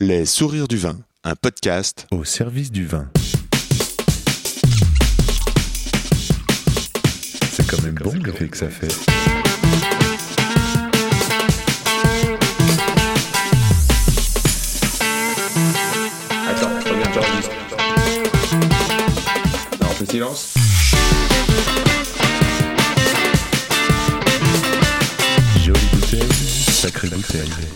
Les 0.00 0.26
sourires 0.26 0.68
du 0.68 0.76
vin, 0.76 0.96
un 1.24 1.34
podcast 1.34 2.06
au 2.12 2.22
service 2.22 2.70
du 2.70 2.86
vin. 2.86 3.10
C'est 7.50 7.66
quand 7.66 7.82
même 7.82 7.96
bon 7.96 8.14
l'effet 8.24 8.46
que 8.46 8.56
ça 8.56 8.68
fait. 8.68 8.86
Attends, 16.46 16.70
regarde, 16.88 17.14
j'enregistre. 17.14 17.50
Non, 19.80 19.88
on 19.90 19.94
fait 19.94 20.10
silence. 20.12 20.54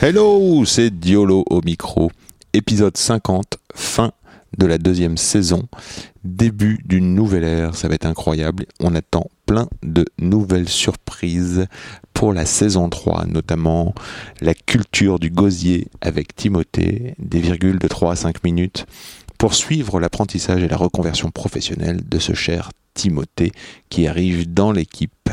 Hello, 0.00 0.64
c'est 0.64 0.90
Diolo 0.90 1.44
au 1.50 1.60
micro. 1.62 2.12
Épisode 2.52 2.96
50, 2.96 3.58
fin 3.74 4.12
de 4.56 4.66
la 4.66 4.78
deuxième 4.78 5.16
saison, 5.16 5.66
début 6.22 6.78
d'une 6.84 7.12
nouvelle 7.12 7.42
ère, 7.42 7.74
ça 7.74 7.88
va 7.88 7.94
être 7.94 8.06
incroyable. 8.06 8.66
On 8.78 8.94
attend 8.94 9.28
plein 9.44 9.68
de 9.82 10.04
nouvelles 10.18 10.68
surprises 10.68 11.66
pour 12.14 12.32
la 12.32 12.46
saison 12.46 12.88
3, 12.90 13.26
notamment 13.26 13.92
la 14.40 14.54
culture 14.54 15.18
du 15.18 15.30
gosier 15.30 15.88
avec 16.00 16.36
Timothée, 16.36 17.16
des 17.18 17.40
virgules 17.40 17.80
de 17.80 17.88
3 17.88 18.12
à 18.12 18.16
5 18.16 18.44
minutes, 18.44 18.86
pour 19.36 19.54
suivre 19.54 19.98
l'apprentissage 19.98 20.62
et 20.62 20.68
la 20.68 20.76
reconversion 20.76 21.32
professionnelle 21.32 22.08
de 22.08 22.18
ce 22.20 22.34
cher 22.34 22.70
Timothée 22.94 23.50
qui 23.88 24.06
arrive 24.06 24.52
dans 24.52 24.70
l'équipe. 24.70 25.30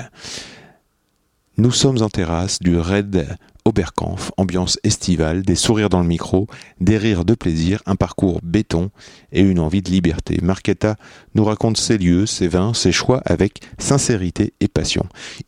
Nous 1.58 1.72
sommes 1.72 2.02
en 2.02 2.10
terrasse 2.10 2.60
du 2.60 2.78
Raid 2.78 3.38
Oberkampf, 3.70 4.32
ambiance 4.38 4.80
estivale, 4.84 5.44
des 5.44 5.54
sourires 5.54 5.90
dans 5.90 6.02
le 6.02 6.08
micro, 6.08 6.48
des 6.82 6.98
rires 6.98 7.24
de 7.24 7.36
plaisir, 7.36 7.84
un 7.86 7.96
parcours 7.96 8.40
béton 8.42 8.90
et 9.32 9.42
une 9.42 9.60
envie 9.60 9.84
de 9.84 9.92
liberté. 9.92 10.40
Marquetta 10.42 10.96
nous 11.36 11.46
raconte 11.46 11.78
ses 11.78 12.00
lieux, 12.00 12.26
ses 12.26 12.48
vins, 12.48 12.74
ses 12.74 12.92
choix 12.92 13.22
avec 13.26 13.60
sincérité 13.78 14.54
et 14.60 14.68
passion. 14.68 15.06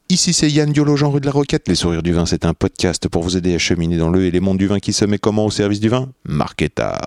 Ici 0.09 0.33
c'est 0.33 0.51
Yann 0.51 0.71
Diolo, 0.71 0.95
Jean 0.95 1.09
rue 1.09 1.19
de 1.19 1.25
la 1.25 1.31
Roquette. 1.31 1.67
Les 1.67 1.75
sourires 1.75 2.03
du 2.03 2.13
vin, 2.13 2.27
c'est 2.27 2.45
un 2.45 2.53
podcast 2.53 3.07
pour 3.07 3.23
vous 3.23 3.37
aider 3.37 3.55
à 3.55 3.57
cheminer 3.57 3.97
dans 3.97 4.09
le 4.09 4.23
et 4.25 4.31
les 4.31 4.39
mondes 4.39 4.59
du 4.59 4.67
vin 4.67 4.79
qui 4.79 4.93
se 4.93 5.03
met 5.05 5.17
comment 5.17 5.45
au 5.45 5.51
service 5.51 5.79
du 5.79 5.89
vin? 5.89 6.09
Marquetta 6.23 7.01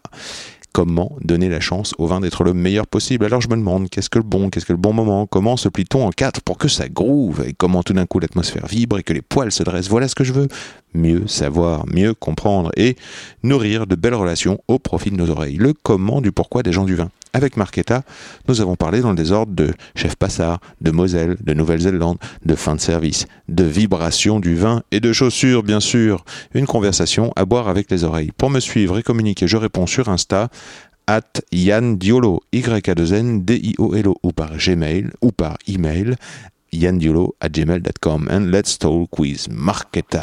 comment 0.75 1.17
donner 1.22 1.48
la 1.48 1.61
chance 1.61 1.94
au 1.98 2.06
vin 2.08 2.20
d'être 2.20 2.42
le 2.42 2.53
meilleur 2.53 2.86
possible. 2.86 3.25
Alors 3.25 3.41
je 3.41 3.48
me 3.48 3.56
demande, 3.56 3.89
qu'est-ce 3.89 4.11
que 4.11 4.19
le 4.19 4.25
bon, 4.25 4.50
qu'est-ce 4.50 4.67
que 4.67 4.72
le 4.72 4.78
bon 4.78 4.92
moment? 4.92 5.25
Comment 5.25 5.56
se 5.56 5.69
plie-t-on 5.69 6.05
en 6.05 6.11
quatre 6.11 6.42
pour 6.42 6.58
que 6.58 6.67
ça 6.67 6.89
groove? 6.89 7.44
Et 7.47 7.55
comment 7.55 7.84
tout 7.84 7.92
d'un 7.92 8.06
coup 8.06 8.19
l'atmosphère 8.19 8.67
vibre 8.67 8.98
et 8.98 9.05
que 9.05 9.12
les 9.12 9.22
poils 9.22 9.52
se 9.52 9.62
dressent? 9.62 9.89
Voilà 9.89 10.08
ce 10.08 10.17
que 10.17 10.25
je 10.25 10.33
veux. 10.33 10.48
Mieux 10.92 11.28
savoir, 11.28 11.86
mieux 11.86 12.12
comprendre 12.12 12.72
et 12.77 12.97
nourrir 13.45 13.86
de 13.86 13.95
belles 13.95 14.14
relations 14.14 14.58
au 14.67 14.80
profit 14.80 15.12
de 15.12 15.17
nos 15.17 15.30
oreilles. 15.30 15.56
Le 15.56 15.75
comment 15.80 16.20
du 16.20 16.33
pourquoi 16.33 16.64
des 16.64 16.72
gens 16.72 16.84
du 16.84 16.97
vin. 16.97 17.08
Avec 17.34 17.56
Marquetta, 17.56 18.02
nous 18.48 18.60
avons 18.60 18.77
parlé 18.77 19.00
dans 19.00 19.10
le 19.10 19.16
désordre 19.16 19.52
de 19.52 19.74
chef 19.96 20.14
passard, 20.14 20.60
de 20.80 20.92
Moselle, 20.92 21.36
de 21.40 21.52
Nouvelle-Zélande, 21.52 22.18
de 22.44 22.54
fin 22.54 22.77
de 22.77 22.80
service, 22.80 23.27
de 23.48 23.64
vibration 23.64 24.38
du 24.38 24.54
vin 24.54 24.82
et 24.92 25.00
de 25.00 25.12
chaussures, 25.12 25.64
bien 25.64 25.80
sûr. 25.80 26.24
Une 26.55 26.66
conversation 26.66 27.32
à 27.34 27.44
boire 27.44 27.68
avec 27.68 27.90
les 27.90 28.05
oreilles. 28.05 28.30
Pour 28.38 28.50
me 28.50 28.60
suivre 28.60 28.98
et 28.98 29.02
communiquer, 29.02 29.48
je 29.48 29.56
réponds 29.56 29.86
sur 29.86 30.08
Insta 30.08 30.48
at 31.08 31.42
Yann 31.52 31.98
Diolo, 31.98 32.40
y 32.52 32.62
a 32.64 32.94
2 32.94 33.14
n 33.14 33.44
d 33.44 33.60
i 33.62 33.74
o 33.78 33.94
l 33.94 34.08
o 34.08 34.14
ou 34.22 34.32
par 34.32 34.56
Gmail 34.56 35.10
ou 35.20 35.32
par 35.32 35.58
email 35.68 36.16
yandiolo 36.72 37.34
at 37.40 37.50
gmail.com 37.50 38.28
and 38.30 38.50
let's 38.50 38.78
talk 38.78 39.18
with 39.18 39.48
Marquetta. 39.50 40.22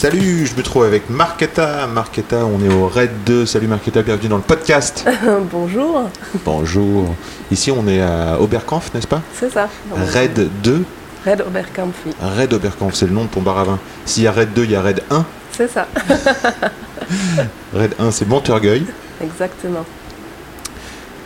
Salut, 0.00 0.46
je 0.46 0.54
me 0.56 0.62
trouve 0.62 0.84
avec 0.84 1.10
Marquetta. 1.10 1.86
Marquetta, 1.86 2.46
on 2.46 2.64
est 2.64 2.72
au 2.72 2.86
Raid 2.86 3.10
2. 3.26 3.44
Salut 3.44 3.66
Marquetta, 3.66 4.00
bienvenue 4.00 4.30
dans 4.30 4.38
le 4.38 4.42
podcast. 4.42 5.04
Bonjour, 5.52 6.08
Bonjour. 6.42 7.14
Ici, 7.50 7.70
on 7.70 7.86
est 7.86 8.00
à 8.00 8.40
Oberkampf, 8.40 8.94
n'est-ce 8.94 9.06
pas? 9.06 9.20
C'est 9.38 9.52
ça. 9.52 9.68
Raid 9.94 10.48
2. 10.62 10.84
Red 11.26 11.42
Oberkampf, 11.42 11.94
oui. 12.06 12.12
Raid 12.18 12.50
Oberkampf, 12.54 12.94
c'est 12.94 13.04
le 13.04 13.12
nom 13.12 13.24
de 13.24 13.28
ton 13.28 13.42
bar 13.42 13.58
à 13.58 13.64
vin. 13.64 13.78
S'il 14.06 14.22
y 14.22 14.26
a 14.26 14.32
Raid 14.32 14.54
2, 14.54 14.64
il 14.64 14.70
y 14.70 14.74
a 14.74 14.80
Raid 14.80 15.02
1. 15.10 15.22
C'est 15.52 15.70
ça, 15.70 15.86
Raid 17.74 17.94
1, 17.98 18.10
c'est 18.10 18.26
Montorgueil. 18.26 18.86
exactement. 19.22 19.84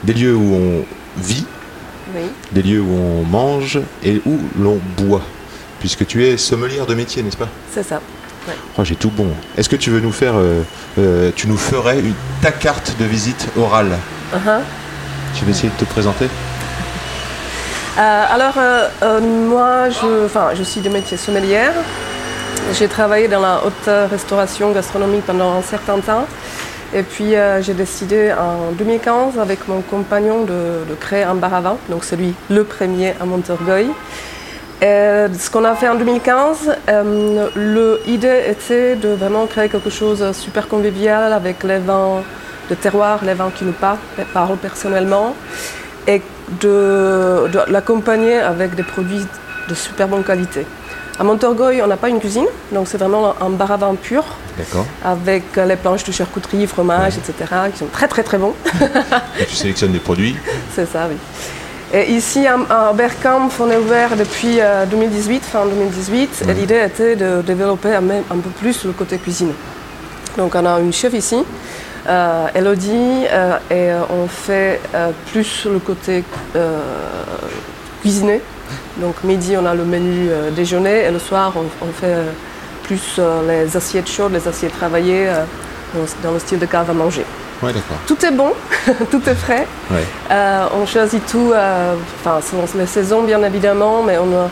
Des 0.02 0.14
lieux 0.14 0.34
où 0.34 0.52
on 0.52 0.84
vit, 1.22 1.46
Oui, 2.12 2.22
des 2.50 2.62
lieux 2.64 2.80
où 2.80 2.92
on 2.92 3.22
mange 3.22 3.78
et 4.02 4.20
où 4.26 4.36
l'on 4.58 4.80
boit. 4.96 5.22
Puisque 5.78 6.04
tu 6.08 6.24
es 6.24 6.36
sommelière 6.36 6.86
de 6.86 6.94
métier, 6.96 7.22
n'est-ce 7.22 7.36
pas? 7.36 7.48
C'est 7.72 7.84
ça. 7.84 8.00
Oh, 8.78 8.84
j'ai 8.84 8.96
tout 8.96 9.10
bon. 9.10 9.28
Est-ce 9.56 9.68
que 9.68 9.76
tu 9.76 9.90
veux 9.90 10.00
nous 10.00 10.12
faire, 10.12 10.34
euh, 10.36 10.62
euh, 10.98 11.30
tu 11.34 11.48
nous 11.48 11.56
ferais 11.56 12.00
une, 12.00 12.14
ta 12.42 12.52
carte 12.52 12.96
de 12.98 13.04
visite 13.04 13.48
orale 13.56 13.96
Uh-huh. 14.32 14.60
Tu 15.36 15.44
veux 15.44 15.50
essayer 15.50 15.68
de 15.68 15.84
te 15.84 15.84
présenter? 15.84 16.26
Euh, 17.98 18.24
alors, 18.28 18.54
moi, 19.20 19.88
je, 19.90 20.62
suis 20.64 20.80
de 20.80 20.88
métier 20.88 21.16
sommelière. 21.16 21.72
J'ai 22.72 22.88
travaillé 22.88 23.28
dans 23.28 23.40
la 23.40 23.60
haute 23.64 24.10
restauration 24.10 24.72
gastronomique 24.72 25.24
pendant 25.24 25.52
un 25.52 25.62
certain 25.62 26.00
temps. 26.00 26.26
Et 26.94 27.02
puis, 27.02 27.34
euh, 27.34 27.60
j'ai 27.60 27.74
décidé 27.74 28.32
en 28.32 28.70
2015, 28.72 29.38
avec 29.40 29.66
mon 29.66 29.80
compagnon, 29.80 30.44
de, 30.44 30.84
de 30.88 30.94
créer 30.98 31.24
un 31.24 31.34
bar 31.34 31.52
à 31.52 31.60
vin. 31.60 31.76
Donc, 31.88 32.04
c'est 32.04 32.14
lui 32.14 32.34
le 32.48 32.62
premier 32.62 33.14
à 33.20 33.24
Montorgueil. 33.24 33.88
Et 34.82 35.26
ce 35.38 35.48
qu'on 35.50 35.64
a 35.64 35.74
fait 35.74 35.88
en 35.88 35.94
2015, 35.94 36.76
euh, 36.88 37.98
l'idée 38.06 38.42
était 38.50 38.96
de 38.96 39.08
vraiment 39.10 39.46
créer 39.46 39.68
quelque 39.68 39.90
chose 39.90 40.20
de 40.20 40.32
super 40.32 40.68
convivial 40.68 41.32
avec 41.32 41.62
les 41.62 41.78
vins 41.78 42.22
de 42.68 42.74
terroir, 42.74 43.20
les 43.24 43.34
vins 43.34 43.50
qui 43.54 43.64
nous 43.64 43.72
par- 43.72 43.98
parlent 44.32 44.56
personnellement, 44.58 45.34
et 46.06 46.20
de, 46.60 47.48
de 47.52 47.60
l'accompagner 47.72 48.38
avec 48.38 48.74
des 48.74 48.82
produits 48.82 49.24
de 49.68 49.74
super 49.74 50.08
bonne 50.08 50.24
qualité. 50.24 50.66
À 51.18 51.22
Montorgueil, 51.24 51.80
on 51.80 51.86
n'a 51.86 51.96
pas 51.96 52.08
une 52.08 52.18
cuisine, 52.18 52.46
donc 52.72 52.88
c'est 52.88 52.98
vraiment 52.98 53.34
un 53.40 53.50
bar 53.50 53.70
à 53.70 53.76
vin 53.76 53.94
pur, 53.94 54.24
D'accord. 54.58 54.84
avec 55.04 55.44
les 55.56 55.76
planches 55.76 56.04
de 56.04 56.10
charcuterie, 56.12 56.66
fromage, 56.66 57.14
etc., 57.16 57.32
qui 57.72 57.78
sont 57.78 57.86
très 57.86 58.08
très 58.08 58.22
très 58.24 58.36
bons. 58.36 58.54
Et 59.40 59.44
tu 59.46 59.54
sélectionnes 59.54 59.92
des 59.92 60.00
produits. 60.00 60.36
C'est 60.74 60.86
ça, 60.90 61.06
oui. 61.08 61.16
Et 61.92 62.10
ici, 62.12 62.46
à, 62.46 62.90
Oberkampf, 62.90 63.60
on 63.60 63.70
est 63.70 63.76
ouvert 63.76 64.16
depuis 64.16 64.60
euh, 64.60 64.86
2018, 64.86 65.44
fin 65.44 65.66
2018, 65.66 66.44
et 66.48 66.54
l'idée 66.54 66.82
était 66.84 67.14
de 67.14 67.42
développer 67.42 67.94
un, 67.94 68.02
peu 68.02 68.50
plus 68.58 68.84
le 68.84 68.92
côté 68.92 69.18
cuisine. 69.18 69.52
Donc 70.36 70.54
on 70.54 70.66
a 70.66 70.80
une 70.80 70.92
chef 70.92 71.12
ici, 71.12 71.44
euh, 72.08 72.46
Elodie, 72.54 73.26
euh, 73.30 73.56
et 73.70 73.90
euh, 73.92 74.00
on 74.10 74.26
fait 74.26 74.80
euh, 74.94 75.10
plus 75.30 75.66
le 75.66 75.78
côté 75.78 76.24
euh, 76.56 76.80
cuisiné. 78.00 78.40
Donc 78.96 79.22
midi, 79.22 79.54
on 79.56 79.66
a 79.66 79.74
le 79.74 79.84
menu 79.84 80.28
euh, 80.30 80.50
déjeuner, 80.50 81.04
et 81.04 81.10
le 81.10 81.18
soir, 81.18 81.52
on, 81.54 81.86
on 81.86 81.92
fait 81.92 82.06
euh, 82.06 82.30
plus 82.82 83.16
euh, 83.18 83.64
les 83.64 83.76
assiettes 83.76 84.10
chaudes, 84.10 84.32
les 84.32 84.48
assiettes 84.48 84.72
travaillées, 84.72 85.28
euh, 85.28 85.44
dans, 85.94 86.28
dans 86.28 86.32
le 86.32 86.40
style 86.40 86.58
de 86.58 86.66
cave 86.66 86.90
à 86.90 86.94
manger. 86.94 87.24
Ouais, 87.62 87.72
d'accord. 87.72 87.96
Tout 88.06 88.24
est 88.24 88.30
bon, 88.30 88.52
tout 89.10 89.22
est 89.28 89.34
frais. 89.34 89.66
Ouais. 89.90 90.04
Euh, 90.30 90.66
on 90.74 90.86
choisit 90.86 91.24
tout, 91.26 91.52
euh, 91.54 91.94
enfin 92.20 92.40
selon 92.42 92.64
les 92.78 92.86
saisons 92.86 93.22
bien 93.22 93.42
évidemment, 93.42 94.02
mais 94.02 94.18
on, 94.18 94.48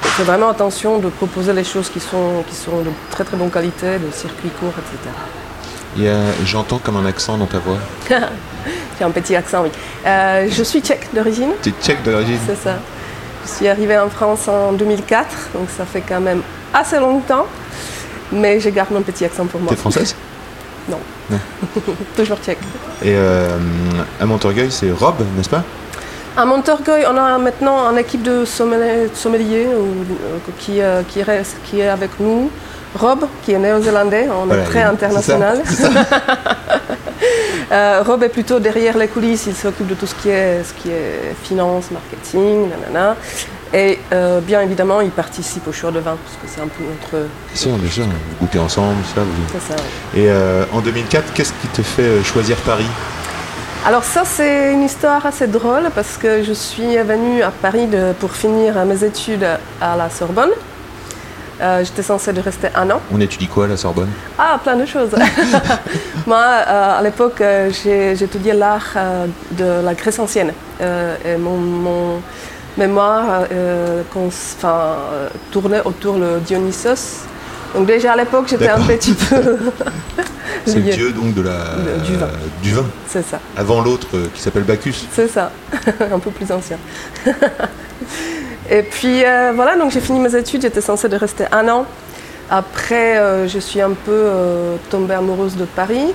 fait 0.00 0.22
vraiment 0.22 0.48
attention 0.48 0.98
de 0.98 1.08
proposer 1.08 1.52
les 1.52 1.64
choses 1.64 1.90
qui 1.90 2.00
sont, 2.00 2.44
qui 2.48 2.54
sont 2.54 2.80
de 2.82 2.90
très 3.10 3.24
très 3.24 3.36
bonne 3.36 3.50
qualité, 3.50 3.98
de 3.98 4.10
circuit 4.12 4.48
court, 4.60 4.72
etc. 4.78 5.10
J'entends 6.44 6.78
comme 6.78 6.96
un 6.96 7.06
accent 7.06 7.36
dans 7.36 7.46
ta 7.46 7.58
voix. 7.58 7.78
J'ai 8.98 9.04
un 9.04 9.10
petit 9.10 9.34
accent, 9.36 9.62
oui. 9.62 9.70
Euh, 10.06 10.48
je 10.50 10.62
suis 10.62 10.80
tchèque 10.80 11.08
d'origine, 11.12 11.50
Tu 11.62 11.70
es 11.70 11.72
tchèque 11.82 12.02
d'origine 12.02 12.38
c'est 12.46 12.56
ça. 12.56 12.76
Je 13.44 13.50
suis 13.50 13.68
arrivée 13.68 13.98
en 13.98 14.08
France 14.08 14.48
en 14.48 14.72
2004, 14.72 15.50
donc 15.54 15.68
ça 15.76 15.84
fait 15.84 16.02
quand 16.06 16.20
même 16.20 16.42
assez 16.74 16.98
longtemps, 16.98 17.46
mais 18.32 18.58
je 18.58 18.70
garde 18.70 18.90
mon 18.90 19.02
petit 19.02 19.24
accent 19.24 19.46
pour 19.46 19.60
moi. 19.60 19.70
T'es 19.70 19.76
française? 19.76 20.14
Non. 20.88 20.98
Non. 21.30 21.38
Toujours 22.16 22.38
tchèque. 22.38 22.58
Et 23.02 23.14
euh, 23.14 23.58
à 24.20 24.26
Montorgueil, 24.26 24.70
c'est 24.70 24.90
Rob, 24.92 25.16
n'est-ce 25.36 25.48
pas? 25.48 25.62
À 26.36 26.44
Montorgueil, 26.44 27.06
on 27.10 27.16
a 27.16 27.38
maintenant 27.38 27.90
une 27.90 27.98
équipe 27.98 28.22
de 28.22 28.44
sommeliers, 28.44 29.08
sommeliers 29.14 29.66
euh, 29.66 30.38
qui, 30.58 30.82
euh, 30.82 31.02
qui, 31.08 31.22
reste, 31.22 31.56
qui 31.64 31.80
est 31.80 31.88
avec 31.88 32.10
nous. 32.20 32.50
Rob, 32.96 33.26
qui 33.44 33.52
est 33.52 33.58
néo-zélandais, 33.58 34.28
on 34.30 34.46
Voilà, 34.46 34.62
est 34.62 34.66
très 34.66 34.82
international. 34.82 35.62
ça, 35.64 35.88
Euh, 37.72 38.02
Rob 38.06 38.22
est 38.22 38.28
plutôt 38.28 38.60
derrière 38.60 38.96
les 38.96 39.08
coulisses, 39.08 39.46
il 39.48 39.54
s'occupe 39.56 39.88
de 39.88 39.94
tout 39.94 40.06
ce 40.06 40.14
qui 40.14 40.28
est, 40.28 40.62
ce 40.62 40.72
qui 40.80 40.88
est 40.90 41.34
finance, 41.42 41.90
marketing, 41.90 42.68
nanana. 42.70 43.16
Et 43.74 43.98
euh, 44.12 44.38
bien 44.40 44.60
évidemment, 44.60 45.00
il 45.00 45.10
participe 45.10 45.66
au 45.66 45.72
choix 45.72 45.90
de 45.90 45.98
vin, 45.98 46.16
parce 46.22 46.36
que 46.36 46.46
c'est 46.46 46.60
un 46.60 46.68
peu 46.68 46.84
notre. 46.84 47.26
Si, 47.54 47.68
bien 47.68 47.90
sûr. 47.90 48.04
Vous 48.04 48.36
goûtez 48.46 48.60
ensemble, 48.60 48.98
ça. 49.12 49.22
Vous... 49.22 49.58
Ça. 49.68 49.74
Et 50.14 50.28
euh, 50.30 50.64
en 50.72 50.80
2004, 50.80 51.32
qu'est-ce 51.34 51.52
qui 51.60 51.66
te 51.68 51.82
fait 51.82 52.22
choisir 52.22 52.56
Paris? 52.58 52.86
Alors 53.84 54.04
ça, 54.04 54.22
c'est 54.24 54.72
une 54.72 54.84
histoire 54.84 55.26
assez 55.26 55.48
drôle 55.48 55.90
parce 55.94 56.16
que 56.18 56.44
je 56.44 56.52
suis 56.52 56.96
venue 56.98 57.42
à 57.42 57.50
Paris 57.50 57.86
de- 57.88 58.12
pour 58.20 58.30
finir 58.32 58.84
mes 58.84 59.02
études 59.02 59.46
à 59.80 59.96
la 59.96 60.08
Sorbonne. 60.08 60.50
Euh, 61.60 61.82
J'étais 61.84 62.02
censée 62.02 62.32
de 62.32 62.40
rester 62.40 62.68
un 62.74 62.90
an. 62.90 63.00
On 63.12 63.20
étudie 63.20 63.46
quoi 63.46 63.64
à 63.64 63.68
la 63.68 63.76
Sorbonne? 63.76 64.10
Ah, 64.38 64.60
plein 64.62 64.76
de 64.76 64.84
choses. 64.86 65.10
Moi, 66.26 66.38
euh, 66.38 66.98
à 66.98 67.02
l'époque, 67.02 67.40
euh, 67.40 67.70
étudié 68.20 68.52
l'art 68.52 68.94
de 69.52 69.82
la 69.84 69.94
Grèce 69.94 70.18
ancienne. 70.18 70.52
Et 70.80 71.36
mon, 71.38 71.56
mon 71.56 72.20
mémoire 72.76 73.42
tournait 75.50 75.80
autour 75.84 76.16
de 76.18 76.38
Dionysos. 76.40 77.24
Donc 77.74 77.86
déjà 77.86 78.12
à 78.12 78.16
l'époque, 78.16 78.46
j'étais 78.48 78.68
un 78.68 78.80
petit 78.80 79.12
peu... 79.14 79.36
C'est 80.64 80.76
le 80.76 80.92
dieu 80.92 81.12
donc 81.12 81.34
de 81.34 81.42
la, 81.42 81.52
Le- 81.84 82.00
du 82.04 82.16
vin. 82.16 82.28
du 82.62 82.72
vin. 82.72 82.84
C'est 83.08 83.24
ça, 83.24 83.38
Avant 83.56 83.82
l'autre 83.82 84.08
euh, 84.14 84.26
qui 84.34 84.40
s'appelle 84.40 84.62
Bacchus. 84.64 85.06
c'est 85.12 85.28
ça. 85.28 85.50
un 86.12 86.18
peu 86.18 86.30
plus 86.30 86.50
ancien. 86.50 86.76
Et 88.70 88.82
puis 88.82 89.24
euh, 89.24 89.52
voilà, 89.54 89.76
donc 89.76 89.90
j'ai 89.90 90.00
fini 90.00 90.18
mes 90.20 90.34
études, 90.34 90.62
j'étais 90.62 90.80
censée 90.80 91.08
de 91.08 91.16
rester 91.16 91.44
un 91.52 91.68
an. 91.68 91.84
Après, 92.50 93.18
euh, 93.18 93.48
je 93.48 93.58
suis 93.58 93.80
un 93.80 93.90
peu 93.90 94.12
euh, 94.12 94.76
tombée 94.90 95.14
amoureuse 95.14 95.56
de 95.56 95.64
Paris 95.64 96.12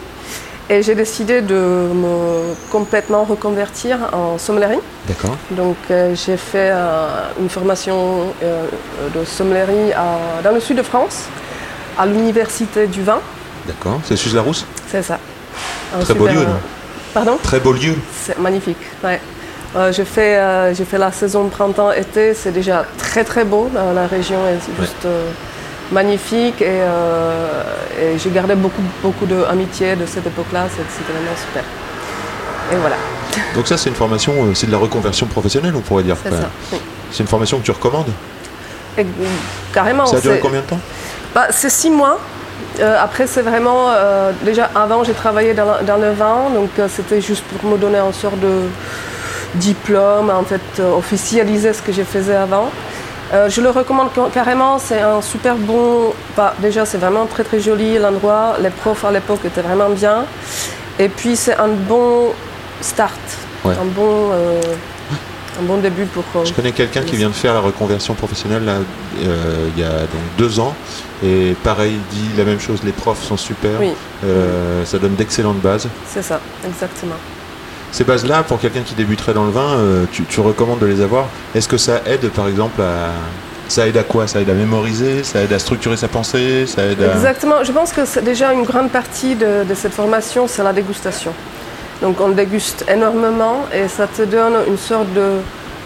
et 0.69 0.81
j'ai 0.81 0.95
décidé 0.95 1.42
de 1.42 1.56
me 1.56 2.53
complètement 2.71 3.24
reconvertir 3.25 3.98
en 4.13 4.38
sommellerie. 4.38 4.80
D'accord. 5.07 5.36
Donc 5.51 5.75
j'ai 5.89 6.38
fait 6.38 6.71
une 7.42 7.50
formation 7.50 8.27
de 8.42 9.25
sommellerie 9.25 9.92
à- 9.94 10.42
dans 10.42 10.51
le 10.51 10.62
sud 10.62 10.77
de 10.77 10.83
France, 10.83 11.25
à 12.00 12.06
l'université 12.06 12.88
du 12.88 13.01
vin. 13.04 13.19
D'accord. 13.68 14.00
C'est 14.06 14.15
Suze 14.15 14.33
Larousse? 14.33 14.65
C'est 14.89 15.01
ça. 15.04 15.19
Un 15.94 16.00
Très 16.04 16.13
beau 16.13 16.27
lieu, 16.27 16.44
non? 16.45 16.59
Pardon? 17.13 17.38
Très 17.44 17.59
beau 17.59 17.74
lieu. 17.74 17.95
C'est 18.18 18.39
magnifique. 18.39 18.77
Ouais. 19.04 19.19
Euh, 19.75 19.91
j'ai 19.94 20.03
fait, 20.06 20.38
euh, 20.38 20.73
la 20.97 21.12
saison 21.12 21.47
printemps-été, 21.47 22.33
c'est 22.33 22.51
déjà 22.51 22.85
très 22.97 23.23
très 23.23 23.45
beau. 23.45 23.69
La, 23.73 23.94
la 23.94 24.07
région 24.07 24.38
est 24.47 24.59
juste 24.81 25.06
euh, 25.06 25.29
magnifique 25.91 26.62
et, 26.62 26.65
euh, 26.68 27.63
et 28.01 28.18
j'ai 28.18 28.29
gardé 28.31 28.56
beaucoup, 28.56 28.81
beaucoup 29.01 29.25
d'amitié 29.25 29.95
de 29.95 30.06
cette 30.06 30.27
époque-là. 30.27 30.65
C'est- 30.75 30.83
C'était 30.97 31.13
vraiment 31.13 31.38
super. 31.38 31.63
Et 32.73 32.75
voilà, 32.75 32.95
Donc 33.56 33.68
ça 33.68 33.77
c'est 33.77 33.89
une 33.89 33.95
formation, 33.95 34.33
c'est 34.53 34.68
de 34.68 34.71
la 34.71 34.77
reconversion 34.77 35.25
professionnelle 35.27 35.73
on 35.75 35.81
pourrait 35.81 36.03
dire. 36.03 36.18
c'est 36.23 36.31
oui. 36.73 36.79
Une 37.19 37.27
formation 37.27 37.59
que 37.59 37.63
tu 37.65 37.71
recommandes 37.71 38.12
Et, 38.97 39.06
carrément. 39.73 40.06
Ça 40.06 40.18
a 40.18 40.21
duré 40.21 40.39
combien 40.39 40.62
de 40.62 40.65
temps 40.65 40.79
Bah, 41.35 41.47
c'est 41.50 41.69
six 41.69 41.89
mois. 41.89 42.19
Euh, 42.79 42.95
après, 43.01 43.27
c'est 43.27 43.41
vraiment. 43.41 43.89
euh, 43.89 44.31
déjà, 44.44 44.69
avant, 44.75 45.03
j'ai 45.03 45.13
travaillé 45.13 45.53
dans, 45.53 45.97
le 45.97 46.12
vin, 46.12 46.50
donc 46.53 46.69
euh, 46.79 46.88
c'était 46.89 47.19
juste 47.19 47.44
pour 47.44 47.69
me 47.69 47.77
donner 47.77 48.00
une 48.00 48.13
sorte 48.13 48.39
de 48.39 48.62
diplôme, 49.56 50.30
en 50.30 50.44
fait, 50.44 50.62
euh, 50.80 50.95
officialiser 50.98 51.74
ce 51.74 51.81
que 51.81 51.92
je 51.92 52.03
faisais 52.03 52.36
avant. 52.36 52.69
Euh, 53.33 53.50
je 53.50 53.62
le 53.62 53.69
recommande 53.69 54.09
ca- 54.13 54.30
carrément, 54.33 54.77
c'est 54.77 55.00
un 55.01 55.21
super 55.21 55.56
bon. 55.56 56.13
bah, 56.36 56.53
déjà, 56.59 56.86
c'est 56.86 56.98
vraiment 56.98 57.25
très 57.25 57.44
très 57.44 57.59
joli 57.59 57.98
l'endroit. 57.98 58.56
Les 58.62 58.69
profs 58.69 59.06
à 59.06 59.12
l'époque 59.12 59.39
étaient 59.45 59.62
vraiment 59.62 59.89
bien. 59.89 60.25
Et 61.00 61.07
puis, 61.09 61.36
c'est 61.36 61.56
un 61.57 61.69
bon 61.69 62.33
start, 62.81 63.19
Ouais. 63.63 63.74
un, 63.80 63.86
bon, 63.86 64.31
euh, 64.33 64.59
un 65.59 65.63
bon 65.63 65.77
début 65.77 66.06
pour. 66.06 66.24
euh, 66.36 66.44
Je 66.45 66.51
connais 66.54 66.71
quelqu'un 66.74 67.04
qui 67.04 67.15
vient 67.15 67.30
de 67.30 67.33
faire 67.33 67.54
la 67.54 67.59
reconversion 67.62 68.13
professionnelle 68.15 68.65
là, 68.65 68.74
il 69.21 69.80
y 69.80 69.83
a 69.83 69.89
donc 70.00 70.25
deux 70.38 70.59
ans. 70.59 70.74
Et 71.24 71.56
pareil, 71.63 71.94
il 72.12 72.18
dit 72.18 72.38
la 72.38 72.44
même 72.44 72.59
chose, 72.59 72.80
les 72.83 72.92
profs 72.92 73.24
sont 73.24 73.38
super. 73.38 73.80
Oui, 73.80 73.92
ça 74.86 74.97
donne 74.97 75.15
d'excellentes 75.15 75.59
bases. 75.62 75.88
c'est 76.07 76.24
ça, 76.24 76.39
exactement. 76.68 77.15
Ces 77.91 78.05
bases-là, 78.05 78.43
pour 78.43 78.59
quelqu'un 78.59 78.83
qui 78.83 78.95
débuterait 78.95 79.33
dans 79.33 79.43
le 79.43 79.51
vin, 79.51 79.77
euh, 79.77 80.05
tu, 80.11 80.39
recommandes 80.39 80.79
de 80.79 80.85
les 80.85 81.01
avoir. 81.01 81.25
Est-ce 81.53 81.67
que 81.67 81.77
ça 81.77 82.01
aide, 82.05 82.29
par 82.29 82.47
exemple, 82.47 82.81
à... 82.81 83.09
Ça 83.67 83.88
aide 83.88 83.97
à 83.97 84.03
quoi? 84.03 84.27
Ça 84.27 84.41
aide 84.41 84.49
à 84.49 84.53
mémoriser? 84.53 85.23
Ça 85.23 85.41
aide 85.41 85.51
à 85.53 85.59
structurer 85.59 85.97
sa 85.97 86.07
pensée? 86.07 86.65
Exactement. 87.15 87.63
Je 87.63 87.71
pense 87.71 87.91
que 87.91 88.19
déjà 88.19 88.53
une 88.53 88.63
grande 88.63 88.91
partie 88.91 89.35
de, 89.35 89.65
cette 89.75 89.93
formation, 89.93 90.47
c'est 90.47 90.63
la 90.63 90.73
dégustation. 90.73 91.33
Donc 92.01 92.19
on 92.19 92.29
déguste 92.29 92.83
énormément 92.89 93.65
et 93.73 93.88
ça 93.88 94.07
te 94.07 94.23
donne 94.23 94.55
une 94.67 94.77
sorte 94.77 95.13
de 95.13 95.37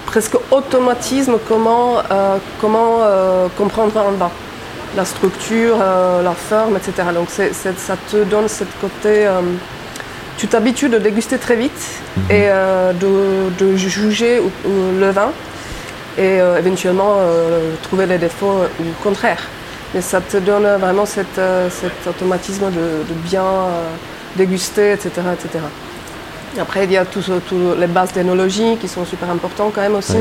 presque 0.06 0.36
automatisme 0.50 1.36
comment, 1.48 2.00
euh, 2.12 2.38
euh, 2.64 3.48
comprendre 3.56 4.00
un 4.00 4.12
vin. 4.12 4.32
La 4.96 5.06
structure, 5.06 5.78
la 5.78 6.32
forme, 6.32 6.78
etc. 6.78 7.10
Donc 7.14 7.30
ça 7.30 7.98
te 8.10 8.24
donne 8.24 8.48
ce 8.48 8.64
côté... 8.82 9.28
tu 10.38 10.48
t'habitues 10.48 10.90
de 10.90 10.98
déguster 10.98 11.38
très 11.38 11.56
vite 11.56 11.72
et 12.30 12.44
euh, 12.50 12.92
de, 12.94 13.50
de 13.64 13.76
juger 13.76 14.40
ou- 14.40 14.52
ou 14.70 15.00
le 15.00 15.10
vin 15.12 15.32
et 16.18 16.40
euh, 16.42 16.58
éventuellement 16.60 17.16
euh, 17.20 17.74
trouver 17.84 18.06
les 18.06 18.18
défauts 18.18 18.60
ou 18.80 18.84
le 18.84 18.92
contraire. 19.04 19.42
Mais 19.94 20.02
ça 20.02 20.20
te 20.22 20.38
donne 20.38 20.68
vraiment 20.80 21.06
cette, 21.06 21.40
cet 21.70 22.08
automatisme 22.08 22.66
de, 22.70 23.04
de 23.10 23.14
bien 23.24 23.44
déguster, 24.36 24.92
etc., 24.92 25.10
etc. 25.34 25.64
Après, 26.60 26.84
il 26.86 26.92
y 26.92 26.98
a 26.98 27.06
tous 27.06 27.32
les 27.78 27.88
bases 27.88 28.12
d'énologie 28.12 28.76
qui 28.82 28.88
sont 28.90 29.06
super 29.06 29.30
importantes 29.30 29.72
quand 29.74 29.82
même 29.82 29.96
aussi. 29.96 30.18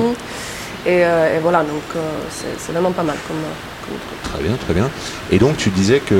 Et, 0.86 1.00
et 1.00 1.38
voilà, 1.42 1.60
donc 1.60 1.82
c'est 2.30 2.72
vraiment 2.72 2.92
pas 2.92 3.02
mal 3.02 3.16
comme. 3.26 3.36
Très 4.32 4.42
bien, 4.42 4.56
très 4.56 4.74
bien. 4.74 4.90
Et 5.30 5.38
donc, 5.38 5.56
tu 5.56 5.70
disais 5.70 6.00
que 6.00 6.14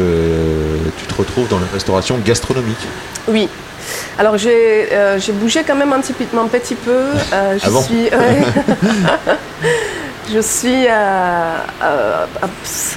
tu 0.98 1.06
te 1.06 1.14
retrouves 1.14 1.48
dans 1.48 1.58
la 1.58 1.66
restauration 1.72 2.18
gastronomique. 2.24 2.86
Oui. 3.28 3.48
Alors 4.18 4.38
j'ai 4.38 4.88
euh, 4.92 5.18
bougé 5.34 5.62
quand 5.66 5.74
même 5.74 5.92
un 5.92 6.00
petit, 6.00 6.14
peu- 6.14 6.38
un 6.38 6.46
petit 6.46 6.74
peu. 6.74 6.90
Euh, 6.90 7.58
je 7.62 7.66
Ah 7.66 7.70
bon 7.70 7.82
suis, 7.82 8.04
ouais. 8.04 8.42
je 10.32 10.38
suis, 10.40 10.86
euh, 10.86 11.56
à- 11.82 12.26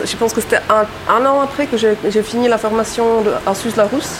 je 0.06 0.16
pense 0.16 0.32
que 0.34 0.40
c'était 0.42 0.62
un, 0.70 0.86
un 1.14 1.26
an 1.26 1.42
après 1.42 1.66
que 1.66 1.76
j'ai 1.78 2.24
fini 2.24 2.48
la 2.48 2.58
formation 2.58 3.22
de, 3.22 3.32
à 3.46 3.54
Suze-Larousse. 3.54 4.12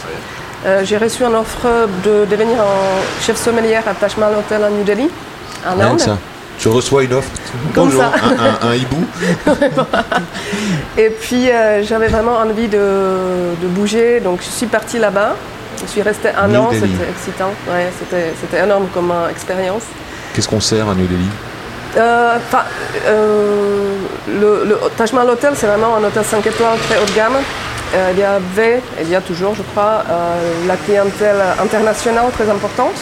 Euh, 0.66 0.82
j'ai 0.84 0.98
reçu 0.98 1.22
une 1.22 1.34
offre 1.36 1.66
de 2.04 2.26
devenir 2.28 2.60
un 2.60 3.22
chef 3.24 3.36
sommelière 3.42 3.84
à 3.86 3.94
Taj 3.94 4.16
Mahal 4.16 4.34
Hotel 4.38 4.62
à 4.64 4.68
New 4.70 4.82
Delhi, 4.84 5.08
en 5.66 5.76
Inde. 5.80 6.00
Tu 6.58 6.68
reçois 6.68 7.04
une 7.04 7.14
offre. 7.14 7.28
Comme 7.74 7.84
Bonjour, 7.86 8.02
ça. 8.02 8.12
Un, 8.62 8.66
un- 8.66 8.70
un 8.70 8.74
hibou. 8.74 9.04
Et 10.96 11.10
puis 11.10 11.50
euh, 11.50 11.82
j'avais 11.84 12.08
vraiment 12.08 12.36
envie 12.38 12.68
de, 12.68 12.78
de 13.60 13.66
bouger, 13.68 14.20
donc 14.20 14.40
je 14.42 14.48
suis 14.48 14.66
partie 14.66 14.98
là-bas. 14.98 15.34
Je 15.80 15.86
suis 15.86 16.02
restée 16.02 16.30
un 16.36 16.48
New 16.48 16.60
an, 16.60 16.70
Delhi. 16.70 16.80
c'était 16.98 17.10
excitant, 17.10 17.50
ouais, 17.70 17.88
c'était 17.98 18.32
c'était 18.40 18.64
énorme 18.64 18.88
comme 18.92 19.12
euh, 19.12 19.28
expérience. 19.30 19.82
Qu'est-ce 20.34 20.48
qu'on 20.48 20.60
sert 20.60 20.88
à 20.88 20.94
New 20.94 21.06
Delhi? 21.06 21.28
Euh, 21.96 22.36
enfin, 22.36 22.64
euh, 23.06 23.94
le, 24.28 24.64
le 24.68 24.78
Taj 24.96 25.12
Mahal 25.12 25.30
Hotel, 25.30 25.52
c'est 25.54 25.66
vraiment 25.68 25.96
un 25.96 26.04
hôtel 26.04 26.24
5 26.24 26.44
étoiles 26.46 26.78
très 26.88 26.98
haut 27.00 27.06
de 27.06 27.12
gamme. 27.14 27.36
Euh, 27.94 28.10
il 28.12 28.18
y 28.18 28.22
avait, 28.24 28.78
et 28.98 29.02
il 29.02 29.08
y 29.08 29.14
a 29.14 29.20
toujours, 29.20 29.54
je 29.54 29.62
crois, 29.62 30.02
euh, 30.10 30.66
la 30.66 30.76
clientèle 30.76 31.40
internationale 31.62 32.26
très 32.32 32.50
importante. 32.50 32.92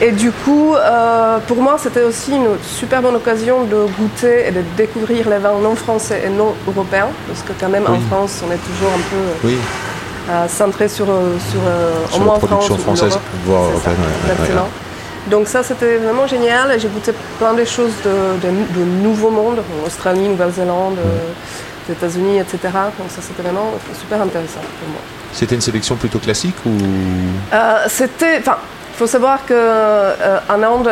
Et 0.00 0.10
du 0.10 0.32
coup, 0.32 0.74
euh, 0.74 1.38
pour 1.46 1.58
moi, 1.62 1.76
c'était 1.78 2.02
aussi 2.02 2.32
une 2.32 2.58
super 2.62 3.00
bonne 3.00 3.14
occasion 3.14 3.64
de 3.64 3.86
goûter 3.98 4.48
et 4.48 4.50
de 4.50 4.62
découvrir 4.76 5.28
les 5.28 5.38
vins 5.38 5.58
non 5.62 5.76
français 5.76 6.22
et 6.26 6.28
non 6.30 6.54
européens, 6.66 7.08
parce 7.28 7.42
que 7.42 7.52
quand 7.58 7.68
même 7.68 7.84
Oui. 7.88 7.96
en 7.96 8.00
France, 8.14 8.42
on 8.46 8.50
est 8.52 8.58
toujours 8.58 8.90
un 8.92 9.02
peu 9.10 9.46
Oui, 9.48 9.56
euh, 10.30 10.48
centré 10.48 10.88
sur, 10.88 11.06
euh, 11.08 11.36
sur, 11.50 11.60
sur 12.12 12.20
au 12.20 12.24
moins 12.24 12.34
la 12.34 12.38
production 12.40 12.76
France 12.76 12.98
française, 12.98 13.18
voire 13.46 13.62
européenne. 13.70 13.94
ouais, 13.98 14.02
ouais, 14.04 14.28
ouais. 14.30 14.32
exactement. 14.34 14.68
Donc 15.30 15.48
ça, 15.48 15.62
c'était 15.62 15.96
vraiment 15.96 16.26
génial. 16.26 16.78
J'ai 16.78 16.88
goûté 16.88 17.12
plein 17.38 17.54
de 17.54 17.64
choses 17.64 17.92
de, 18.04 18.46
de, 18.46 18.52
de 18.80 18.84
nouveau 18.84 19.30
monde, 19.30 19.62
Australie, 19.86 20.28
Nouvelle-Zélande, 20.28 20.98
euh, 20.98 21.18
les 21.88 21.94
États-Unis, 21.94 22.40
etc. 22.40 22.58
Donc 22.98 23.08
ça, 23.08 23.22
c'était 23.22 23.42
vraiment 23.42 23.70
super 23.98 24.20
intéressant 24.20 24.60
pour 24.80 24.88
moi. 24.88 25.00
C'était 25.32 25.54
une 25.54 25.60
sélection 25.62 25.94
plutôt 25.96 26.18
classique 26.18 26.56
ou? 26.66 26.72
C'était, 27.88 28.38
enfin, 28.40 28.56
il 28.94 28.98
faut 28.98 29.06
savoir 29.08 29.44
que 29.44 29.54
euh, 29.54 30.38
Inde, 30.48 30.88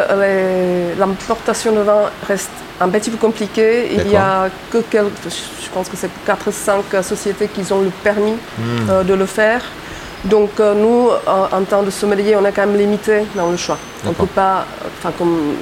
l'importation 0.98 1.70
de 1.72 1.80
vin 1.82 2.10
reste 2.26 2.50
un 2.80 2.88
petit 2.88 3.10
peu 3.10 3.16
compliquée. 3.16 3.92
Il 3.92 4.10
y 4.10 4.16
a 4.16 4.48
que 4.72 4.78
quelques, 4.78 5.28
je 5.28 5.68
pense 5.72 5.88
que 5.88 5.96
c'est 5.96 6.10
4-5 6.26 7.00
sociétés 7.02 7.46
qui 7.46 7.72
ont 7.72 7.80
le 7.80 7.90
permis 8.02 8.32
Hmm. 8.58 8.90
euh, 8.90 9.02
de 9.04 9.14
le 9.14 9.26
faire. 9.26 9.62
Donc 10.24 10.50
euh, 10.58 10.74
nous, 10.74 11.10
en, 11.26 11.62
tant 11.62 11.84
que 11.84 11.90
sommelier, 11.90 12.34
on 12.36 12.44
est 12.44 12.52
quand 12.52 12.66
même 12.66 12.76
limité 12.76 13.22
dans 13.36 13.50
le 13.50 13.56
choix. 13.56 13.78
On 14.04 14.08
ne 14.08 14.14
peut 14.14 14.26
pas, 14.26 14.66
enfin 14.98 15.12
comme 15.16 15.54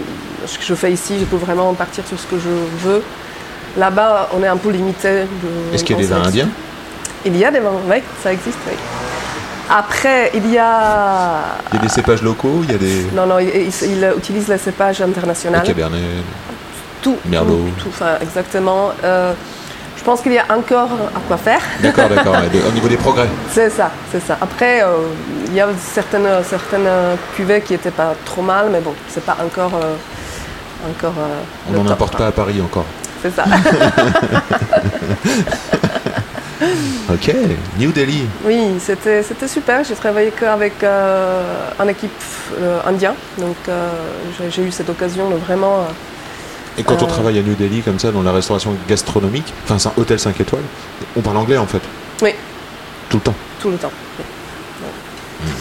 ce 0.46 0.58
que 0.58 0.64
je 0.64 0.74
fais 0.74 0.92
ici, 0.92 1.18
je 1.20 1.26
peux 1.26 1.36
vraiment 1.36 1.72
partir 1.74 2.06
sur 2.06 2.18
ce 2.18 2.26
que 2.26 2.36
je 2.38 2.86
veux. 2.86 3.02
Là-bas, 3.76 4.30
on 4.34 4.42
est 4.42 4.48
un 4.48 4.56
peu 4.56 4.70
limité. 4.70 5.24
Est-ce 5.74 5.84
qu'il 5.84 5.96
y 5.96 5.98
a 5.98 6.02
des 6.02 6.08
vins 6.08 6.22
indiens? 6.24 6.48
Il 7.24 7.36
y 7.36 7.44
a 7.44 7.50
des 7.50 7.60
vins, 7.60 7.72
oui, 7.88 7.98
ça 8.22 8.32
existe, 8.32 8.58
oui. 8.66 8.76
Après, 9.72 10.30
il 10.34 10.50
y 10.50 10.58
a... 10.58 11.42
Il 11.72 11.76
y 11.76 11.78
a 11.78 11.82
des 11.82 11.88
cépages 11.88 12.22
locaux, 12.22 12.60
il 12.64 12.72
y 12.72 12.74
a 12.74 12.78
des 12.78 13.06
Non, 13.14 13.26
non, 13.26 13.38
il, 13.38 13.48
il- 13.48 13.90
il 13.90 14.12
utilise 14.18 14.48
les 14.48 14.58
cépages 14.58 15.00
internationaux. 15.00 15.58
le 15.60 15.66
cabernet. 15.66 16.00
Tout, 17.00 17.16
Merlot. 17.26 17.66
tout, 17.78 17.84
tout, 17.84 17.88
enfin, 17.90 18.16
exactement. 18.20 18.90
Euh, 19.04 19.32
je 19.96 20.02
pense 20.02 20.20
qu'il 20.22 20.32
y 20.32 20.38
a 20.38 20.44
encore 20.50 20.88
à 21.14 21.20
quoi 21.28 21.36
faire. 21.36 21.60
D'accord, 21.80 22.08
d'accord. 22.14 22.34
au 22.68 22.72
niveau 22.72 22.88
des 22.88 22.96
progrès. 22.96 23.28
C'est 23.52 23.70
ça, 23.70 23.90
c'est 24.10 24.20
ça. 24.26 24.36
Après, 24.40 24.82
euh, 24.82 24.88
il 25.46 25.54
y 25.54 25.60
a 25.60 25.68
certaines, 25.78 26.28
certaines 26.48 26.88
cuvées 27.36 27.60
qui 27.60 27.72
n'étaient 27.74 27.90
pas 27.90 28.14
trop 28.24 28.42
mal, 28.42 28.68
mais 28.72 28.80
bon, 28.80 28.94
c'est 29.08 29.24
pas 29.24 29.36
encore. 29.44 29.72
euh, 29.76 29.94
encore 30.90 31.14
On 31.68 31.82
n'en 31.82 31.90
importe 31.90 32.14
hein. 32.16 32.18
pas 32.18 32.26
à 32.28 32.32
Paris 32.32 32.60
encore. 32.60 32.86
c'est 33.22 33.34
ça. 33.34 33.44
Ok, 37.10 37.34
New 37.78 37.90
Delhi. 37.92 38.24
Oui, 38.44 38.74
c'était 38.78 39.22
c'était 39.22 39.48
super. 39.48 39.82
J'ai 39.84 39.94
travaillé 39.94 40.30
qu'avec 40.30 40.82
euh, 40.82 41.42
une 41.80 41.88
équipe 41.88 42.10
euh, 42.60 42.80
indienne, 42.86 43.14
donc 43.38 43.56
euh, 43.68 43.88
j'ai- 44.38 44.50
j'ai 44.50 44.62
eu 44.62 44.70
cette 44.70 44.88
occasion 44.90 45.30
de 45.30 45.36
vraiment. 45.36 45.80
euh, 45.80 46.78
Et 46.78 46.82
quand 46.84 47.02
on 47.02 47.06
Euh. 47.06 47.08
travaille 47.08 47.38
à 47.38 47.42
New 47.42 47.54
Delhi, 47.54 47.80
comme 47.82 47.98
ça, 47.98 48.10
dans 48.12 48.22
la 48.22 48.32
restauration 48.32 48.74
gastronomique, 48.88 49.52
enfin, 49.64 49.78
c'est 49.78 49.88
un 49.88 49.92
hôtel 49.96 50.18
5 50.20 50.38
étoiles, 50.40 50.62
on 51.16 51.20
parle 51.20 51.38
anglais 51.38 51.56
en 51.58 51.66
fait. 51.66 51.82
Oui. 52.22 52.30
Tout 53.08 53.16
le 53.16 53.22
temps. 53.22 53.34
Tout 53.60 53.70
le 53.70 53.76
temps. 53.76 53.92
oui. 54.18 54.24
Ouais. 54.82 55.52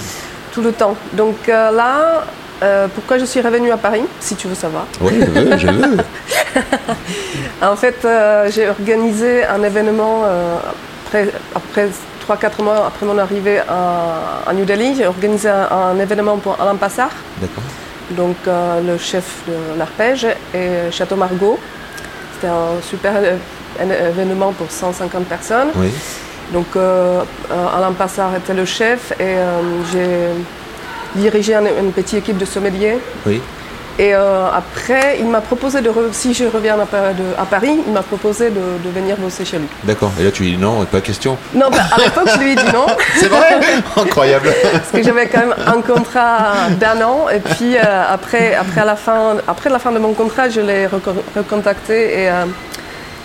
Tout 0.53 0.61
le 0.61 0.71
temps. 0.73 0.95
Donc 1.13 1.47
là, 1.47 2.25
euh, 2.61 2.87
pourquoi 2.93 3.17
je 3.17 3.25
suis 3.25 3.41
revenue 3.41 3.71
à 3.71 3.77
Paris, 3.77 4.03
si 4.19 4.35
tu 4.35 4.47
veux 4.47 4.55
savoir. 4.55 4.85
Oui, 5.01 5.13
je 5.19 5.25
veux, 5.25 5.57
je 5.57 5.67
veux. 5.67 5.97
En 7.61 7.75
fait, 7.75 7.97
euh, 8.05 8.49
j'ai 8.51 8.69
organisé 8.69 9.45
un 9.45 9.61
événement 9.63 10.23
euh, 10.25 10.57
après, 11.05 11.27
après 11.55 11.89
3-4 12.27 12.63
mois 12.63 12.85
après 12.87 13.05
mon 13.05 13.17
arrivée 13.17 13.59
à, 13.59 14.49
à 14.49 14.53
New 14.53 14.65
Delhi. 14.65 14.95
J'ai 14.95 15.07
organisé 15.07 15.49
un, 15.49 15.67
un 15.71 15.99
événement 15.99 16.37
pour 16.37 16.59
Alain 16.61 16.75
Passard, 16.75 17.11
D'accord. 17.41 17.63
donc 18.11 18.35
le 18.45 18.97
chef 18.97 19.25
de 19.47 19.77
l'arpège, 19.77 20.25
et 20.53 20.91
Château 20.91 21.15
Margaux. 21.15 21.59
C'était 22.33 22.47
un 22.47 22.81
super 22.81 23.13
un 23.81 23.89
événement 23.89 24.51
pour 24.53 24.69
150 24.71 25.25
personnes. 25.25 25.69
Oui. 25.75 25.91
Donc 26.53 26.67
Alain 26.75 27.91
Passard 27.97 28.35
était 28.35 28.53
le 28.53 28.65
chef 28.65 29.11
et 29.19 29.35
j'ai 29.91 30.29
dirigé 31.15 31.55
un- 31.55 31.65
une 31.65 31.91
petite 31.91 32.19
équipe 32.19 32.37
de 32.37 32.45
sommeliers. 32.45 32.97
Oui. 33.25 33.41
Et 33.97 34.15
euh, 34.15 34.47
après, 34.53 35.17
il 35.19 35.25
m'a 35.27 35.41
proposé 35.41 35.81
de, 35.81 35.89
re- 35.89 36.13
si 36.13 36.33
je 36.33 36.45
reviens 36.45 36.79
à, 36.79 36.85
Pa- 36.85 37.11
de- 37.11 37.35
à 37.37 37.43
Paris, 37.45 37.81
il 37.85 37.91
m'a 37.91 38.01
proposé 38.01 38.49
de, 38.49 38.61
de 38.81 38.89
venir 38.95 39.17
bosser 39.17 39.43
chez 39.43 39.57
lui. 39.57 39.67
D'accord. 39.83 40.09
Et 40.17 40.23
là, 40.23 40.31
tu 40.31 40.43
dis 40.43 40.55
non, 40.55 40.85
pas 40.85 41.01
question. 41.01 41.37
Non, 41.53 41.69
bah, 41.69 41.79
à 41.91 41.99
l'époque, 41.99 42.29
je 42.33 42.39
lui 42.39 42.51
ai 42.53 42.55
dit 42.55 42.63
non, 42.73 42.85
C'est 43.17 43.27
vrai 43.27 43.59
Incroyable. 43.97 44.53
parce 44.71 44.89
que 44.93 45.03
j'avais 45.03 45.27
quand 45.27 45.39
même 45.39 45.55
un 45.67 45.81
contrat 45.81 46.69
d'un 46.79 47.01
an. 47.03 47.25
Et 47.29 47.39
puis 47.41 47.75
euh, 47.75 47.81
après, 48.09 48.55
la 48.85 48.95
fin, 48.95 49.35
après 49.45 49.69
la 49.69 49.79
fin 49.79 49.91
de 49.91 49.99
mon 49.99 50.13
contrat, 50.13 50.47
je 50.49 50.61
l'ai 50.61 50.85
reco- 50.87 51.21
recontacté 51.35 52.21
et, 52.23 52.29
euh, 52.29 52.45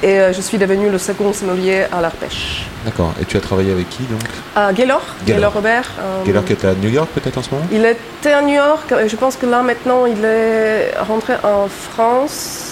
et 0.02 0.32
je 0.34 0.40
suis 0.40 0.58
devenue 0.58 0.90
le 0.90 0.98
second 0.98 1.32
sommelier 1.32 1.84
à 1.96 2.00
l'Arpèche. 2.00 2.66
D'accord. 2.84 3.12
Et 3.20 3.24
tu 3.24 3.36
as 3.36 3.40
travaillé 3.40 3.72
avec 3.72 3.88
qui 3.88 4.02
donc? 4.04 4.20
À 4.54 4.72
Gaylor, 4.72 5.00
Gaylor. 5.24 5.38
Gaylor 5.38 5.52
Robert. 5.54 5.90
euh, 5.98 6.34
heure 6.34 6.44
qui 6.44 6.52
est 6.52 6.64
à 6.64 6.74
New 6.74 6.90
York 6.90 7.08
peut-être 7.14 7.38
en 7.38 7.42
ce 7.42 7.50
moment? 7.50 7.66
Il 7.72 7.84
était 7.84 8.32
à 8.32 8.42
New 8.42 8.54
York, 8.54 8.92
et 8.92 9.08
je 9.08 9.16
pense 9.16 9.36
que 9.36 9.46
là 9.46 9.62
maintenant 9.62 10.06
il 10.06 10.22
est 10.24 10.94
rentré 10.98 11.34
en 11.42 11.66
France. 11.68 12.70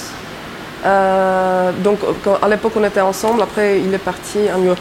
Euh, 0.84 1.70
donc 1.84 2.00
à 2.42 2.48
l'époque 2.48 2.72
on 2.76 2.84
était 2.84 3.00
ensemble, 3.00 3.40
après 3.42 3.80
il 3.80 3.94
est 3.94 3.98
parti 3.98 4.48
à 4.48 4.56
New 4.58 4.66
York. 4.66 4.80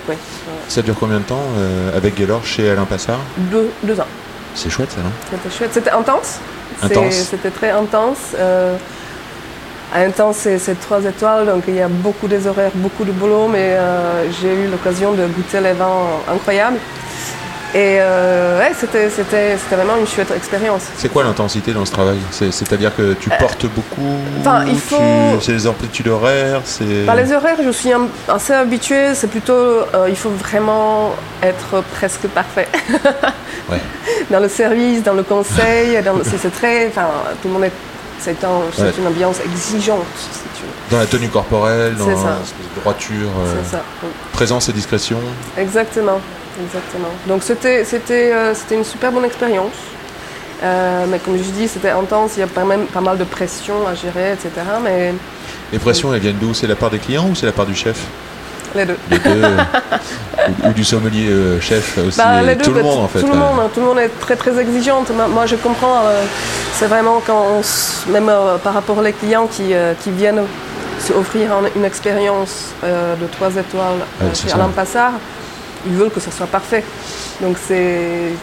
Ça 0.68 0.82
dure 0.82 0.96
combien 1.00 1.20
de 1.20 1.24
temps 1.24 1.46
euh, 1.58 1.96
avec 1.96 2.16
Gaylor 2.16 2.44
chez 2.44 2.70
Alain 2.70 2.86
Passard? 2.86 3.20
Deux, 3.38 3.70
deux 3.84 4.00
ans. 4.00 4.08
C'est 4.56 4.70
chouette 4.70 4.92
ça, 4.92 5.02
non? 5.02 5.12
C'était 5.30 5.56
chouette, 5.56 5.70
c'était 5.74 5.92
intense. 5.92 6.40
Intense. 6.82 7.14
C'était 7.14 7.52
très 7.52 7.72
intense. 7.72 8.36
Euh, 9.96 10.08
intense, 10.08 10.38
c'est 10.38 10.58
c'est 10.58 10.80
trois 10.80 11.04
étoiles, 11.04 11.46
donc 11.48 11.64
il 11.68 11.76
y 11.76 11.82
a 11.82 11.88
beaucoup 11.90 12.28
des 12.28 12.48
horaires, 12.48 12.72
beaucoup 12.76 13.04
de 13.04 13.12
boulot, 13.12 13.48
mais 13.48 13.74
euh, 13.76 14.24
j'ai 14.42 14.54
eu 14.54 14.68
l'occasion 14.72 15.12
de 15.12 15.26
goûter 15.28 15.60
les 15.60 15.74
vins 15.74 16.08
incroyables. 16.32 16.78
Et 17.74 18.00
euh, 18.02 18.60
ouais, 18.60 18.74
c'était 18.78 19.08
vraiment 19.74 19.96
une 19.98 20.06
chouette 20.06 20.32
expérience. 20.36 20.84
C'est 20.98 21.08
quoi 21.08 21.24
l'intensité 21.24 21.72
dans 21.72 21.86
ce 21.86 21.92
travail? 21.94 22.18
C'est- 22.30 22.52
C'est-à-dire 22.52 22.94
que 22.94 23.14
tu 23.14 23.30
portes 23.30 23.66
beaucoup 23.68 24.02
Euh, 24.02 24.40
enfin, 24.42 24.66
il 24.68 24.78
faut- 24.78 25.40
C'est 25.40 25.54
les 25.54 25.66
amplitudes 25.68 26.10
horaires. 26.10 26.62
Par 27.06 27.16
les 27.16 27.32
horaires, 27.32 27.56
je 27.64 27.72
suis 27.72 27.92
assez 28.28 28.52
habituée. 28.54 29.16
C'est 29.16 29.28
plutôt, 29.30 29.54
euh, 29.54 30.08
il 30.10 30.18
faut 30.18 30.32
vraiment 30.32 31.16
être 31.42 31.82
presque 31.96 32.28
parfait. 32.28 32.68
Ouais. 33.70 33.80
Dans 34.30 34.42
le 34.42 34.50
service, 34.50 35.02
dans 35.04 35.14
le 35.14 35.24
conseil, 35.24 35.98
c'est 36.26 36.52
très, 36.54 36.88
enfin, 36.88 37.08
tout 37.42 37.48
le 37.48 37.54
monde 37.54 37.64
est, 37.66 37.72
c'est 38.22 38.44
un- 38.44 38.62
c'est 38.76 38.82
Ouais. 38.84 38.94
une 39.00 39.08
ambiance 39.08 39.38
exigeante, 39.44 40.06
si 40.18 40.40
tu 40.60 40.64
veux. 40.64 40.70
Dans 40.92 41.00
la 41.00 41.06
tenue 41.06 41.30
corporelle, 41.30 41.96
dans 41.96 42.06
de 42.08 42.14
droiture, 42.82 43.30
euh, 43.40 43.56
C'est 43.64 43.72
ça. 43.78 43.84
oui. 44.04 44.10
présence 44.34 44.70
et 44.70 44.74
discrétion. 44.74 45.18
Exactement, 45.58 46.20
exactement. 46.64 47.10
Donc 47.28 47.44
c'était, 47.44 47.84
c'était, 47.86 48.32
euh, 48.34 48.54
une 48.72 48.84
super 48.84 49.12
bonne 49.12 49.26
expérience. 49.26 49.74
Euh, 50.64 51.06
mais 51.10 51.18
comme 51.18 51.38
je 51.38 51.44
dis, 51.44 51.68
c'était 51.68 51.90
intense. 51.90 52.34
Il 52.38 52.42
y 52.42 52.44
a 52.44 52.48
pas, 52.48 52.64
même, 52.64 52.86
pas 52.86 53.02
mal 53.02 53.18
de 53.18 53.24
pression 53.24 53.88
à 53.88 53.96
gérer, 53.96 54.34
etc. 54.34 54.50
Mais 54.84 55.14
Les 55.72 55.80
pressions, 55.80 56.14
elles 56.14 56.20
viennent 56.20 56.38
d'où? 56.40 56.54
C'est 56.54 56.68
la 56.68 56.76
part 56.76 56.92
des 56.92 57.00
clients 57.00 57.28
ou 57.32 57.34
c'est 57.36 57.48
la 57.48 57.52
part 57.52 57.66
du 57.66 57.74
chef? 57.74 57.98
Les 58.76 58.86
deux. 58.86 58.98
Les 59.10 59.20
deux. 59.20 59.42
ou, 60.64 60.68
ou 60.70 60.74
du 60.74 60.84
sommelier 60.84 61.28
euh, 61.30 61.60
chef 61.60 61.98
aussi. 61.98 62.18
Bah, 62.18 62.42
et 62.42 62.46
les 62.46 62.56
deux, 62.56 62.64
tout 62.66 62.72
le 62.72 62.78
bah, 62.82 62.84
monde 62.84 63.04
en 63.06 63.08
fait. 63.08 63.20
Tout 63.20 63.28
le 63.28 63.34
euh. 63.34 63.36
monde, 63.36 63.60
hein, 63.62 63.70
tout 63.74 63.80
le 63.80 63.86
monde 63.88 64.00
est 64.00 64.10
très 64.20 64.36
très 64.36 64.60
exigeante. 64.60 65.12
Moi, 65.30 65.46
je 65.46 65.56
comprends. 65.56 66.02
euh, 66.06 66.24
c'est 66.76 66.88
vraiment 66.88 67.22
quand, 67.26 67.46
on 67.60 68.12
même 68.12 68.30
euh, 68.30 68.58
par 68.58 68.74
rapport 68.74 68.98
aux 68.98 69.12
clients 69.12 69.48
qui, 69.48 69.74
qui 70.04 70.12
viennent 70.12 70.42
offrir 71.18 71.52
un- 71.54 71.70
une 71.76 71.86
expérience 71.86 72.70
de 72.84 73.28
trois 73.32 73.50
étoiles 73.52 74.02
chez. 74.34 74.52
Alain 74.54 74.70
Passard, 74.70 75.14
ils 75.86 75.94
veulent 75.94 76.10
que 76.12 76.20
ça 76.20 76.32
soit 76.32 76.48
parfait. 76.48 76.84
Donc 77.42 77.58
c'est. 77.68 78.34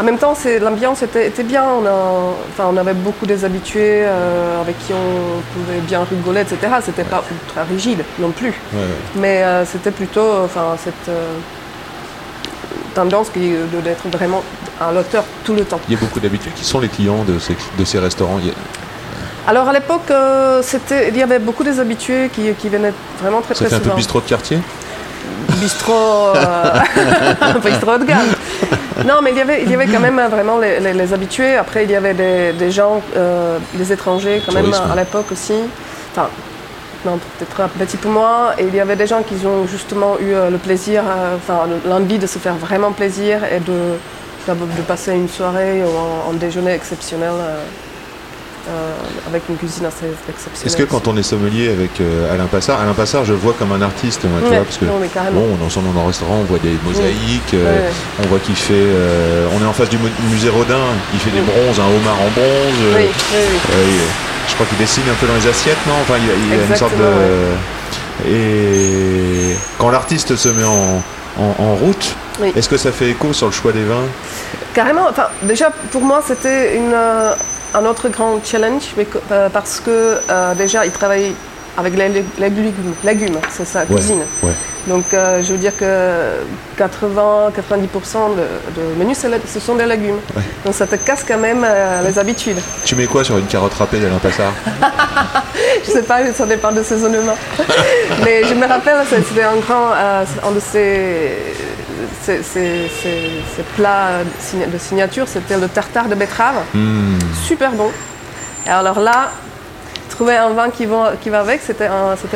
En 0.00 0.02
même 0.02 0.16
temps, 0.16 0.32
l'ambiance 0.62 1.02
était, 1.02 1.26
était 1.26 1.42
bien. 1.42 1.62
On, 1.64 1.84
a- 1.84 2.34
enfin, 2.48 2.70
on 2.72 2.76
avait 2.78 2.94
beaucoup 2.94 3.26
des 3.26 3.44
habitués 3.44 4.02
euh, 4.04 4.60
avec 4.62 4.78
qui 4.86 4.94
on 4.94 5.40
pouvait 5.52 5.80
bien 5.80 6.00
rigoler, 6.08 6.40
etc. 6.40 6.56
C'était 6.82 7.04
pas 7.04 7.22
ultra 7.30 7.64
rigide 7.64 8.02
non 8.18 8.30
plus. 8.30 8.48
Ouais, 8.72 8.78
ouais. 8.78 8.86
Mais 9.16 9.42
euh, 9.42 9.64
c'était 9.66 9.90
plutôt 9.90 10.26
enfin, 10.44 10.74
cette 10.82 11.08
euh, 11.10 11.34
tendance 12.94 13.30
d'être 13.32 14.08
vraiment 14.08 14.42
à 14.80 14.90
l'auteur 14.90 15.24
tout 15.44 15.54
le 15.54 15.64
temps. 15.64 15.80
Il 15.88 15.94
y 15.94 15.96
a 15.96 16.00
beaucoup 16.00 16.18
d'habitudes. 16.20 16.54
Qui 16.54 16.64
sont 16.64 16.80
les 16.80 16.88
clients 16.88 17.24
de 17.24 17.38
ces, 17.38 17.56
de 17.78 17.84
ces 17.84 17.98
restaurants 17.98 18.40
Alors 19.46 19.68
à 19.68 19.72
l'époque, 19.74 20.10
euh, 20.10 20.62
c'était, 20.62 21.08
il 21.10 21.16
y 21.16 21.22
avait 21.22 21.38
beaucoup 21.38 21.62
des 21.64 21.78
habitués 21.78 22.30
qui, 22.32 22.52
qui 22.58 22.68
venaient 22.70 22.94
vraiment 23.20 23.42
très 23.42 23.54
très 23.54 23.66
fait 23.68 23.74
un 23.74 23.78
peu 23.78 23.84
souvent. 23.84 23.96
bistrot 23.96 24.20
de 24.20 24.26
quartier? 24.28 24.58
Bistrot, 25.60 26.34
euh, 26.36 27.58
bistrot 27.64 27.98
de 27.98 28.04
gamme. 28.04 28.28
Non, 29.06 29.20
mais 29.22 29.30
il 29.30 29.38
y 29.38 29.40
avait, 29.40 29.62
il 29.62 29.70
y 29.70 29.74
avait 29.74 29.86
quand 29.86 30.00
même 30.00 30.18
euh, 30.18 30.28
vraiment 30.28 30.58
les, 30.58 30.78
les- 30.80 30.92
les 30.92 31.12
habitués. 31.14 31.56
Après, 31.56 31.84
il 31.84 31.90
y 31.90 31.96
avait 31.96 32.14
des, 32.14 32.52
des 32.52 32.70
gens, 32.70 33.00
euh, 33.16 33.58
des 33.74 33.92
étrangers 33.92 34.42
quand 34.44 34.52
même 34.52 34.72
à 34.92 34.96
l'époque 34.96 35.32
aussi. 35.32 35.54
Enfin, 36.12 36.28
non, 37.06 37.18
peut-être 37.38 37.60
un 37.62 37.68
petit 37.68 37.96
peu 37.96 38.08
moins. 38.10 38.50
Et 38.58 38.64
il 38.64 38.74
y 38.74 38.80
avait 38.80 38.96
des 38.96 39.06
gens 39.06 39.22
qui 39.22 39.34
ont 39.46 39.66
justement 39.66 40.16
eu 40.20 40.32
euh, 40.34 40.50
le 40.50 40.58
plaisir, 40.58 41.02
euh, 41.06 41.36
enfin 41.36 41.60
l'envie 41.88 42.18
de 42.18 42.26
se 42.26 42.38
faire 42.38 42.54
vraiment 42.56 42.92
plaisir 42.92 43.38
et 43.50 43.60
de, 43.60 43.96
de 44.48 44.82
passer 44.86 45.12
une 45.12 45.28
soirée 45.28 45.82
ou 45.82 46.28
un, 46.28 46.30
un 46.32 46.34
déjeuner 46.34 46.72
exceptionnel. 46.72 47.30
euh, 47.32 47.62
avec 49.28 49.42
une 49.48 49.56
cuisine 49.56 49.86
assez 49.86 50.06
exceptionnelle. 50.28 50.66
Est-ce 50.66 50.76
que 50.76 50.82
quand 50.84 51.08
on 51.08 51.16
est 51.16 51.22
sommelier 51.22 51.70
avec 51.70 52.00
euh, 52.00 52.32
Alain 52.32 52.46
Passard, 52.46 52.80
Alain 52.80 52.92
Passard, 52.94 53.24
je 53.24 53.32
le 53.32 53.38
vois 53.38 53.54
comme 53.58 53.72
un 53.72 53.82
artiste, 53.82 54.24
moi, 54.24 54.40
tu 54.42 54.48
vois, 54.54 54.64
parce 54.64 54.76
que 54.78 54.84
non, 54.84 55.00
bon, 55.32 55.46
on 55.58 55.62
est 55.62 55.66
ensemble 55.66 55.92
dans 55.94 56.00
un 56.02 56.06
restaurant, 56.06 56.36
on 56.40 56.44
voit 56.44 56.58
des 56.58 56.74
mosaïques, 56.84 57.54
euh, 57.54 57.64
Ouais. 57.88 57.92
on 58.24 58.28
voit 58.28 58.38
qu'il 58.38 58.54
fait, 58.56 58.74
euh, 58.74 59.46
on 59.58 59.62
est 59.62 59.66
en 59.66 59.72
face 59.72 59.88
du 59.88 59.98
mu- 59.98 60.10
musée 60.30 60.48
Rodin, 60.50 60.86
il 61.14 61.20
fait 61.20 61.30
des 61.30 61.40
Oui. 61.40 61.46
bronzes, 61.46 61.80
un 61.80 61.88
homard 61.88 62.20
en 62.20 62.30
bronze. 62.30 62.78
euh, 62.82 62.96
Oui, 62.98 63.04
oui, 63.32 63.38
euh, 63.74 64.04
je 64.48 64.54
crois 64.54 64.66
qu'il 64.66 64.78
dessine 64.78 65.04
un 65.10 65.14
peu 65.14 65.26
dans 65.26 65.34
les 65.34 65.46
assiettes, 65.48 65.78
non? 65.86 65.94
Enfin, 66.02 66.14
il 66.18 66.26
y 66.26 66.30
a, 66.30 66.56
il 66.56 66.60
a 66.62 66.64
une 66.66 66.76
sorte 66.76 66.96
de. 66.96 68.28
Et 68.28 69.56
quand 69.78 69.90
l'artiste 69.90 70.36
se 70.36 70.48
met 70.48 70.64
en, 70.64 71.02
en- 71.38 71.54
en 71.58 71.74
route, 71.74 72.14
Oui. 72.40 72.52
est-ce 72.56 72.68
que 72.68 72.76
ça 72.76 72.92
fait 72.92 73.10
écho 73.10 73.32
sur 73.32 73.46
le 73.46 73.52
choix 73.52 73.72
des 73.72 73.84
vins? 73.84 74.04
Carrément, 74.74 75.06
enfin, 75.08 75.28
déjà 75.42 75.70
pour 75.90 76.02
moi 76.02 76.22
c'était 76.26 76.76
une, 76.76 76.92
euh, 76.94 77.32
un 77.74 77.84
autre 77.86 78.08
grand 78.08 78.40
challenge 78.44 78.82
euh, 79.30 79.48
parce 79.48 79.80
que 79.80 80.18
euh, 80.30 80.54
déjà 80.54 80.84
il 80.84 80.92
travaille 80.92 81.34
avec 81.76 81.96
les, 81.96 82.08
lég- 82.08 82.24
les 82.38 82.50
légumes, 82.50 82.94
légumes 83.04 83.38
c'est 83.50 83.64
sa 83.64 83.84
cuisine. 83.86 84.22
ouais. 84.42 84.50
Donc 84.86 85.04
euh, 85.12 85.42
je 85.42 85.52
veux 85.52 85.58
dire 85.58 85.76
que 85.76 85.84
80-90% 86.78 88.36
de, 88.36 88.80
de 88.80 88.94
menus 88.98 89.18
ce 89.46 89.60
sont 89.60 89.74
des 89.74 89.86
légumes. 89.86 90.18
Ouais. 90.34 90.42
Donc 90.64 90.74
ça 90.74 90.86
te 90.86 90.96
casse 90.96 91.24
quand 91.26 91.38
même 91.38 91.64
euh, 91.68 92.02
les 92.08 92.18
habitudes. 92.18 92.58
Tu 92.84 92.94
mets 92.96 93.06
quoi 93.06 93.22
sur 93.24 93.36
une 93.38 93.46
carotte 93.46 93.74
râpée 93.74 93.98
d'Alain 94.00 94.18
Passard 94.18 94.52
Je 95.84 95.90
sais 95.90 96.02
pas, 96.02 96.18
ça 96.32 96.46
dépend 96.46 96.72
de 96.72 96.82
saisonnement. 96.82 97.36
Mais 98.24 98.42
je 98.44 98.54
me 98.54 98.66
rappelle, 98.66 98.98
c'était 99.08 99.42
un 99.42 99.56
grand, 99.56 99.90
euh, 99.94 100.24
un 100.46 100.52
de 100.52 100.60
ces, 100.60 101.36
ces, 102.22 102.42
ces- 102.42 102.88
ces- 103.02 103.42
ces 103.56 103.62
plats 103.76 104.20
de 104.24 104.30
signa- 104.42 104.66
de 104.66 104.78
signature, 104.78 105.26
c'était 105.28 105.56
le 105.58 105.68
tartare 105.68 106.06
de 106.08 106.14
betterave. 106.14 106.56
Hmm. 106.74 107.18
super 107.46 107.72
bon. 107.72 107.90
Et 108.66 108.70
alors 108.70 109.00
là, 109.00 109.30
trouver 110.10 110.36
un 110.36 110.50
vin 110.50 110.70
qui 110.70 110.86
va, 110.86 111.12
qui 111.20 111.30
va 111.30 111.40
avec, 111.40 111.60
c'était 111.62 111.88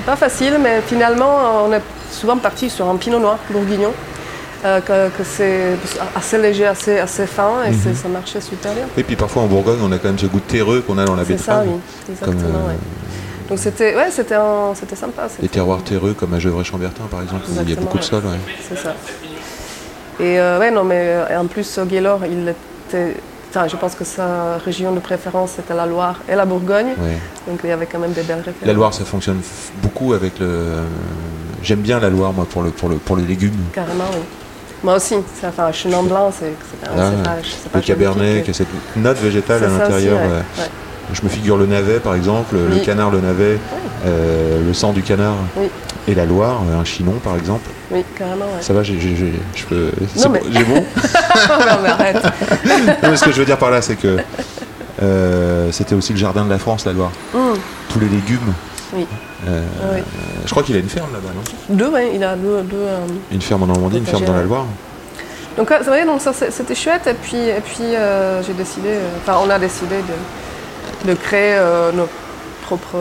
pas 0.04 0.16
facile, 0.16 0.58
mais 0.62 0.80
finalement, 0.86 1.64
on 1.66 1.72
est 1.72 1.82
souvent 2.14 2.36
parti 2.38 2.70
sur 2.70 2.88
un 2.88 2.96
pinot 2.96 3.18
noir 3.18 3.38
bourguignon, 3.50 3.92
euh, 4.64 4.80
que, 4.80 5.08
que 5.16 5.24
c'est 5.24 5.76
assez 6.16 6.38
léger, 6.38 6.66
assez, 6.66 6.98
assez 6.98 7.26
fin, 7.26 7.64
et 7.68 7.72
c'est- 7.74 7.94
ça 7.94 8.08
marchait 8.08 8.40
super 8.40 8.72
bien. 8.72 8.84
Et 8.96 9.02
puis 9.02 9.16
parfois 9.16 9.42
en 9.42 9.46
Bourgogne, 9.46 9.78
on 9.82 9.92
a 9.92 9.98
quand 9.98 10.08
même 10.08 10.18
ce 10.18 10.26
goût 10.26 10.40
terreux 10.40 10.80
qu'on 10.86 10.96
a 10.98 11.04
dans 11.04 11.16
la 11.16 11.24
C'est 11.24 11.36
ça, 11.38 11.58
betterave. 11.60 11.66
oui, 11.68 11.80
Comme, 12.20 12.34
exactement. 12.34 12.58
euh, 12.64 12.68
ouais. 12.68 12.78
Donc 13.50 13.58
c'était 13.58 13.94
ouais, 13.94 14.10
c'était 14.10 14.36
c'était 14.74 14.96
sympa. 14.96 15.28
des 15.38 15.48
terroirs 15.48 15.82
terreux 15.84 16.14
comme 16.14 16.32
à 16.32 16.38
Gevrey-Chambertin 16.38 17.04
par 17.10 17.20
exemple, 17.20 17.42
où 17.50 17.60
il 17.62 17.68
y 17.68 17.72
a 17.74 17.76
beaucoup 17.76 17.98
de 17.98 18.02
sol. 18.02 18.22
ouais. 18.24 18.38
C'est 18.66 18.78
ça. 18.78 18.94
Et 20.20 20.38
euh, 20.40 20.58
ouais, 20.60 20.70
non, 20.70 20.84
mais 20.84 21.18
en 21.36 21.46
plus, 21.46 21.78
Gaylord, 21.86 22.20
il 22.24 22.48
était. 22.48 23.16
Enfin, 23.50 23.68
je 23.68 23.76
pense 23.76 23.94
que 23.94 24.04
sa 24.04 24.56
région 24.64 24.92
de 24.92 24.98
préférence 25.00 25.52
c'était 25.56 25.74
la 25.74 25.86
Loire 25.86 26.20
et 26.28 26.34
la 26.34 26.44
Bourgogne. 26.46 26.92
Ouais. 26.98 27.18
Donc 27.46 27.60
il 27.64 27.68
y 27.68 27.72
avait 27.72 27.86
quand 27.86 27.98
même 27.98 28.12
des 28.12 28.22
belles 28.22 28.38
références. 28.38 28.66
La 28.66 28.72
Loire, 28.72 28.94
ça 28.94 29.04
fonctionne 29.04 29.40
beaucoup 29.82 30.14
avec 30.14 30.38
le. 30.40 30.46
Euh, 31.64 31.66
J'aime 31.66 31.80
bien 31.80 31.98
la 32.00 32.10
Loire, 32.10 32.32
moi, 32.32 32.46
pour 32.48 32.62
le, 32.62 32.70
pour 32.70 32.88
le, 32.88 32.96
pour 32.96 33.16
les 33.16 33.24
légumes. 33.24 33.52
Carrément, 33.72 34.04
oui. 34.12 34.20
Moi 34.82 34.96
aussi. 34.96 35.14
Enfin, 35.46 35.72
chenin 35.72 36.02
blanc, 36.02 36.30
c'est 36.38 36.52
c'est 36.70 36.88
pas, 36.88 36.94
Ah, 36.98 37.10
c'est 37.16 37.22
pas, 37.22 37.36
c'est 37.42 37.72
pas 37.72 37.78
Le 37.78 37.84
cabernet, 37.84 38.42
qui 38.44 38.50
a 38.50 38.54
cette 38.54 38.68
note 38.96 39.18
végétale 39.18 39.64
à 39.64 39.68
l'intérieur. 39.68 40.18
ouais. 40.20 40.26
ouais. 40.28 40.34
Ouais. 40.58 40.70
Je 41.12 41.20
me 41.22 41.28
figure 41.28 41.56
le 41.58 41.66
navet, 41.66 42.00
par 42.00 42.14
exemple, 42.14 42.56
le 42.56 42.78
canard, 42.80 43.10
le 43.10 43.20
navet, 43.20 43.58
euh, 44.06 44.66
le 44.66 44.72
sang 44.72 44.92
du 44.92 45.02
canard 45.02 45.34
Oui. 45.56 45.66
et 46.08 46.14
la 46.14 46.24
Loire, 46.24 46.62
euh, 46.70 46.80
un 46.80 46.84
chinon, 46.84 47.12
par 47.22 47.36
exemple. 47.36 47.68
Oui, 47.90 48.02
carrément, 48.18 48.46
ouais. 48.46 48.62
Ça 48.62 48.72
va, 48.72 48.82
j'ai, 48.82 48.98
je 48.98 49.64
peux. 49.66 49.90
mais- 50.16 50.28
bon, 50.40 50.40
j'ai 50.50 50.64
bon. 50.64 50.74
non, 51.48 51.76
mais 51.82 51.88
arrête. 51.90 52.22
Non, 53.02 53.10
mais 53.10 53.16
ce 53.16 53.24
que 53.24 53.32
je 53.32 53.38
veux 53.38 53.44
dire 53.44 53.58
par 53.58 53.70
là, 53.70 53.82
c'est 53.82 53.96
que 53.96 54.16
euh, 55.02 55.70
c'était 55.72 55.94
aussi 55.94 56.12
le 56.14 56.18
jardin 56.18 56.44
de 56.44 56.50
la 56.50 56.58
France, 56.58 56.86
la 56.86 56.92
Loire. 56.92 57.10
Hum, 57.34 57.54
Tous 57.90 58.00
les 58.00 58.08
légumes. 58.08 58.54
Oui. 58.94 59.06
Euh, 59.48 59.62
oui. 59.94 60.00
je 60.44 60.50
crois 60.50 60.62
qu'il 60.62 60.76
a 60.76 60.78
une 60.78 60.88
ferme 60.88 61.12
là-bas, 61.12 61.30
non? 61.34 61.76
Deux, 61.76 61.88
ouais, 61.90 62.12
il 62.14 62.22
a 62.24 62.36
deux. 62.36 62.62
deux, 62.62 62.76
euh, 62.76 62.98
Une 63.32 63.40
ferme 63.42 63.64
en 63.64 63.66
Normandie, 63.66 63.98
une 63.98 64.06
ferme 64.06 64.24
dans 64.24 64.34
la. 64.34 64.42
Loire. 64.42 64.66
Donc, 65.56 65.70
euh, 65.70 65.78
vous 65.78 65.84
voyez, 65.84 66.04
donc 66.04 66.20
ça, 66.20 66.32
c'est- 66.32 66.50
c'était 66.50 66.74
chouette. 66.74 67.06
Et 67.06 67.14
puis, 67.14 67.36
et 67.36 67.60
puis 67.64 67.82
euh, 67.94 68.42
j'ai 68.42 68.52
décidé, 68.54 68.90
enfin, 69.22 69.38
on 69.44 69.50
a 69.50 69.58
décidé 69.58 69.96
de, 71.04 71.10
de 71.10 71.14
créer 71.14 71.58
nos 71.94 72.08
propres. 72.66 72.96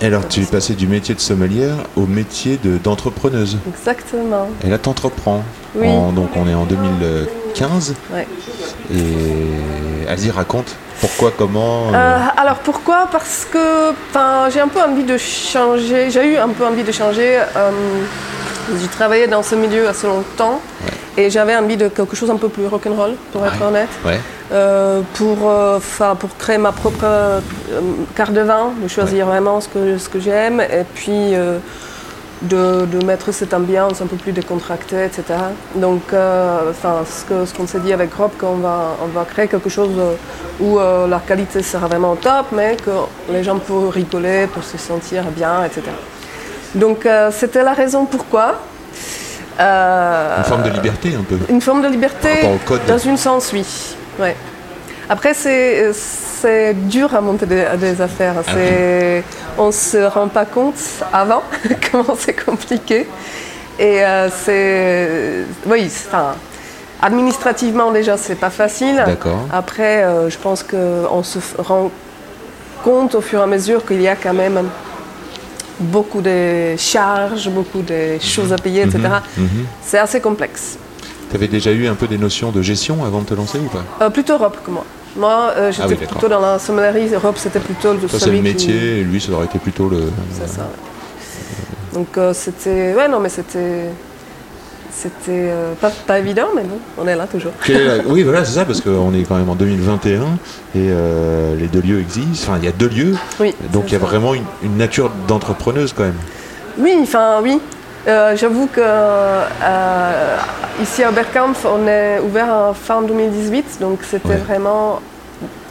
Et 0.00 0.06
alors, 0.06 0.26
tu 0.28 0.40
es 0.40 0.44
passé 0.44 0.74
du 0.74 0.86
métier 0.86 1.14
de 1.14 1.20
sommelière 1.20 1.74
au 1.96 2.06
métier 2.06 2.58
de- 2.62 2.78
d'entrepreneuse. 2.78 3.58
Exactement. 3.68 4.48
Et 4.64 4.68
là, 4.70 4.78
t'entreprends. 4.78 5.42
Oui. 5.74 5.88
En- 5.88 6.12
donc, 6.12 6.30
on 6.36 6.48
est 6.48 6.54
en 6.54 6.64
2015. 6.64 7.94
Ouais. 8.14 8.26
Et 8.92 8.96
vas-y, 10.14 10.30
raconte. 10.30 10.74
Pourquoi, 11.00 11.32
comment 11.36 11.88
euh, 11.88 11.94
Euh, 11.94 12.18
alors 12.36 12.58
pourquoi? 12.58 13.08
Parce 13.10 13.46
que 13.50 13.92
j'ai 14.52 14.60
un 14.60 14.68
peu 14.68 14.82
envie 14.82 15.04
de 15.04 15.16
changer. 15.16 16.10
J'ai 16.10 16.34
eu 16.34 16.36
un 16.36 16.48
peu 16.48 16.66
envie 16.66 16.82
de 16.82 16.92
changer. 16.92 17.38
euh, 17.56 17.70
j'ai 18.80 18.88
travaillé 18.88 19.26
dans 19.26 19.42
ce 19.42 19.56
milieu 19.56 19.88
assez 19.88 20.06
longtemps 20.06 20.60
et 21.16 21.28
j'avais 21.28 21.56
envie 21.56 21.76
de 21.76 21.88
quelque 21.88 22.14
chose 22.14 22.30
un 22.30 22.36
peu 22.36 22.48
plus 22.48 22.66
rock'n'roll, 22.66 23.14
pour 23.32 23.44
être 23.44 23.60
honnête. 23.62 23.88
Ouais. 24.04 24.20
Euh, 24.52 25.00
pour, 25.14 25.38
créer 26.38 26.58
ma 26.58 26.70
propre 26.70 27.40
carte 28.14 28.32
de 28.32 28.42
vin, 28.42 28.72
de 28.80 28.86
choisir 28.86 29.26
vraiment 29.26 29.60
ce 29.60 29.68
que, 29.68 29.98
ce 29.98 30.08
que 30.08 30.20
j'aime 30.20 30.60
et 30.60 30.84
puis 30.94 31.34
de, 32.42 32.86
de 32.86 33.04
mettre 33.04 33.32
cette 33.32 33.52
ambiance 33.52 34.00
un 34.00 34.06
peu 34.06 34.16
plus 34.16 34.32
décontractée, 34.32 35.04
etc. 35.04 35.24
Donc, 35.74 36.12
euh, 36.12 36.72
ce 36.72 37.54
qu'on 37.54 37.66
s'est 37.66 37.80
dit 37.80 37.92
avec 37.92 38.12
Rob, 38.14 38.30
qu'on 38.38 38.56
va, 38.56 38.96
on 39.02 39.06
va 39.08 39.24
créer 39.24 39.46
quelque 39.48 39.68
chose 39.68 39.90
euh, 39.98 40.14
où 40.60 40.78
euh, 40.78 41.06
la 41.06 41.18
qualité 41.18 41.62
sera 41.62 41.86
vraiment 41.86 42.12
au 42.12 42.16
top, 42.16 42.46
mais 42.52 42.76
que 42.76 42.90
les 43.30 43.42
gens 43.44 43.58
peuvent 43.58 43.90
rigoler, 43.90 44.46
peuvent 44.46 44.64
se 44.64 44.78
sentir 44.78 45.24
bien, 45.24 45.64
etc. 45.64 45.82
Donc, 46.74 47.04
euh, 47.04 47.30
c'était 47.32 47.62
la 47.62 47.72
raison 47.72 48.06
pourquoi. 48.06 48.60
Une 49.58 50.44
forme 50.44 50.62
de 50.62 50.70
liberté, 50.70 51.14
un 51.18 51.22
peu. 51.22 51.36
une 51.50 51.60
forme 51.60 51.82
de 51.82 51.88
liberté, 51.88 52.30
code. 52.64 52.80
dans 52.86 52.96
une 52.96 53.18
sens, 53.18 53.50
oui. 53.52 53.66
Ouais. 54.18 54.34
Après, 55.10 55.34
c'est, 55.34 56.72
dur 56.88 57.14
à 57.16 57.20
monter 57.20 57.44
des, 57.44 57.64
des 57.78 58.00
affaires. 58.00 58.36
Ah 58.46 58.52
on 59.58 59.66
ne 59.66 59.72
se 59.72 59.98
rend 59.98 60.28
pas 60.28 60.44
compte 60.44 60.80
avant 61.12 61.42
comment 61.90 62.14
c'est 62.16 62.44
compliqué. 62.44 63.08
Et 63.80 64.04
euh, 64.04 64.28
c'est. 64.30 65.44
Oui, 65.66 65.86
enfin, 65.86 66.34
administrativement 67.02 67.90
déjà, 67.90 68.16
c'est 68.16 68.36
pas 68.36 68.50
facile. 68.50 69.02
D'accord. 69.04 69.40
Après, 69.52 70.04
euh, 70.04 70.30
je 70.30 70.38
pense 70.38 70.62
qu'on 70.62 71.22
se 71.24 71.38
rend 71.58 71.90
compte 72.84 73.16
au 73.16 73.20
fur 73.20 73.40
et 73.40 73.42
à 73.42 73.46
mesure 73.46 73.84
qu'il 73.84 74.00
y 74.00 74.08
a 74.08 74.14
quand 74.14 74.32
même 74.32 74.68
beaucoup 75.80 76.20
de 76.20 76.76
charges, 76.76 77.48
beaucoup 77.50 77.82
de 77.82 78.18
choses 78.20 78.52
à 78.52 78.58
payer, 78.58 78.82
etc. 78.82 79.00
Mhm. 79.36 79.66
C'est 79.82 79.98
assez 79.98 80.20
complexe. 80.20 80.78
Tu 81.30 81.36
avais 81.36 81.48
déjà 81.48 81.72
eu 81.72 81.86
un 81.88 81.94
peu 81.94 82.06
des 82.06 82.18
notions 82.18 82.50
de 82.50 82.62
gestion 82.62 83.04
avant 83.04 83.20
de 83.20 83.26
te 83.26 83.34
lancer 83.34 83.58
ou 83.58 83.68
pas? 83.68 83.84
Euh, 84.04 84.10
plutôt 84.10 84.34
Europe 84.34 84.58
que 84.64 84.70
moi. 84.70 84.84
Moi, 85.16 85.52
euh, 85.56 85.70
j'étais 85.72 85.82
Ah 85.84 85.88
oui, 85.88 85.94
d'accord. 85.96 86.08
plutôt 86.18 86.28
dans 86.28 86.40
la 86.40 86.58
sommellerie. 86.58 87.12
Europe, 87.12 87.36
c'était 87.38 87.58
plutôt 87.60 87.92
le 87.92 87.98
Toi, 88.00 88.18
c'est 88.18 88.30
le 88.30 88.36
qui- 88.36 88.42
métier, 88.42 89.00
et 89.00 89.02
lui, 89.04 89.20
ça 89.20 89.32
aurait 89.32 89.46
été 89.46 89.58
plutôt 89.58 89.88
le. 89.88 90.04
C'est 90.32 90.48
ça. 90.48 90.62
ouais. 90.62 91.94
Donc 91.94 92.16
euh, 92.16 92.32
c'était, 92.32 92.94
ouais, 92.94 93.08
non, 93.08 93.18
mais 93.18 93.28
c'était, 93.28 93.86
c'était 94.92 95.48
euh, 95.50 95.72
pas, 95.80 95.90
pas 95.90 96.20
évident, 96.20 96.46
mais 96.54 96.62
bon, 96.62 96.78
on 96.98 97.08
est 97.08 97.16
là 97.16 97.26
toujours. 97.26 97.52
Oui, 98.06 98.22
voilà, 98.22 98.44
c'est 98.44 98.52
ça, 98.54 98.64
parce 98.64 98.80
qu'on 98.80 99.12
est 99.12 99.24
quand 99.24 99.36
même 99.36 99.48
en 99.50 99.56
2021 99.56 100.22
et 100.76 100.88
les 101.58 101.66
deux 101.66 101.80
lieux 101.80 101.98
existent. 102.00 102.46
Enfin, 102.52 102.58
il 102.62 102.64
y 102.64 102.68
a 102.68 102.72
deux 102.72 102.88
lieux, 102.88 103.16
Oui. 103.40 103.54
donc 103.72 103.84
il 103.88 103.92
y 103.94 103.96
a 103.96 104.00
ça. 104.00 104.06
vraiment 104.06 104.34
une, 104.34 104.44
une 104.62 104.76
nature 104.76 105.10
d'entrepreneuse 105.26 105.92
quand 105.92 106.04
même. 106.04 106.14
Oui, 106.78 106.94
enfin 107.02 107.40
oui. 107.42 107.58
Euh, 108.08 108.34
J'avoue 108.36 108.66
que 108.66 108.80
euh, 108.82 110.36
ici 110.82 111.02
à 111.04 111.10
Oberkampf, 111.10 111.64
on 111.66 111.86
est 111.86 112.18
ouvert 112.20 112.48
en 112.48 112.74
fin 112.74 113.02
2018, 113.02 113.78
donc 113.80 114.00
c'était 114.08 114.28
Ouais. 114.28 114.36
vraiment 114.36 115.00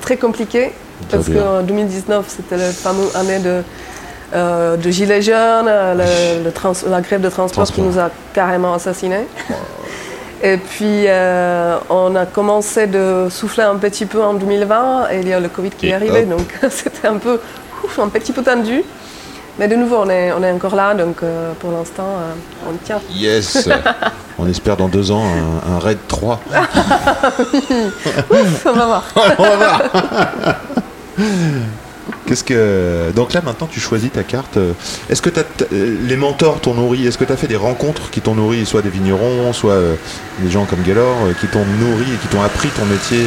très 0.01 0.17
compliqué 0.17 0.71
parce 1.09 1.23
Très 1.25 1.33
bien. 1.33 1.41
qu'en 1.43 1.61
2019, 1.63 2.25
c'était 2.27 2.57
la 2.57 2.71
fameuse 2.71 3.15
année 3.15 3.39
de, 3.39 3.63
euh, 4.35 4.77
de 4.77 4.89
Gilets 4.91 5.21
jaunes, 5.23 5.65
le- 5.65 6.43
le 6.43 6.51
trans- 6.51 6.73
la 6.87 7.01
grève 7.01 7.21
de 7.21 7.29
transport, 7.29 7.63
Transport. 7.65 7.75
qui 7.75 7.81
nous 7.81 7.97
a 7.99 8.09
carrément 8.33 8.73
assassinés. 8.75 9.25
Et 10.43 10.57
puis 10.57 11.05
on 11.89 12.15
a 12.15 12.25
commencé 12.25 12.85
de 12.87 13.27
souffler 13.29 13.63
un 13.63 13.75
petit 13.75 14.05
peu 14.05 14.21
en 14.23 14.33
2020 14.35 15.07
et 15.11 15.19
il 15.21 15.27
y 15.27 15.33
a 15.33 15.39
le 15.39 15.49
Covid 15.49 15.71
qui 15.71 15.87
Et 15.87 15.89
est 15.89 15.93
arrivé, 15.95 16.21
hop. 16.29 16.37
donc 16.37 16.47
c'était 16.69 17.07
un 17.07 17.17
peu 17.17 17.39
ouf, 17.83 17.97
un 17.99 18.07
petit 18.07 18.31
peu 18.31 18.43
tendu. 18.43 18.83
Mais 19.59 19.67
de 19.67 19.75
nouveau, 19.75 19.97
on 19.97 20.09
est, 20.09 20.31
on 20.31 20.41
est 20.41 20.51
encore 20.51 20.73
là, 20.75 20.93
donc 20.95 21.17
euh, 21.21 21.51
pour 21.59 21.71
l'instant, 21.71 22.07
euh, 22.07 22.31
on 22.69 22.73
tient. 22.85 22.99
Yes 23.13 23.67
On 24.39 24.47
espère 24.47 24.77
dans 24.77 24.87
deux 24.87 25.11
ans 25.11 25.21
un, 25.67 25.73
un 25.75 25.79
raid 25.79 25.97
3. 26.07 26.39
On 28.65 28.71
va 28.71 28.85
voir. 28.85 29.03
On 29.37 29.43
va 29.43 29.55
voir 29.57 29.81
Qu'est-ce 32.25 32.43
que 32.43 33.11
donc 33.15 33.33
là 33.33 33.41
maintenant 33.43 33.67
tu 33.69 33.79
choisis 33.79 34.11
ta 34.11 34.23
carte. 34.23 34.57
Est-ce 35.09 35.21
que 35.21 35.29
t'as- 35.31 35.43
t'as- 35.43 35.65
euh, 35.73 35.97
les 36.07 36.15
mentors 36.15 36.61
t'ont 36.61 36.75
nourri? 36.75 37.05
Est-ce 37.07 37.17
que 37.17 37.25
tu 37.25 37.33
as 37.33 37.37
fait 37.37 37.47
des 37.47 37.55
rencontres 37.55 38.11
qui 38.11 38.21
t'ont 38.21 38.35
nourri, 38.35 38.65
soit 38.67 38.81
des 38.83 38.89
vignerons, 38.89 39.51
soit 39.51 39.77
des 40.39 40.49
gens 40.51 40.65
comme 40.65 40.81
Gaylor 40.83 41.15
euh, 41.25 41.33
qui 41.41 41.47
t'ont 41.47 41.65
nourri 41.79 42.03
et 42.13 42.17
qui 42.17 42.27
t'ont 42.27 42.41
appris 42.43 42.69
ton 42.69 42.85
métier 42.85 43.19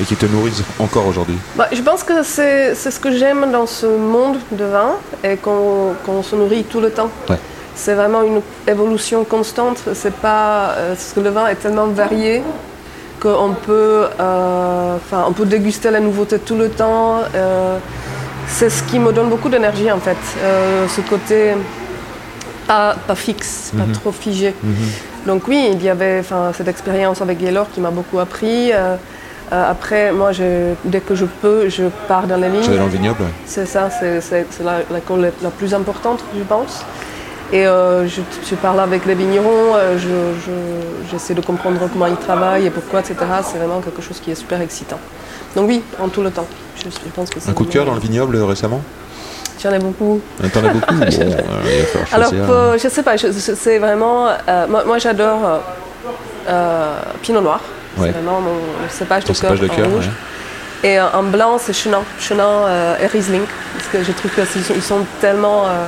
et 0.00 0.04
qui 0.04 0.16
te 0.16 0.26
nourrissent 0.26 0.62
encore 0.78 1.06
aujourd'hui 1.06 1.36
Bah, 1.56 1.68
je 1.72 1.80
pense 1.82 2.02
que 2.02 2.22
c'est 2.22 2.74
ce 2.74 2.98
que 2.98 3.10
j'aime 3.16 3.50
dans 3.52 3.66
ce 3.66 3.86
monde 3.86 4.36
de 4.50 4.64
vin 4.64 4.92
et 5.22 5.36
qu'on 5.36 5.94
qu'on 6.04 6.22
se 6.22 6.34
nourrit 6.36 6.64
tout 6.64 6.80
le 6.80 6.90
temps. 6.90 7.10
Ouais. 7.28 7.38
C'est 7.76 7.94
vraiment 7.94 8.22
une 8.22 8.40
évolution 8.68 9.24
constante. 9.24 9.78
C'est 9.94 10.14
pas 10.14 10.70
euh, 10.76 10.94
parce 10.94 11.12
que 11.14 11.20
le 11.20 11.30
vin 11.30 11.46
est 11.48 11.56
tellement 11.56 11.86
varié 11.86 12.42
qu'on 13.20 13.54
peut, 13.66 14.04
euh, 14.20 14.96
on 15.12 15.32
peut 15.32 15.46
déguster 15.46 15.90
la 15.90 16.00
nouveauté 16.00 16.38
tout 16.38 16.56
le 16.56 16.68
temps. 16.68 17.20
euh, 17.34 17.78
c'est 18.46 18.68
ce 18.68 18.82
qui 18.82 18.98
me 18.98 19.10
donne 19.12 19.30
beaucoup 19.30 19.48
d'énergie 19.48 19.90
en 19.90 19.98
fait. 19.98 20.18
Euh, 20.42 20.86
ce 20.88 21.00
côté 21.00 21.54
pas, 22.66 22.94
pas 23.06 23.14
fixe, 23.14 23.72
pas 23.76 23.84
trop 23.92 24.12
figé. 24.12 24.54
Donc 25.26 25.48
oui, 25.48 25.70
il 25.72 25.82
y 25.82 25.88
avait 25.88 26.18
enfin, 26.20 26.52
cette 26.56 26.68
expérience 26.68 27.22
avec 27.22 27.38
Gaylor 27.38 27.66
qui 27.72 27.80
m'a 27.80 27.90
beaucoup 27.90 28.18
appris. 28.20 28.70
Euh, 29.52 29.70
après, 29.70 30.10
moi, 30.10 30.32
je- 30.32 30.74
dès 30.84 31.00
que 31.00 31.14
je 31.14 31.26
peux, 31.26 31.68
je 31.68 31.84
pars 32.08 32.26
dans 32.26 32.36
les 32.36 32.48
Tu 32.48 32.54
vas 32.56 32.60
lignes. 32.68 32.76
dans 32.78 32.84
le 32.84 32.90
vignoble. 32.90 33.24
C'est 33.46 33.66
ça, 33.66 33.88
c'est 33.90 34.20
la, 34.64 34.78
la 34.90 35.00
colle 35.00 35.30
la 35.42 35.50
plus 35.50 35.74
importante, 35.74 36.20
je 36.36 36.42
pense. 36.42 36.82
Et 37.52 37.66
euh, 37.66 38.08
je, 38.08 38.22
je 38.50 38.54
parle 38.54 38.80
avec 38.80 39.04
les 39.04 39.14
vignerons, 39.14 39.74
euh, 39.76 39.98
je- 39.98 40.34
je- 40.44 41.10
j'essaie 41.10 41.34
de 41.34 41.42
comprendre 41.42 41.78
comment 41.92 42.06
ils 42.06 42.16
travaillent 42.16 42.66
et 42.66 42.70
pourquoi, 42.70 43.00
etc. 43.00 43.16
C'est 43.44 43.58
vraiment 43.58 43.80
quelque 43.80 44.00
chose 44.02 44.18
qui 44.18 44.30
est 44.30 44.34
super 44.34 44.60
excitant. 44.62 44.98
Donc 45.54 45.68
oui, 45.68 45.82
en 46.02 46.08
tout 46.08 46.22
le 46.22 46.30
temps. 46.30 46.46
Je, 46.76 46.88
pense 47.14 47.28
que 47.30 47.38
Un 47.48 47.52
coup 47.52 47.64
de 47.66 47.70
cœur 47.70 47.84
dans 47.84 47.94
le 47.94 48.00
vignoble 48.00 48.36
récemment? 48.42 48.80
J'en 49.62 49.72
ai 49.72 49.78
beaucoup. 49.78 50.20
T'en 50.52 50.64
as 50.64 50.68
beaucoup 50.72 50.94
Bon, 50.94 51.02
euh, 51.02 51.82
Alors, 52.12 52.30
pour- 52.30 52.78
je 52.78 52.88
sais 52.88 53.02
pas, 53.02 53.12
c'est 53.18 53.78
vraiment. 53.78 54.28
moi, 54.68 54.84
moi, 54.84 54.98
j'adore 54.98 55.60
Pinot 57.22 57.40
Noir. 57.42 57.60
Ouais. 57.98 58.08
C'est 58.12 58.20
vraiment 58.20 58.40
mon 58.40 58.56
cépage 58.88 59.24
Ton 59.24 59.32
de 59.32 59.38
cœur. 59.38 59.86
en 59.86 59.90
rouge. 59.90 60.06
ouais. 60.06 60.12
Et 60.90 60.98
euh, 60.98 61.10
en 61.12 61.22
blanc, 61.22 61.56
c'est 61.58 61.72
Chenin. 61.72 62.02
Chenin 62.20 62.44
euh, 62.66 62.96
et 63.02 63.06
Riesling. 63.06 63.42
Parce 63.74 63.88
que 63.88 64.04
je 64.04 64.12
trouve 64.12 64.30
qu'ils 64.32 64.62
sont, 64.62 64.74
ils 64.74 64.82
sont 64.82 65.00
tellement. 65.20 65.66
euh, 65.66 65.86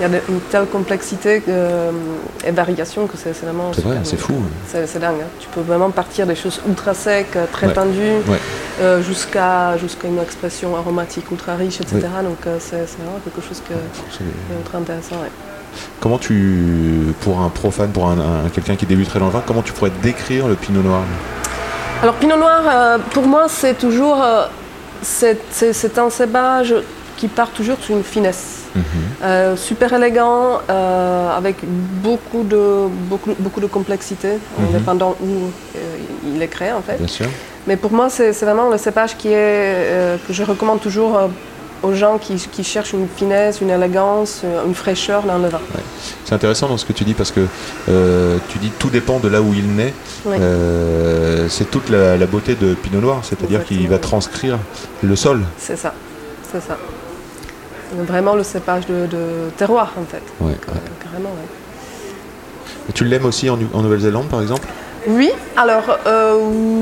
il 0.00 0.02
y 0.02 0.12
a 0.12 0.18
une 0.28 0.40
telle 0.50 0.66
complexité 0.66 1.40
et 2.44 2.50
variation 2.50 3.06
que 3.06 3.16
c'est 3.16 3.30
vraiment. 3.44 3.70
C'est 3.72 3.84
vrai, 3.84 3.98
c'est 4.02 4.16
fou. 4.16 4.42
C'est 4.66 4.88
c'est 4.88 4.98
dingue. 4.98 5.20
hein. 5.22 5.28
Tu 5.38 5.46
peux 5.48 5.60
vraiment 5.60 5.90
partir 5.90 6.26
des 6.26 6.34
choses 6.34 6.60
ultra 6.66 6.94
secs, 6.94 7.28
très 7.52 7.72
tendues. 7.72 8.20
Jusqu'à 9.06 9.76
une 10.04 10.18
expression 10.20 10.76
aromatique 10.76 11.30
ultra 11.30 11.54
riche, 11.54 11.80
etc. 11.80 12.00
Donc 12.24 12.38
c'est 12.58 12.76
vraiment 12.98 13.20
quelque 13.22 13.40
chose 13.46 13.62
que, 13.66 13.74
qui 14.16 14.24
est 14.24 14.56
ultra 14.58 14.78
intéressant. 14.78 15.16
Comment 16.00 16.18
tu, 16.18 17.14
pour 17.20 17.40
un 17.40 17.48
profane, 17.48 17.90
pour 17.90 18.08
un, 18.08 18.18
un- 18.18 18.48
quelqu'un 18.52 18.76
qui 18.76 18.86
débuterait 18.86 19.18
dans 19.18 19.26
le 19.26 19.32
vin, 19.32 19.42
comment 19.46 19.62
tu 19.62 19.72
pourrais 19.72 19.92
décrire 20.02 20.46
le 20.48 20.54
pinot 20.54 20.82
noir 20.82 21.02
Alors 22.02 22.14
Pinot 22.16 22.36
Noir, 22.36 22.62
euh, 22.66 22.98
pour 23.12 23.26
moi, 23.26 23.46
c'est 23.48 23.74
toujours 23.78 24.22
euh, 24.22 24.46
c'est 25.02 25.98
un 25.98 26.10
cépage 26.10 26.74
qui 27.16 27.28
part 27.28 27.50
toujours 27.50 27.76
sur 27.80 27.96
une 27.96 28.02
finesse. 28.04 28.60
Euh, 29.22 29.56
super 29.56 29.92
élégant, 29.92 30.58
euh, 30.68 31.36
avec 31.36 31.56
beaucoup 31.62 32.42
de, 32.42 32.88
beaucoup, 33.08 33.30
beaucoup 33.38 33.60
de 33.60 33.66
complexité, 33.66 34.30
Mhm. 34.58 34.72
dépendant 34.72 35.14
où 35.22 35.50
il 36.26 36.42
est 36.42 36.48
créé 36.48 36.72
en 36.72 36.82
fait. 36.82 36.96
Bien 36.98 37.06
sûr. 37.06 37.26
Mais 37.68 37.76
pour 37.76 37.92
moi, 37.92 38.08
c'est 38.10 38.32
vraiment 38.32 38.68
le 38.70 38.76
cépage 38.78 39.16
qui 39.16 39.28
est, 39.28 40.18
que 40.26 40.32
je 40.32 40.42
recommande 40.42 40.80
toujours 40.80 41.30
aux 41.84 41.94
gens 41.94 42.18
qui, 42.18 42.34
qui 42.36 42.64
cherchent 42.64 42.92
une 42.94 43.06
finesse, 43.08 43.60
une 43.60 43.70
élégance, 43.70 44.40
euh, 44.44 44.64
une 44.66 44.74
fraîcheur 44.74 45.22
dans 45.22 45.38
le 45.38 45.48
vin. 45.48 45.60
C'est 46.24 46.34
intéressant 46.34 46.68
dans 46.68 46.78
ce 46.78 46.84
que 46.84 46.92
tu 46.92 47.04
dis 47.04 47.14
parce 47.14 47.30
que 47.30 47.46
euh, 47.88 48.38
tu 48.48 48.58
dis 48.58 48.70
tout 48.78 48.90
dépend 48.90 49.18
de 49.18 49.28
là 49.28 49.40
où 49.40 49.52
il 49.54 49.74
naît. 49.74 49.92
Euh, 50.26 51.46
c'est 51.48 51.70
toute 51.70 51.90
la, 51.90 52.16
la 52.16 52.26
beauté 52.26 52.54
de 52.54 52.74
Pinot 52.74 53.00
Noir, 53.00 53.20
c'est-à-dire 53.22 53.64
qu'il 53.64 53.86
va 53.88 53.98
transcrire 53.98 54.58
le 55.02 55.16
sol. 55.16 55.42
C'est 55.58 55.76
ça, 55.76 55.92
c'est 56.50 56.62
ça. 56.62 56.76
Vraiment 57.96 58.34
le 58.34 58.42
cépage 58.42 58.86
de, 58.86 59.06
de 59.06 59.50
terroir 59.56 59.92
en 60.00 60.04
fait. 60.04 60.22
Ouais, 60.40 60.56
carrément, 61.02 61.30
tu 62.92 63.04
l'aimes 63.04 63.24
aussi 63.24 63.48
en, 63.48 63.58
en 63.72 63.82
Nouvelle-Zélande, 63.82 64.26
par 64.26 64.42
exemple? 64.42 64.66
Oui, 65.06 65.30
alors 65.56 65.98
euh, 66.06 66.36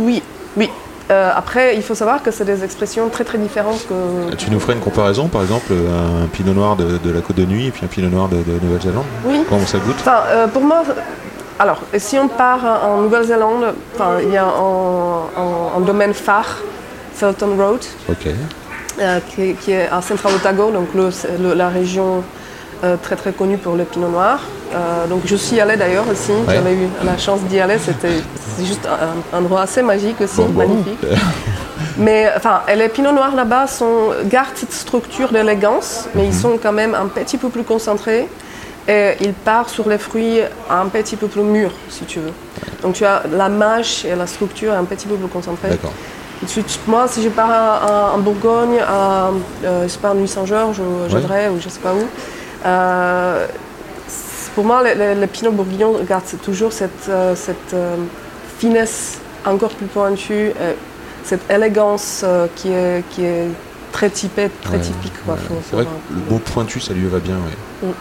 oui, 0.07 0.23
oui. 0.57 0.69
Euh, 1.11 1.31
après, 1.35 1.77
il 1.77 1.83
faut 1.83 1.95
savoir 1.95 2.23
que 2.23 2.31
c'est 2.31 2.45
des 2.45 2.63
expressions 2.65 3.09
très 3.09 3.25
très 3.25 3.39
différentes 3.39 3.87
que. 3.89 4.35
Tu 4.37 4.51
nous 4.51 4.61
ferais 4.61 4.75
une 4.75 4.81
comparaison, 4.81 5.29
par 5.29 5.43
exemple, 5.43 5.73
un 5.73 6.27
Pinot 6.29 6.55
Noir 6.55 6.77
de, 6.77 6.99
de 6.99 7.11
la 7.11 7.21
Côte 7.21 7.37
de 7.37 7.45
Nuit 7.45 7.67
et 7.67 7.71
puis 7.71 7.85
un 7.85 7.89
Pinot 7.89 8.09
Noir 8.09 8.29
de, 8.29 8.37
de 8.37 8.59
Nouvelle-Zélande? 8.65 9.05
Oui. 9.27 9.43
Comment 9.49 9.67
ça 9.67 9.79
goûte? 9.79 9.97
Enfin, 9.99 10.21
euh, 10.29 10.47
pour 10.47 10.63
moi, 10.63 10.83
alors 11.59 11.81
si 11.99 12.19
on 12.19 12.29
part 12.29 12.61
en 12.85 12.99
Nouvelle-Zélande, 13.03 13.75
il 14.23 14.31
y 14.33 14.37
a 14.37 14.45
un, 14.45 14.49
un- 15.37 15.77
un 15.77 15.81
domaine 15.81 16.15
phare, 16.15 16.59
Felton 17.15 17.57
Road, 17.59 17.81
euh, 19.01 19.19
qui, 19.29 19.43
est- 19.43 19.55
qui 19.55 19.73
est 19.73 19.89
à 19.89 20.01
Central 20.03 20.35
Otago, 20.37 20.71
donc 20.71 20.89
le- 20.95 21.11
c'est 21.11 21.37
le- 21.39 21.55
la 21.55 21.69
région 21.69 22.23
euh, 22.85 22.97
très 23.01 23.17
très 23.17 23.33
connue 23.33 23.59
pour 23.59 23.75
le 23.77 23.85
pinot 23.85 24.09
noir. 24.09 24.41
Euh, 24.75 25.07
donc 25.07 25.23
je 25.27 25.37
suis 25.37 25.61
allée 25.61 25.77
d'ailleurs 25.77 26.05
aussi, 26.11 26.33
Ouais. 26.33 26.55
j'avais 26.55 26.75
eu 26.75 26.89
la 27.05 27.17
chance 27.19 27.41
d'y 27.43 27.61
aller, 27.61 27.79
c'était 27.79 28.23
juste 28.65 28.87
un, 28.87 29.37
un 29.37 29.41
endroit 29.41 29.63
assez 29.63 29.83
magique 29.83 30.21
aussi, 30.21 30.39
Bon, 30.39 30.47
bon. 30.49 30.59
magnifique. 30.69 30.99
Mais 31.99 32.31
enfin, 32.37 32.61
les 32.75 32.89
pinots 32.89 33.13
noirs 33.13 33.35
là-bas 33.35 33.67
sont, 33.67 34.11
gardent 34.25 34.49
cette 34.57 34.73
structure 34.73 35.31
d'élégance, 35.31 36.09
mais 36.15 36.23
Mhm. 36.23 36.29
ils 36.29 36.35
sont 36.35 36.59
quand 36.63 36.73
même 36.73 36.95
un 36.95 37.07
petit 37.07 37.37
peu 37.37 37.49
plus 37.49 37.65
concentrés. 37.65 38.29
Et 38.89 39.13
ils 39.21 39.33
partent 39.35 39.69
sur 39.69 39.89
les 39.89 39.99
fruits 39.99 40.41
un 40.71 40.87
petit 40.87 41.15
peu 41.17 41.29
plus 41.29 41.43
mûrs, 41.43 41.71
si 41.89 42.05
tu 42.05 42.19
veux. 42.19 42.33
Donc 42.83 42.95
tu 42.95 43.05
as 43.05 43.23
la 43.31 43.49
mâche 43.49 44.05
et 44.05 44.15
la 44.17 44.27
structure 44.27 44.73
un 44.73 44.85
petit 44.85 45.07
peu 45.07 45.15
plus 45.17 45.29
concentrée. 45.29 45.69
D'accord. 45.69 45.93
Ensuite, 46.43 46.81
Moi, 46.89 47.07
si 47.07 47.23
je 47.23 47.29
pars 47.29 48.13
en 48.15 48.19
Bourgogne, 48.19 48.81
à, 48.81 49.29
euh, 49.65 49.83
je 49.85 49.89
sais 49.89 49.99
pas, 50.01 50.11
à 50.11 50.15
Nuit-Saint-Georges 50.15 50.81
ou 50.81 51.09
Gédray 51.09 51.49
ou 51.51 51.61
je 51.61 51.69
sais 51.69 51.79
pas 51.79 51.93
où, 51.93 52.03
euh, 52.65 53.47
pour 54.55 54.65
moi, 54.65 54.83
les 54.85 55.27
pinots 55.27 55.53
bourguignons 55.53 55.95
gardent 56.09 56.25
toujours 56.43 56.73
cette, 56.73 57.09
euh, 57.09 57.35
cette 57.35 57.73
euh, 57.75 57.97
finesse 58.59 59.19
encore 59.47 59.71
plus 59.71 59.87
pointue, 59.87 60.53
cette 61.25 61.51
élégance 61.51 62.25
qui, 62.57 62.69
est, 62.71 63.03
qui 63.11 63.25
est 63.25 63.49
très 63.93 64.09
typée, 64.11 64.51
très 64.63 64.75
Ouais, 64.77 64.81
typique. 64.81 65.13
ouais. 65.27 65.35
C'est 65.69 65.77
vrai 65.77 65.85
que 65.85 66.15
le 66.15 66.31
mot 66.31 66.39
pointu, 66.39 66.79
ça 66.81 66.93
lui 66.95 67.07
va 67.09 67.19
bien. 67.19 67.35
ouais. 67.37 67.89
Mm. 67.89 67.93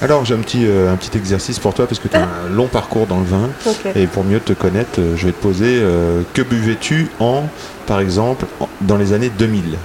Alors, 0.00 0.24
j'ai 0.24 0.34
un 0.34 0.38
petit, 0.38 0.64
euh, 0.64 0.92
un 0.92 0.96
petit 0.96 1.18
exercice 1.18 1.58
pour 1.58 1.74
toi, 1.74 1.86
parce 1.88 1.98
que 1.98 2.06
tu 2.08 2.16
as 2.16 2.20
un 2.22 2.48
long 2.50 2.68
parcours 2.68 3.06
dans 3.08 3.18
le 3.18 3.24
vin. 3.24 3.48
Et 3.96 4.06
pour 4.06 4.22
mieux 4.24 4.38
te 4.40 4.52
connaître, 4.52 5.00
je 5.16 5.26
vais 5.26 5.32
te 5.32 5.42
poser 5.42 5.80
euh, 5.82 6.22
que 6.34 6.42
buvais-tu 6.42 7.08
en, 7.18 7.42
par 7.86 7.98
exemple, 8.00 8.46
en- 8.60 8.68
dans 8.80 8.96
les 8.96 9.12
années 9.12 9.28
2000 9.36 9.76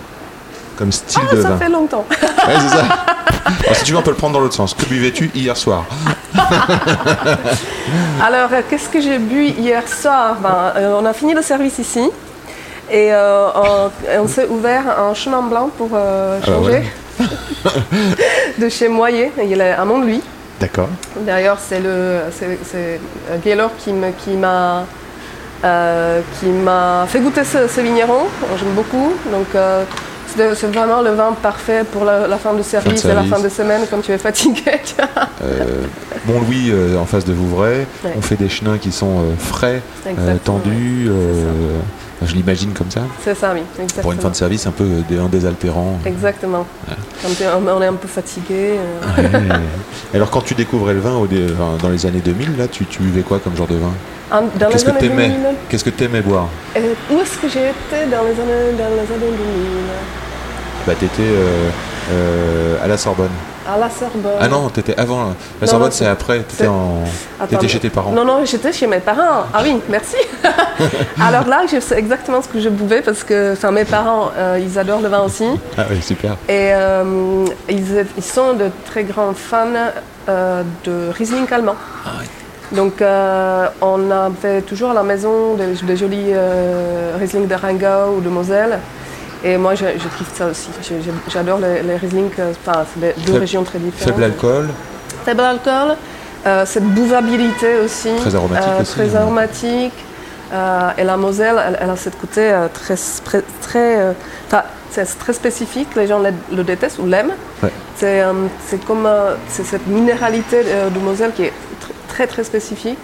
Comme 0.78 0.92
style 0.92 1.22
Ah, 1.32 1.36
de 1.36 1.42
ça 1.42 1.50
vin. 1.52 1.58
fait 1.58 1.70
longtemps. 1.70 2.06
Ouais, 2.10 2.56
c'est 2.60 2.70
ça. 2.76 2.84
Alors, 3.64 3.76
si 3.76 3.84
tu 3.84 3.92
veux, 3.92 3.98
on 3.98 4.02
peut 4.02 4.10
le 4.12 4.16
prendre 4.18 4.34
dans 4.34 4.40
l'autre 4.40 4.56
sens. 4.56 4.74
Que 4.74 4.86
buvais-tu 4.86 5.30
hier 5.36 5.56
soir? 5.56 5.86
Alors, 8.24 8.50
euh, 8.52 8.62
qu'est-ce 8.70 8.90
que 8.90 9.02
j'ai 9.02 9.18
bu 9.20 9.46
hier 9.48 9.88
soir? 9.88 10.36
Ben, 10.42 10.74
euh, 10.78 11.00
On 11.00 11.06
a 11.06 11.14
fini 11.14 11.34
le 11.34 11.42
service 11.42 11.80
ici 11.80 12.10
et 12.92 13.14
euh, 13.14 13.48
on, 14.20 14.28
s'est 14.28 14.48
ouvert 14.48 14.84
un 15.00 15.14
chemin 15.14 15.42
blanc 15.42 15.70
pour 15.78 15.90
Ah 15.94 16.38
bah 16.42 16.46
changer 16.46 16.84
de 18.58 18.70
chez 18.70 18.88
Moyer. 18.88 19.32
Il 19.44 19.60
est 19.62 19.72
à 19.72 19.86
Montluy. 19.86 20.22
D'accord. 20.60 20.90
D'ailleurs, 21.20 21.58
c'est 21.60 21.80
le 21.80 22.20
c'est, 22.32 22.58
c'est, 22.64 23.00
Gaylor 23.44 23.70
qui 23.78 23.92
me- 23.94 24.12
qui 24.12 24.32
m'a 24.32 24.86
qui 26.40 26.48
m'a 26.48 27.06
fait 27.08 27.20
goûter 27.20 27.44
ce, 27.44 27.68
ce 27.68 27.82
vigneron. 27.82 28.24
J'aime 28.58 28.74
beaucoup. 28.74 29.14
Donc 29.32 29.48
c'est, 30.36 30.68
vraiment 30.68 31.02
le 31.02 31.12
vin 31.12 31.34
parfait 31.42 31.84
pour 31.90 32.06
la, 32.06 32.28
la 32.28 32.38
fin 32.38 32.54
de 32.54 32.62
service, 32.62 33.06
et 33.06 33.14
la 33.14 33.24
fin 33.24 33.40
de 33.40 33.50
semaine 33.50 33.82
quand 33.90 34.02
tu 34.02 34.12
es 34.12 34.18
fatigué. 34.18 34.62
Euh, 35.44 35.82
bon 36.26 36.40
Louis, 36.40 36.70
euh, 36.72 36.98
en 36.98 37.06
face 37.06 37.26
de 37.26 37.34
Vouvray, 37.34 37.86
Ouais. 38.04 38.14
on 38.16 38.22
fait 38.22 38.38
des 38.38 38.48
chenins 38.48 38.78
qui 38.78 38.92
sont 38.94 39.20
euh, 39.20 39.24
frais, 39.38 39.82
tendus. 40.46 41.10
Euh, 42.24 42.28
je 42.28 42.36
l'imagine 42.36 42.72
comme 42.74 42.90
ça. 42.92 43.02
C'est 43.24 43.36
ça, 43.36 43.52
oui. 43.54 43.62
Exactement. 43.76 44.02
Pour 44.02 44.12
une 44.14 44.20
fin 44.20 44.30
de 44.30 44.36
service 44.36 44.66
un 44.68 44.72
peu 44.72 44.84
euh, 44.84 45.22
un 45.26 45.28
désaltérant. 45.30 46.00
Exactement. 46.06 46.66
Quand 47.22 47.30
on 47.76 47.82
est 47.82 47.86
un 47.88 47.94
peu 47.94 48.08
fatigué. 48.08 48.78
euh, 48.78 49.22
Ouais. 49.22 49.50
Alors 50.16 50.30
quand 50.30 50.42
tu 50.42 50.54
découvrais 50.56 50.94
le 50.94 51.00
vin 51.00 51.16
au 51.16 51.28
dé- 51.28 51.48
enfin, 51.54 51.78
dans 51.82 51.90
les 51.90 52.06
années 52.06 52.22
2000, 52.24 52.58
là, 52.58 52.68
tu, 52.68 52.86
tu 52.86 53.02
buvais 53.02 53.22
quoi 53.22 53.40
comme 53.40 53.56
genre 53.56 53.68
de 53.68 53.76
vin? 53.76 53.92
Dans 54.60 54.70
Qu'est-ce 54.70 54.86
que 54.86 54.92
t'aimais? 54.92 55.28
2000. 55.30 55.40
Qu'est-ce 55.70 55.84
que 55.84 55.90
t'aimais 55.92 56.22
boire? 56.22 56.48
Euh, 56.76 56.94
où 57.12 57.20
est-ce 57.20 57.38
que 57.38 57.48
j'ai 57.48 57.70
été 57.70 58.10
dans 58.12 58.24
les 58.24 58.32
années, 58.32 58.72
dans 58.78 58.90
les 58.90 59.14
années 59.14 59.32
2000 59.32 59.38
Bah 60.88 60.94
t'étais 61.00 61.22
euh, 61.22 61.70
euh, 62.12 62.84
à 62.84 62.88
la 62.88 62.98
Sorbonne. 62.98 63.30
À 63.68 63.78
la 63.78 63.90
Sorbonne. 63.90 64.32
Ah 64.40 64.48
non, 64.48 64.70
t'étais 64.70 64.98
avant. 64.98 65.34
La 65.62 65.66
Non, 65.66 65.68
Sorbonne 65.68 65.92
c'est 65.92 66.06
après. 66.06 66.40
T'étais 66.40 66.68
en. 66.68 67.04
T'étais 67.50 67.68
chez 67.68 67.80
tes 67.80 67.90
parents. 67.90 68.12
Non, 68.12 68.26
non, 68.26 68.46
j'étais 68.46 68.74
chez 68.74 68.88
mes 68.88 69.00
parents. 69.00 69.46
Ah 69.54 69.62
oui, 69.64 69.80
merci. 69.90 70.18
Alors 71.22 71.48
là, 71.48 71.64
je 71.72 71.80
sais 71.80 71.98
exactement 71.98 72.42
ce 72.42 72.48
que 72.48 72.60
je 72.60 72.70
buvais 72.70 73.02
parce 73.02 73.24
que 73.24 73.54
enfin, 73.54 73.72
mes 73.72 73.86
parents, 73.86 74.32
euh, 74.38 74.60
ils 74.62 74.78
adorent 74.78 75.02
le 75.02 75.10
vin 75.10 75.22
aussi. 75.22 75.46
Ah 75.78 75.86
oui, 75.90 76.02
super. 76.02 76.34
Et 76.50 76.74
euh, 76.74 77.46
ils, 77.70 78.24
sont 78.24 78.54
de 78.54 78.70
très 78.86 79.04
grands 79.04 79.34
fans 79.34 79.68
euh, 80.30 80.64
de 80.86 81.10
Riesling 81.12 81.52
allemand. 81.52 81.76
Ah 82.06 82.10
Donc 82.72 83.02
euh, 83.02 83.68
on 83.82 84.10
avait 84.12 84.62
toujours 84.62 84.92
à 84.92 84.94
la 84.94 85.04
maison 85.04 85.56
des, 85.56 85.74
des 85.86 85.98
jolis 85.98 86.28
euh, 86.30 87.16
Riesling 87.20 87.48
de 87.48 87.56
Rheingau 87.56 88.18
ou 88.18 88.22
de 88.22 88.30
Moselle. 88.30 88.80
Et 89.44 89.58
moi, 89.58 89.76
je, 89.76 89.86
je 89.86 90.08
kiffe 90.18 90.34
ça 90.34 90.48
aussi. 90.48 90.70
J'adore 91.32 91.60
les, 91.60 91.84
les 91.84 91.98
Riesling, 91.98 92.30
euh, 92.40 92.54
enfin, 92.66 92.86
c'est 92.94 93.26
deux 93.26 93.38
régions 93.40 93.64
très 93.64 93.80
différentes. 93.80 94.14
Faible 94.14 94.24
alcool. 94.24 94.70
Faible 95.26 95.42
alcool, 95.42 95.98
euh, 96.46 96.66
cette 96.66 96.86
bouvabilité 96.86 97.78
aussi. 97.84 98.16
Très 98.22 98.36
aromatique 98.36 98.70
euh, 98.70 98.82
aussi, 98.82 98.92
Très 98.94 99.16
aromatique. 99.16 99.94
Euh, 100.54 100.90
et 100.98 101.04
la 101.04 101.18
Moselle, 101.18 101.56
elle, 101.68 101.78
elle 101.82 101.90
a 101.90 101.96
ce 101.98 102.10
côté 102.10 102.54
très, 102.74 102.96
très, 103.62 104.14
c'est 104.92 105.18
très 105.20 105.34
spécifique. 105.34 105.90
Les 105.96 106.08
gens 106.08 106.20
le, 106.20 106.30
le 106.56 106.64
détestent 106.64 107.00
ou 107.00 107.06
l'aiment. 107.08 107.34
Ouais. 107.62 107.72
C'est 107.98 108.86
comme 108.86 109.08
cette 109.50 109.88
minéralité 109.88 110.64
de 110.64 111.00
Moselle 111.00 111.32
qui 111.36 111.44
est 111.44 111.48
tr- 111.82 111.92
très 112.08 112.28
très 112.28 112.44
spécifique 112.44 113.00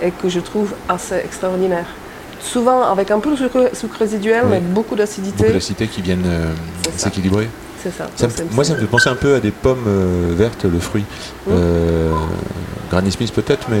et 0.00 0.10
que 0.10 0.28
je 0.28 0.40
trouve 0.40 0.74
assez 0.88 1.16
extraordinaire. 1.16 1.86
Souvent 2.42 2.82
avec 2.90 3.10
un 3.10 3.18
peu 3.20 3.30
de 3.32 3.36
sucre, 3.36 3.70
sucre 3.72 3.96
résiduel, 3.98 4.42
Oui. 4.44 4.50
mais 4.52 4.60
beaucoup 4.60 4.94
d'acidité. 4.96 5.38
Beaucoup 5.44 5.52
d'acidité 5.54 5.86
qui 5.86 6.02
viennent 6.02 6.24
euh, 6.26 6.52
s'équilibrer. 6.96 7.48
C'est 7.82 7.92
ça. 7.96 8.08
Ça 8.16 8.26
me- 8.26 8.32
C'est- 8.32 8.52
moi, 8.54 8.64
ça 8.64 8.74
me 8.74 8.78
fait 8.80 8.86
penser 8.86 9.08
un 9.08 9.14
peu 9.14 9.34
à 9.34 9.40
des 9.40 9.50
pommes 9.50 9.84
euh, 9.88 10.32
vertes, 10.36 10.64
le 10.64 10.78
fruit. 10.78 11.04
Mm. 11.46 11.50
Euh, 11.52 12.10
Granny 12.90 13.10
Smith 13.10 13.32
peut-être, 13.32 13.68
mais 13.70 13.78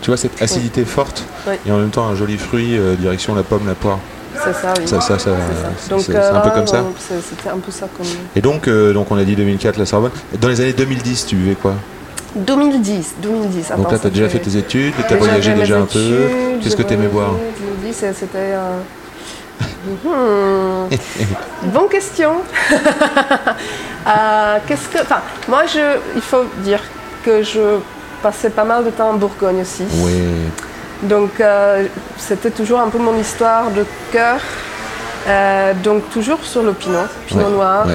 tu 0.00 0.08
vois 0.10 0.16
cette 0.16 0.40
acidité 0.40 0.84
forte 0.84 1.24
Oui. 1.46 1.54
et 1.66 1.70
en 1.72 1.78
même 1.78 1.90
temps 1.90 2.06
un 2.08 2.14
joli 2.16 2.38
fruit, 2.38 2.78
direction 2.98 3.34
la 3.34 3.42
pomme, 3.42 3.66
la 3.66 3.74
poire. 3.74 3.98
C'est 4.34 4.52
ça, 4.54 4.72
oui. 4.78 4.86
Ça, 4.88 5.00
ça, 5.00 5.18
ça, 5.18 5.30
C'est 5.98 6.16
un 6.16 6.40
peu 6.40 6.50
comme 6.50 6.66
ça. 6.66 6.84
c'est- 6.98 7.20
C'était 7.20 7.50
un 7.50 7.58
peu 7.58 7.70
ça 7.70 7.86
comme. 7.96 8.06
Et 8.34 8.40
donc, 8.40 8.66
euh, 8.68 8.92
donc 8.94 9.10
on 9.10 9.16
a 9.16 9.24
dit 9.24 9.36
2004 9.36 9.76
la 9.76 9.84
Sorbonne. 9.84 10.12
Dans 10.40 10.48
les 10.48 10.60
années 10.62 10.72
2010, 10.72 11.26
tu 11.26 11.36
vivais 11.36 11.54
quoi? 11.56 11.74
2010, 12.36 13.14
2010. 13.22 13.72
Donc 13.76 13.90
là, 13.92 13.98
tu 13.98 14.06
as 14.06 14.10
déjà 14.10 14.28
fait 14.28 14.38
tes 14.38 14.56
études, 14.56 14.94
tu 15.06 15.14
as 15.14 15.16
voyagé 15.16 15.52
déjà 15.54 15.78
un 15.78 15.84
peu. 15.86 16.28
Qu'est-ce 16.62 16.76
que 16.76 16.82
tu 16.82 16.94
aimais 16.94 17.08
boire 17.08 17.32
2010, 17.82 17.94
c'est- 17.96 18.12
c'était. 18.12 18.54
euh, 18.54 18.78
hmm, 20.04 20.88
Bonne 21.72 21.88
question. 21.88 22.32
Euh, 24.08 24.56
Qu'est-ce 24.66 24.88
que. 24.88 25.02
Enfin, 25.02 25.20
moi, 25.46 25.64
je, 25.66 25.98
il 26.16 26.22
faut 26.22 26.44
dire 26.64 26.80
que 27.22 27.42
je 27.42 27.78
passais 28.22 28.48
pas 28.48 28.64
mal 28.64 28.82
de 28.82 28.88
temps 28.90 29.10
en 29.10 29.14
Bourgogne 29.14 29.60
aussi. 29.60 29.84
Oui, 30.02 30.22
Donc, 31.02 31.38
euh, 31.38 31.84
c'était 32.16 32.50
toujours 32.50 32.80
un 32.80 32.88
peu 32.88 32.96
mon 32.98 33.14
histoire 33.18 33.70
de 33.70 33.84
cœur. 34.10 34.38
Euh, 35.28 35.74
donc 35.84 36.08
toujours 36.10 36.42
sur 36.42 36.62
le 36.62 36.72
pinot, 36.72 36.96
pinot 37.26 37.44
Ouais, 37.44 37.50
noir. 37.50 37.86
ouais. 37.86 37.92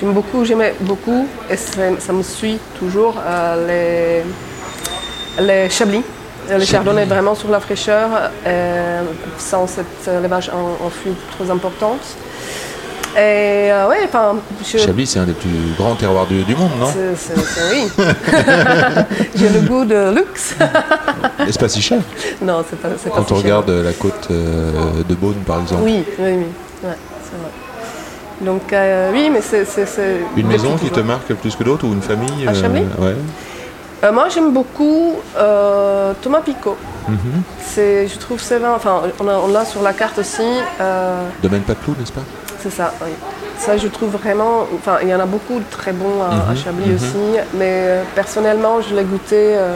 J'aime 0.00 0.12
beaucoup, 0.12 0.44
j'aimais 0.44 0.74
beaucoup, 0.80 1.26
et 1.50 1.56
ça 1.56 2.12
me 2.12 2.22
suit 2.22 2.58
toujours, 2.78 3.14
euh, 3.26 4.22
les, 5.38 5.44
les 5.44 5.68
chablis. 5.70 6.02
Euh, 6.50 6.58
Le 6.58 6.64
chardonnay 6.64 7.04
vraiment 7.04 7.34
sur 7.34 7.50
la 7.50 7.60
fraîcheur, 7.60 8.08
euh, 8.46 9.02
sans 9.38 9.66
cette 9.66 10.08
élevage 10.08 10.50
en, 10.50 10.86
en 10.86 10.88
fût 10.90 11.10
trop 11.36 11.50
importante. 11.50 12.00
Et 13.16 13.72
euh, 13.72 13.88
ouais, 13.88 13.98
enfin, 14.04 14.36
je, 14.64 14.78
Chablis, 14.78 15.06
c'est 15.08 15.18
un 15.18 15.24
des 15.24 15.32
plus 15.32 15.50
grands 15.76 15.96
terroirs 15.96 16.26
du, 16.26 16.44
du 16.44 16.54
monde, 16.54 16.70
non? 16.78 16.86
Oui. 17.72 17.88
J'ai 19.34 19.48
le 19.48 19.60
goût 19.62 19.84
de 19.84 20.14
luxe. 20.14 20.54
Et 21.46 21.50
c'est 21.50 21.58
pas 21.60 21.68
si 21.68 21.82
cher. 21.82 21.98
non, 22.40 22.64
c'est 22.70 22.80
pas, 22.80 22.88
Quand 23.10 23.26
si 23.26 23.32
on 23.32 23.36
cher. 23.36 23.44
regarde 23.44 23.70
la 23.70 23.92
côte 23.92 24.28
euh, 24.30 24.72
de 25.08 25.14
Beaune, 25.16 25.42
par 25.46 25.60
exemple. 25.60 25.82
Oui, 25.84 26.04
oui, 26.20 26.24
oui. 26.36 26.46
Ouais, 26.84 26.96
c'est 27.24 27.36
vrai. 27.40 27.50
Donc, 28.40 28.72
euh, 28.72 29.10
oui, 29.12 29.30
mais 29.32 29.40
c'est. 29.40 29.66
Une 30.36 30.46
maison 30.46 30.76
qui 30.76 30.90
te 30.90 31.00
marque 31.00 31.32
plus 31.34 31.56
que 31.56 31.64
d'autres 31.64 31.86
ou 31.86 31.92
une 31.92 32.02
famille 32.02 32.46
À 32.46 32.54
Chablis 32.54 32.82
ouais. 32.98 33.14
Euh, 34.04 34.12
Moi, 34.12 34.28
j'aime 34.28 34.52
beaucoup 34.52 35.16
euh, 35.36 36.12
Thomas 36.22 36.40
Picot. 36.40 36.76
Mhm. 37.08 37.18
C'est, 37.60 38.06
je 38.06 38.16
trouve 38.18 38.40
c'est. 38.40 38.64
Enfin, 38.64 39.02
on, 39.18 39.48
l'a 39.48 39.64
sur 39.64 39.82
la 39.82 39.92
carte 39.92 40.18
aussi. 40.18 40.42
euh, 40.80 41.22
Domaine 41.42 41.62
Paclou, 41.62 41.94
n'est-ce 41.98 42.12
pas? 42.12 42.20
C'est 42.60 42.70
ça, 42.70 42.92
oui. 43.04 43.10
Ça, 43.58 43.76
je 43.76 43.88
trouve 43.88 44.10
vraiment. 44.10 44.66
Enfin, 44.76 44.98
il 45.02 45.08
y 45.08 45.14
en 45.14 45.18
a 45.20 45.26
beaucoup 45.26 45.58
de 45.58 45.64
très 45.70 45.92
bons 45.92 46.22
à, 46.22 46.50
à 46.50 46.52
Mhm, 46.52 46.56
Chablis 46.56 46.88
mhm. 46.90 46.94
aussi. 46.94 47.38
Mais 47.54 47.66
euh, 47.72 48.02
personnellement, 48.14 48.80
je 48.80 48.94
l'ai 48.94 49.02
goûté 49.04 49.34
euh, 49.56 49.74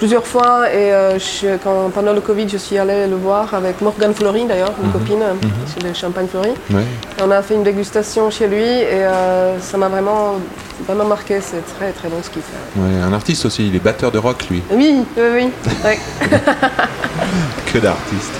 plusieurs 0.00 0.26
fois. 0.26 0.68
Et 0.72 0.92
euh, 0.92 1.18
je- 1.18 1.56
quand, 1.62 1.90
pendant 1.94 2.12
le 2.14 2.22
Covid, 2.22 2.48
je 2.48 2.56
suis 2.56 2.78
allée 2.78 3.06
le 3.06 3.16
voir 3.16 3.52
avec 3.54 3.80
Morgane 3.82 4.14
Flory, 4.14 4.46
d'ailleurs, 4.46 4.72
une 4.82 4.86
Mhm, 4.88 4.92
copine, 4.96 5.18
mhm. 5.42 5.50
chez 5.72 5.80
les 5.86 5.94
Champagne 5.94 6.26
Flory. 6.32 6.52
Ouais. 6.70 6.84
On 7.22 7.30
a 7.30 7.40
fait 7.42 7.54
une 7.54 7.62
dégustation 7.62 8.30
chez 8.30 8.48
lui 8.48 8.64
et 8.64 9.04
euh, 9.04 9.58
ça 9.60 9.76
m'a 9.76 9.88
vraiment, 9.88 10.36
vraiment 10.88 11.04
marqué. 11.04 11.34
C'est 11.42 11.64
très 11.76 11.92
très 11.92 12.08
bon 12.08 12.16
ce 12.22 12.30
qu'il 12.30 12.42
fait. 12.42 12.80
Ouais, 12.80 13.02
Un 13.08 13.12
artiste 13.12 13.44
aussi, 13.44 13.68
il 13.68 13.76
est 13.76 13.84
batteur 13.90 14.10
de 14.10 14.18
rock, 14.18 14.46
lui. 14.50 14.62
Oui, 14.72 15.04
oui, 15.16 15.22
oui. 15.36 15.48
Ouais. 15.84 15.98
Que 17.72 17.78
d'artiste. 17.78 18.32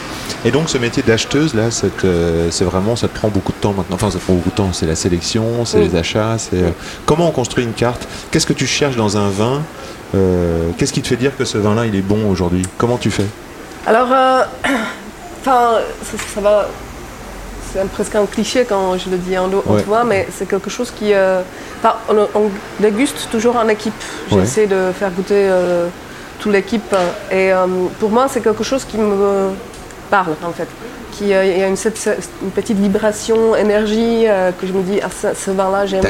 Et 0.45 0.51
donc 0.51 0.71
ce 0.71 0.79
métier 0.79 1.03
d'acheteuse, 1.07 1.53
là, 1.55 1.65
euh, 2.05 2.49
c'est 2.51 2.65
vraiment, 2.65 2.97
ça 2.97 3.09
te 3.09 3.15
prend 3.19 3.29
beaucoup 3.29 3.53
de 3.53 3.59
temps 3.59 3.75
maintenant. 3.77 3.97
Enfin, 3.97 4.11
ça 4.11 4.19
te 4.19 4.25
prend 4.25 4.33
beaucoup 4.33 4.49
de 4.51 4.55
temps. 4.55 4.71
C'est 4.73 4.87
la 4.87 4.97
sélection, 4.97 5.67
c'est 5.67 5.79
Oui. 5.79 5.89
les 5.93 5.97
achats. 5.99 6.37
C'est 6.39 6.55
euh, 6.63 6.71
comment 7.05 7.29
on 7.29 7.31
construit 7.31 7.63
une 7.65 7.75
carte? 7.75 8.09
Qu'est-ce 8.31 8.47
que 8.47 8.55
tu 8.55 8.67
cherches 8.67 8.97
dans 8.97 9.19
un 9.19 9.29
vin 9.29 9.61
Euh, 10.15 10.71
Qu'est-ce 10.77 10.93
qui 10.93 11.03
te 11.03 11.09
fait 11.09 11.17
dire 11.17 11.37
que 11.37 11.45
ce 11.45 11.59
vin-là, 11.59 11.87
il 11.87 11.95
est 11.95 12.01
bon 12.03 12.29
aujourd'hui? 12.31 12.63
Comment 12.79 12.97
tu 12.97 13.11
fais? 13.11 13.27
Alors, 13.87 14.09
euh, 14.13 14.43
enfin, 15.41 15.79
ça, 16.03 16.17
ça 16.35 16.41
va. 16.41 16.69
C'est 17.73 17.89
presque 17.91 18.17
un 18.17 18.27
cliché 18.27 18.65
quand 18.69 18.99
je 18.99 19.09
le 19.11 19.17
dis 19.17 19.39
en 19.39 19.49
Ouais. 19.49 19.83
voix, 19.87 20.03
mais 20.03 20.27
c'est 20.37 20.49
quelque 20.49 20.69
chose 20.71 20.91
qui. 20.91 21.13
euh, 21.15 21.43
enfin, 21.79 21.95
on, 22.09 22.27
on 22.35 22.51
déguste 22.81 23.29
toujours 23.31 23.57
en 23.57 23.69
équipe. 23.69 23.95
Ouais. 24.33 24.41
J'essaie 24.41 24.67
de 24.67 24.91
faire 24.99 25.11
goûter 25.13 25.49
euh, 25.49 25.87
toute 26.41 26.53
l'équipe. 26.53 26.95
Et 27.31 27.51
pour 28.01 28.11
moi, 28.11 28.27
c'est 28.29 28.41
quelque 28.41 28.65
chose 28.65 28.85
qui 28.85 28.97
me 28.99 29.51
parle, 30.11 30.35
en 30.43 30.51
fait. 30.51 30.67
Il 31.21 31.29
y 31.29 31.35
a 31.35 31.69
une, 31.69 31.77
petite 32.57 32.79
vibration, 32.79 33.55
énergie, 33.55 34.25
que 34.59 34.67
je 34.67 34.73
me 34.73 34.83
dis, 34.83 34.99
ah, 35.03 35.09
ce, 35.11 35.29
ce 35.39 35.51
vin-là, 35.51 35.85
j'aime. 35.87 36.03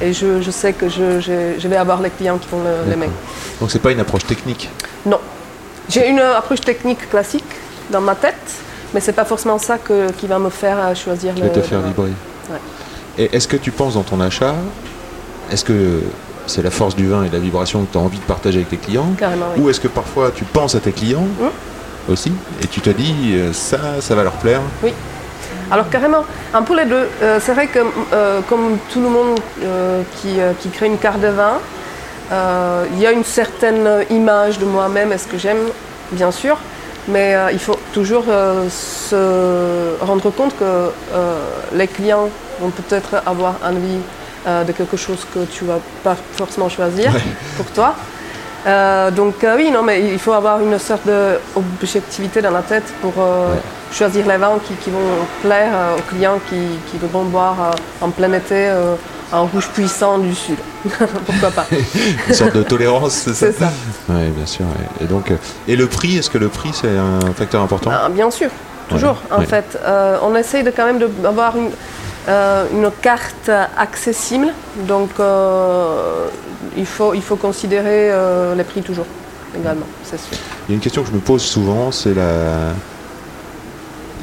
Et 0.00 0.12
je, 0.12 0.40
je 0.40 0.50
sais 0.50 0.72
que 0.72 0.88
je, 0.88 1.20
je- 1.20 1.54
je 1.58 1.68
vais 1.68 1.76
avoir 1.76 2.00
les 2.00 2.10
clients 2.10 2.38
qui 2.38 2.48
vont 2.50 2.60
l'aimer. 2.88 3.08
Donc 3.60 3.70
c'est 3.70 3.80
pas 3.80 3.90
une 3.90 4.00
approche 4.00 4.24
technique. 4.24 4.70
Non. 5.04 5.18
J'ai 5.88 6.08
une 6.08 6.20
approche 6.20 6.60
technique 6.60 7.08
classique 7.10 7.44
dans 7.90 8.00
ma 8.00 8.14
tête, 8.14 8.36
mais 8.94 9.00
c'est 9.00 9.12
pas 9.12 9.24
forcément 9.24 9.58
ça 9.58 9.78
que- 9.78 10.10
qui 10.12 10.26
va 10.26 10.38
me 10.38 10.50
faire 10.50 10.76
euh, 10.78 10.94
choisir 10.94 11.34
qui 11.34 11.40
le. 11.40 11.48
va 11.48 11.54
te 11.54 11.60
faire 11.62 11.80
vibrer. 11.80 12.12
Ouais. 12.50 12.58
Et 13.18 13.34
est-ce 13.34 13.48
que 13.48 13.56
tu 13.56 13.70
penses 13.72 13.94
dans 13.94 14.02
ton 14.04 14.20
achat, 14.20 14.54
est-ce 15.50 15.64
que 15.64 16.00
c'est 16.46 16.62
la 16.62 16.70
force 16.70 16.94
du 16.94 17.08
vin 17.08 17.24
et 17.24 17.28
la 17.30 17.38
vibration 17.40 17.84
que 17.84 17.92
tu 17.92 17.98
as 17.98 18.00
envie 18.00 18.18
de 18.18 18.22
partager 18.24 18.58
avec 18.58 18.68
tes 18.70 18.76
clients 18.76 19.12
Carrément, 19.18 19.46
oui. 19.56 19.62
Ou 19.64 19.70
est-ce 19.70 19.80
que 19.80 19.88
parfois 19.88 20.30
tu 20.30 20.44
penses 20.44 20.74
à 20.76 20.80
tes 20.80 20.92
clients 20.92 21.26
Mm. 21.40 22.12
aussi 22.12 22.32
et 22.62 22.66
tu 22.68 22.80
te 22.80 22.90
dis 22.90 23.32
euh, 23.34 23.52
ça, 23.52 23.78
ça 24.00 24.14
va 24.14 24.22
leur 24.22 24.34
plaire 24.34 24.60
Alors 25.70 25.90
carrément, 25.90 26.24
un 26.54 26.62
peu 26.62 26.76
les 26.76 26.86
deux. 26.86 27.08
Euh, 27.22 27.38
c'est 27.40 27.52
vrai 27.52 27.66
que 27.66 27.80
euh, 28.12 28.40
comme 28.48 28.78
tout 28.90 29.00
le 29.00 29.08
monde 29.08 29.38
euh, 29.62 30.02
qui, 30.16 30.36
qui 30.60 30.68
crée 30.70 30.86
une 30.86 30.98
carte 30.98 31.20
de 31.20 31.28
vin, 31.28 31.58
il 32.92 33.00
y 33.00 33.06
a 33.06 33.12
une 33.12 33.24
certaine 33.24 33.88
image 34.10 34.58
de 34.58 34.64
moi-même 34.66 35.12
et 35.12 35.18
ce 35.18 35.26
que 35.26 35.38
j'aime, 35.38 35.64
bien 36.12 36.30
sûr, 36.30 36.58
mais 37.08 37.34
il 37.52 37.58
faut 37.58 37.78
toujours 37.94 38.24
se 38.68 39.96
rendre 40.04 40.28
compte 40.30 40.54
que 40.58 40.90
les 41.74 41.86
clients 41.88 42.28
vont 42.60 42.68
peut-être 42.68 43.22
avoir 43.24 43.54
envie 43.64 44.00
de 44.46 44.72
quelque 44.72 44.98
chose 44.98 45.26
que 45.32 45.46
tu 45.46 45.64
vas 45.64 45.80
pas 46.04 46.16
forcément 46.36 46.68
choisir 46.68 47.10
Ouais. 47.14 47.20
pour 47.56 47.66
toi. 47.72 47.94
Donc 49.12 49.36
oui, 49.56 49.70
non, 49.70 49.82
mais 49.82 50.02
il 50.12 50.18
faut 50.18 50.34
avoir 50.34 50.60
une 50.60 50.78
sorte 50.78 51.06
d'objectivité 51.06 52.42
dans 52.42 52.50
la 52.50 52.62
tête 52.62 52.92
pour 53.00 53.16
Ouais. 53.16 53.56
Choisir 53.92 54.26
les 54.26 54.36
vins 54.36 54.58
qui, 54.66 54.74
qui 54.74 54.90
vont 54.90 54.98
plaire 55.42 55.70
euh, 55.74 55.96
aux 55.96 56.02
clients 56.02 56.38
qui, 56.48 56.56
qui 56.90 56.98
voudront 56.98 57.24
boire 57.24 57.56
euh, 57.60 58.04
en 58.04 58.10
plein 58.10 58.32
été 58.32 58.54
euh, 58.68 58.94
un 59.32 59.40
rouge 59.40 59.68
puissant 59.68 60.18
du 60.18 60.34
sud. 60.34 60.56
Pourquoi 61.26 61.50
pas? 61.50 61.66
Une 62.28 62.34
sorte 62.34 62.54
de 62.56 62.62
tolérance, 62.62 63.12
c'est 63.12 63.34
ça? 63.34 63.46
C'est 63.46 63.58
ça. 63.58 63.70
Oui, 64.08 64.28
bien 64.30 64.46
sûr. 64.46 64.64
ouais. 64.66 65.04
Et 65.04 65.06
donc, 65.06 65.30
euh, 65.30 65.36
et 65.66 65.76
le 65.76 65.86
prix, 65.86 66.16
est-ce 66.18 66.30
que 66.30 66.38
le 66.38 66.48
prix 66.48 66.70
c'est 66.72 66.96
un 66.96 67.20
facteur 67.34 67.62
important? 67.62 67.90
Ah, 67.92 68.08
bien 68.08 68.30
sûr, 68.30 68.50
toujours. 68.88 69.16
Ouais, 69.30 69.36
En 69.36 69.40
ouais. 69.40 69.46
fait, 69.46 69.78
Euh, 69.84 70.18
on 70.22 70.34
essaye 70.36 70.62
de 70.64 70.70
quand 70.70 70.86
même 70.86 70.98
d'avoir 71.22 71.56
une, 71.56 71.70
euh, 72.28 72.64
une 72.72 72.90
carte 73.02 73.50
accessible. 73.76 74.48
Donc, 74.76 75.10
euh, 75.20 76.26
il, 76.76 76.86
faut, 76.86 77.12
il 77.14 77.22
faut 77.22 77.36
considérer 77.36 78.10
euh, 78.10 78.54
les 78.54 78.64
prix 78.64 78.82
toujours 78.82 79.06
également, 79.58 79.86
c'est 80.04 80.18
sûr. 80.18 80.36
Il 80.68 80.72
y 80.72 80.74
a 80.74 80.76
une 80.76 80.80
question 80.80 81.02
que 81.02 81.08
je 81.08 81.14
me 81.14 81.20
pose 81.20 81.42
souvent, 81.42 81.90
c'est 81.92 82.14
la. 82.14 82.72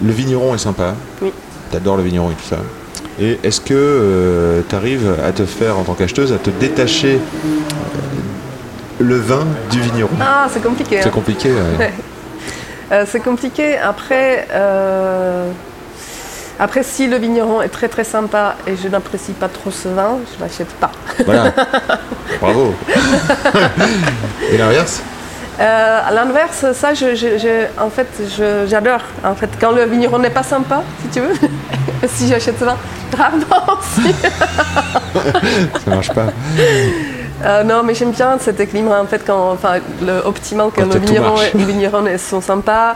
Le 0.04 0.12
vigneron 0.12 0.56
est 0.56 0.60
sympa. 0.60 0.96
Oui. 1.22 1.32
T'adores 1.72 1.98
le 1.98 2.04
vigneron 2.04 2.32
et 2.32 2.36
tout 2.36 2.48
ça. 2.48 2.58
Et 3.20 3.40
est-ce 3.44 3.62
que 3.62 4.64
tu 4.68 4.76
arrives 4.76 5.16
à 5.26 5.32
te 5.32 5.46
faire, 5.46 5.78
en 5.78 5.84
tant 5.84 5.94
qu'acheteuse, 5.94 6.34
à 6.34 6.38
te 6.38 6.50
détacher 6.50 7.16
euh, 7.16 7.20
le 9.00 9.16
vin 9.16 9.46
du 9.72 9.80
vigneron? 9.80 10.16
Ah, 10.20 10.48
c'est 10.52 10.62
compliqué. 10.62 10.98
C'est 11.02 11.08
hein. 11.08 11.12
compliqué. 11.12 11.50
ouais. 11.52 11.94
Euh, 12.92 13.06
c'est 13.08 13.20
compliqué. 13.20 13.78
Après, 13.78 14.48
euh, 14.52 15.50
après, 16.60 16.84
si 16.84 17.08
le 17.08 17.18
vigneron 17.18 17.62
est 17.62 17.70
très 17.70 17.88
très 17.88 18.04
sympa 18.04 18.56
et 18.68 18.76
je 18.76 18.88
n'apprécie 18.88 19.32
pas 19.32 19.48
trop 19.48 19.72
ce 19.72 19.88
vin, 19.88 20.20
je 20.34 20.44
l'achète 20.44 20.74
pas. 20.76 20.92
Voilà. 21.26 21.52
Bravo. 22.40 22.76
et 24.52 24.58
l'inverse? 24.58 25.02
Euh, 25.60 26.00
à 26.08 26.12
l'inverse, 26.12 26.66
ça, 26.74 26.94
je, 26.94 27.16
je- 27.16 27.38
je- 27.38 27.82
en 27.82 27.90
fait, 27.90 28.08
j'adore. 28.68 29.00
En 29.24 29.36
fait, 29.36 29.50
quand 29.60 29.72
le 29.72 29.86
vigneron 29.86 30.20
n'est 30.20 30.30
pas 30.30 30.44
sympa, 30.44 30.84
si 31.02 31.08
tu 31.10 31.22
veux, 31.22 31.34
si 32.08 32.28
j'achète 32.28 32.60
ce 32.60 32.66
vin, 32.66 32.76
rarement 33.18 33.80
aussi. 33.80 34.14
Ça 35.84 35.90
marche 35.92 36.12
pas. 36.12 36.28
Euh, 37.44 37.64
non, 37.64 37.84
mais 37.84 37.94
j'aime 37.96 38.12
bien 38.12 38.38
cet 38.40 38.60
équilibre. 38.60 38.92
En 38.92 39.06
fait, 39.06 39.22
quand, 39.26 39.52
enfin, 39.52 39.76
le 40.06 40.20
optimal 40.26 40.70
Quand 40.76 40.86
le 40.94 41.00
vigneron, 41.00 41.36
et, 41.42 41.58
le 41.58 41.64
vigneron 41.64 42.06
est- 42.06 42.18
sont 42.18 42.42
sympas 42.42 42.96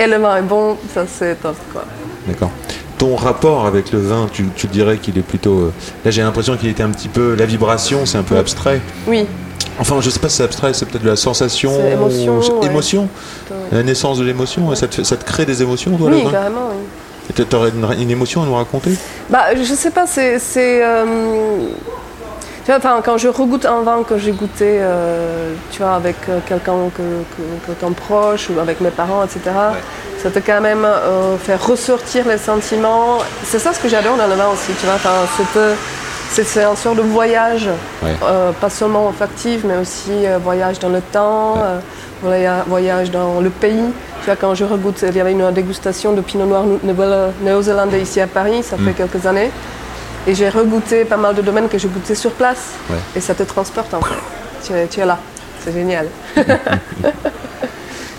et 0.00 0.06
le 0.06 0.16
vin 0.16 0.36
est 0.36 0.42
bon, 0.42 0.76
ça 0.94 1.02
c'est 1.06 1.36
top. 1.40 1.56
Quoi. 1.72 1.84
D'accord. 2.26 2.50
Ton 2.98 3.16
rapport 3.16 3.66
avec 3.66 3.92
le 3.92 4.00
vin, 4.00 4.28
tu, 4.32 4.46
tu 4.56 4.66
dirais 4.68 4.98
qu'il 4.98 5.18
est 5.18 5.22
plutôt. 5.22 5.58
euh, 5.58 5.72
Là, 6.04 6.10
j'ai 6.10 6.22
l'impression 6.22 6.56
qu'il 6.56 6.68
était 6.68 6.82
un 6.84 6.90
petit 6.90 7.08
peu. 7.08 7.34
La 7.36 7.44
vibration, 7.46 8.06
c'est 8.06 8.18
un 8.18 8.22
peu 8.22 8.36
abstrait. 8.36 8.80
Oui, 9.08 9.26
Enfin, 9.78 10.00
je 10.00 10.10
sais 10.10 10.18
pas 10.20 10.28
si 10.28 10.36
c'est 10.36 10.44
abstrait, 10.44 10.72
c'est 10.74 10.86
peut-être 10.86 11.02
de 11.02 11.08
la 11.10 11.16
sensation. 11.16 11.72
Émotion, 11.90 12.36
ou- 12.38 12.60
ouais. 12.60 12.68
oui. 13.50 13.56
La 13.72 13.82
naissance 13.82 14.18
de 14.18 14.24
l'émotion, 14.24 14.72
et 14.72 14.76
ça 14.76 14.86
te, 14.86 14.94
fait- 14.96 15.04
ça 15.04 15.16
te 15.16 15.24
crée 15.24 15.44
des 15.46 15.62
émotions, 15.62 15.96
toi, 15.96 16.10
Oui, 16.12 16.24
carrément. 16.30 16.68
Oui. 16.70 16.76
Et 17.30 17.32
t'a- 17.32 17.44
T'aurais 17.44 17.70
une, 17.70 17.86
une 18.00 18.10
émotion 18.10 18.42
à 18.42 18.46
nous 18.46 18.54
raconter 18.54 18.90
Bah, 19.30 19.44
je 19.56 19.74
sais 19.74 19.90
pas, 19.90 20.06
c'est. 20.06 20.38
euh, 20.58 21.04
tu 22.64 22.70
vois, 22.70 22.76
enfin, 22.76 23.00
quand 23.04 23.18
je 23.18 23.26
regoute 23.28 23.64
un 23.66 23.82
vin 23.82 24.02
que 24.08 24.18
j'ai 24.18 24.30
goûté, 24.32 24.78
euh, 24.80 25.52
tu 25.72 25.82
vois, 25.82 25.94
avec 25.94 26.16
euh, 26.28 26.38
quelqu'un 26.46 26.74
que, 26.96 27.02
que- 27.02 27.66
quelqu'un 27.66 27.92
proche 27.92 28.50
ou 28.50 28.60
avec 28.60 28.80
mes 28.80 28.90
parents, 28.90 29.24
etc., 29.24 29.40
ça 30.22 30.30
te 30.30 30.38
quand 30.38 30.60
même 30.60 30.84
euh, 30.84 31.36
faire 31.38 31.64
ressortir 31.66 32.28
les 32.28 32.38
sentiments. 32.38 33.18
C'est 33.44 33.58
ça 33.58 33.72
ce 33.72 33.80
que 33.80 33.88
j'adore 33.88 34.16
dans 34.16 34.28
le 34.28 34.34
vin 34.34 34.48
aussi, 34.52 34.72
tu 34.78 34.86
vois. 34.86 34.94
Enfin, 34.94 35.10
c'est, 35.36 35.58
c'est, 36.32 36.64
un 36.64 36.74
sort 36.76 36.94
de 36.94 37.02
voyage, 37.02 37.68
Ouais. 38.02 38.14
euh, 38.24 38.52
pas 38.52 38.70
seulement 38.70 39.06
olfactif, 39.08 39.62
mais 39.64 39.76
aussi 39.76 40.10
euh, 40.26 40.38
voyage 40.42 40.78
dans 40.78 40.88
le 40.88 41.00
temps, 41.00 41.56
euh, 41.58 41.78
voya- 42.24 42.64
voyage 42.66 43.10
dans 43.10 43.40
le 43.40 43.50
pays. 43.50 43.92
Tu 44.20 44.26
vois, 44.26 44.36
quand 44.36 44.54
je 44.54 44.64
regoute, 44.64 45.02
il 45.06 45.16
y 45.16 45.20
avait 45.20 45.32
une 45.32 45.50
dégustation 45.52 46.12
de 46.12 46.20
Pinot 46.20 46.46
Noir 46.46 46.64
néo-zélandais 47.42 48.00
ici 48.00 48.20
à 48.20 48.26
Paris, 48.26 48.62
ça 48.62 48.76
fait 48.76 48.90
Mm. 48.90 48.94
quelques 48.94 49.26
années. 49.26 49.50
Et 50.26 50.34
j'ai 50.34 50.48
regoûté 50.48 51.04
pas 51.04 51.16
mal 51.16 51.34
de 51.34 51.42
domaines 51.42 51.68
que 51.68 51.76
j'ai 51.78 51.88
goûté 51.88 52.14
sur 52.14 52.30
place. 52.32 52.70
Ouais. 52.88 52.96
Et 53.16 53.20
ça 53.20 53.34
te 53.34 53.42
transporte 53.42 53.92
en 53.92 54.00
fait. 54.00 54.14
Tu 54.64 54.72
es, 54.72 54.86
tu 54.86 55.00
es 55.00 55.04
là. 55.04 55.18
C'est 55.64 55.72
génial. 55.72 56.06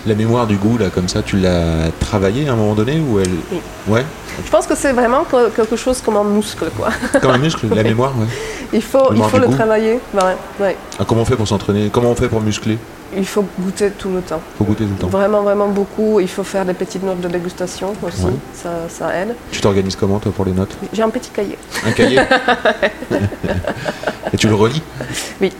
La 0.06 0.14
mémoire 0.14 0.46
du 0.46 0.56
goût, 0.56 0.76
là, 0.76 0.90
comme 0.94 1.08
ça, 1.08 1.22
tu 1.22 1.38
l'as 1.38 1.90
travaillée 1.98 2.46
à 2.48 2.52
un 2.52 2.56
moment 2.56 2.74
donné 2.74 3.00
ou 3.00 3.18
elle... 3.20 3.30
Oui. 3.50 3.58
Ouais, 3.88 4.04
Je 4.44 4.50
pense 4.50 4.66
que 4.66 4.74
c'est 4.74 4.92
vraiment 4.92 5.24
que- 5.24 5.48
quelque 5.50 5.76
chose 5.76 6.02
comme 6.02 6.16
un 6.18 6.24
muscle, 6.24 6.66
quoi. 6.76 6.88
comme 7.22 7.30
un 7.30 7.38
muscle, 7.38 7.66
la 7.74 7.82
mémoire, 7.82 8.12
ouais. 8.18 8.26
Il 8.74 8.82
faut, 8.82 9.10
il 9.14 9.22
le 9.40 9.46
goût. 9.46 9.54
travailler. 9.54 9.98
Ouais, 10.12 10.36
ouais. 10.60 10.76
Ah, 10.98 11.04
comment 11.06 11.22
on 11.22 11.24
fait 11.24 11.36
pour 11.36 11.48
s'entraîner? 11.48 11.88
Comment 11.90 12.10
on 12.10 12.14
fait 12.14 12.28
pour 12.28 12.42
muscler? 12.42 12.76
Il 13.16 13.24
faut 13.24 13.44
goûter 13.58 13.90
tout 13.92 14.10
le 14.10 14.20
temps. 14.20 14.40
Faut 14.58 14.64
goûter 14.64 14.84
tout 14.84 14.90
le 14.92 14.98
temps. 14.98 15.06
Vraiment, 15.08 15.42
vraiment 15.42 15.68
beaucoup. 15.68 16.20
Il 16.20 16.28
faut 16.28 16.42
faire 16.44 16.64
des 16.66 16.74
petites 16.74 17.02
notes 17.04 17.20
de 17.20 17.28
dégustation 17.28 17.94
aussi. 18.02 18.24
Ouais. 18.24 18.32
Ça, 18.52 18.70
ça 18.88 19.14
aide. 19.16 19.36
Tu 19.52 19.60
t'organises 19.62 19.96
comment, 19.96 20.18
toi, 20.18 20.32
pour 20.34 20.44
les 20.44 20.52
notes? 20.52 20.76
J'ai 20.92 21.02
un 21.02 21.08
petit 21.10 21.30
cahier. 21.30 21.56
Un 21.86 21.92
cahier 21.92 22.20
Et 24.32 24.36
tu 24.36 24.48
le 24.48 24.54
relis? 24.54 24.82
Oui, 25.40 25.52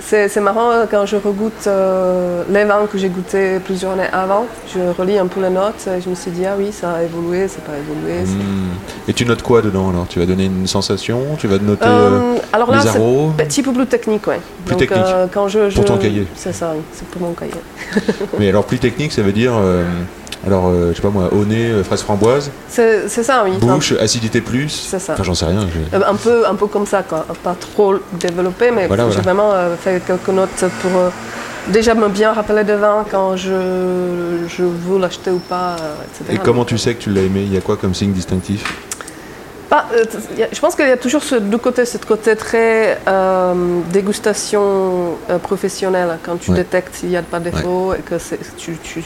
c'est 0.00 0.28
c'est 0.28 0.40
marrant 0.40 0.70
euh, 0.70 0.84
quand 0.90 1.06
je 1.06 1.16
regoute 1.16 1.66
euh, 1.66 2.42
les 2.50 2.64
vins 2.64 2.86
que 2.90 2.98
j'ai 2.98 3.08
goûtés 3.08 3.58
plusieurs 3.60 3.92
années 3.92 4.08
avant. 4.12 4.46
Je 4.74 4.80
relis 5.00 5.18
un 5.18 5.26
peu 5.26 5.40
les 5.40 5.50
notes 5.50 5.86
et 5.88 6.00
je 6.00 6.08
me 6.10 6.14
suis 6.14 6.30
dit, 6.30 6.44
ah 6.46 6.54
oui, 6.58 6.70
ça 6.72 6.92
a 6.92 7.02
évolué, 7.02 7.48
ça 7.48 7.58
n'a 7.58 7.72
pas 7.72 7.78
évolué. 7.78 8.22
Hmm. 8.24 8.74
Et 9.08 9.12
tu 9.14 9.24
notes 9.24 9.42
quoi 9.42 9.62
dedans, 9.62 9.90
alors? 9.90 10.06
Tu 10.08 10.18
vas 10.18 10.26
donner 10.26 10.44
une 10.46 10.66
sensation? 10.66 11.20
Tu 11.38 11.46
vas 11.48 11.58
noter 11.58 11.86
euh, 11.86 12.34
Euh, 12.34 12.36
alors 12.52 12.70
là, 12.70 12.76
les 12.78 12.82
c'est 12.90 12.98
arômes? 12.98 13.30
un 13.40 13.44
petit 13.44 13.62
peu 13.62 13.72
plus 13.72 13.86
technique, 13.86 14.26
ouais. 14.26 14.40
Plus 14.66 14.72
Donc, 14.72 14.80
technique. 14.80 15.00
euh, 15.06 15.26
quand 15.32 15.48
je, 15.48 15.70
je- 15.70 15.76
Pour 15.76 15.84
ton 15.86 15.98
cahier. 15.98 16.26
C'est 16.34 16.52
ça, 16.52 16.72
oui, 16.74 16.82
c'est 16.92 17.06
pour 17.08 17.22
mon 17.22 17.32
cahier. 17.32 17.52
Mais 18.38 18.48
alors, 18.50 18.64
plus 18.64 18.78
technique, 18.78 19.12
ça 19.12 19.22
veut 19.22 19.32
dire... 19.32 19.52
alors, 20.46 20.66
euh, 20.68 20.90
je 20.90 20.96
sais 20.96 21.02
pas 21.02 21.10
moi, 21.10 21.28
au 21.32 21.44
nez, 21.44 21.66
euh, 21.70 21.82
fraise 21.84 22.02
framboise, 22.02 22.50
C'est 22.68 23.08
ça, 23.08 23.42
oui. 23.44 23.52
bouche, 23.58 23.92
acidité 24.00 24.40
plus. 24.40 24.68
C'est 24.70 24.98
ça. 24.98 25.14
Enfin, 25.14 25.22
j'en 25.22 25.34
sais 25.34 25.46
rien. 25.46 25.66
je- 25.72 25.96
Euh, 25.96 26.02
Un 26.06 26.14
peu, 26.16 26.46
un 26.46 26.54
peu 26.54 26.66
comme 26.66 26.86
ça, 26.86 27.02
quoi. 27.02 27.24
Pas 27.42 27.54
trop 27.58 27.94
développé, 28.12 28.70
mais 28.70 28.86
Voilà, 28.86 29.08
j'ai 29.10 29.20
vraiment 29.20 29.52
euh, 29.52 29.74
fait 29.76 30.02
quelques 30.06 30.28
notes 30.28 30.64
pour 30.82 30.90
euh, 30.98 31.08
déjà 31.68 31.94
me 31.94 32.08
bien 32.08 32.32
rappeler 32.32 32.64
de 32.64 32.74
vin 32.74 33.04
quand 33.10 33.36
je, 33.36 34.44
je 34.48 34.62
veux 34.62 34.98
l'acheter 34.98 35.30
ou 35.30 35.38
pas, 35.38 35.76
etc. 36.20 36.34
Et 36.34 36.38
comment 36.38 36.64
tu 36.64 36.76
sais 36.78 36.94
que 36.94 37.02
tu 37.02 37.10
l'as 37.10 37.22
aimé? 37.22 37.42
Il 37.46 37.52
y 37.54 37.56
a 37.56 37.60
quoi 37.60 37.76
comme 37.76 37.94
signe 37.94 38.12
distinctif? 38.12 38.64
Je 40.52 40.60
pense 40.60 40.76
qu'il 40.76 40.86
y 40.86 40.90
a 40.92 40.96
toujours 40.96 41.22
ce 41.24 41.34
deux 41.34 41.58
côtés, 41.58 41.84
ce 41.84 41.98
côté 41.98 42.36
très 42.36 42.96
euh, 43.08 43.80
dégustation 43.92 45.16
euh, 45.30 45.38
professionnelle, 45.38 46.18
quand 46.24 46.36
tu 46.36 46.50
Ouais. 46.52 46.58
détectes 46.58 46.94
s'il 46.94 47.08
n'y 47.08 47.16
a 47.16 47.22
pas 47.22 47.40
de 47.40 47.50
défaut 47.50 47.92
et 47.92 47.98
que 48.02 48.18
c'est- 48.18 48.38
tu, 48.56 48.76
tu 48.80 49.02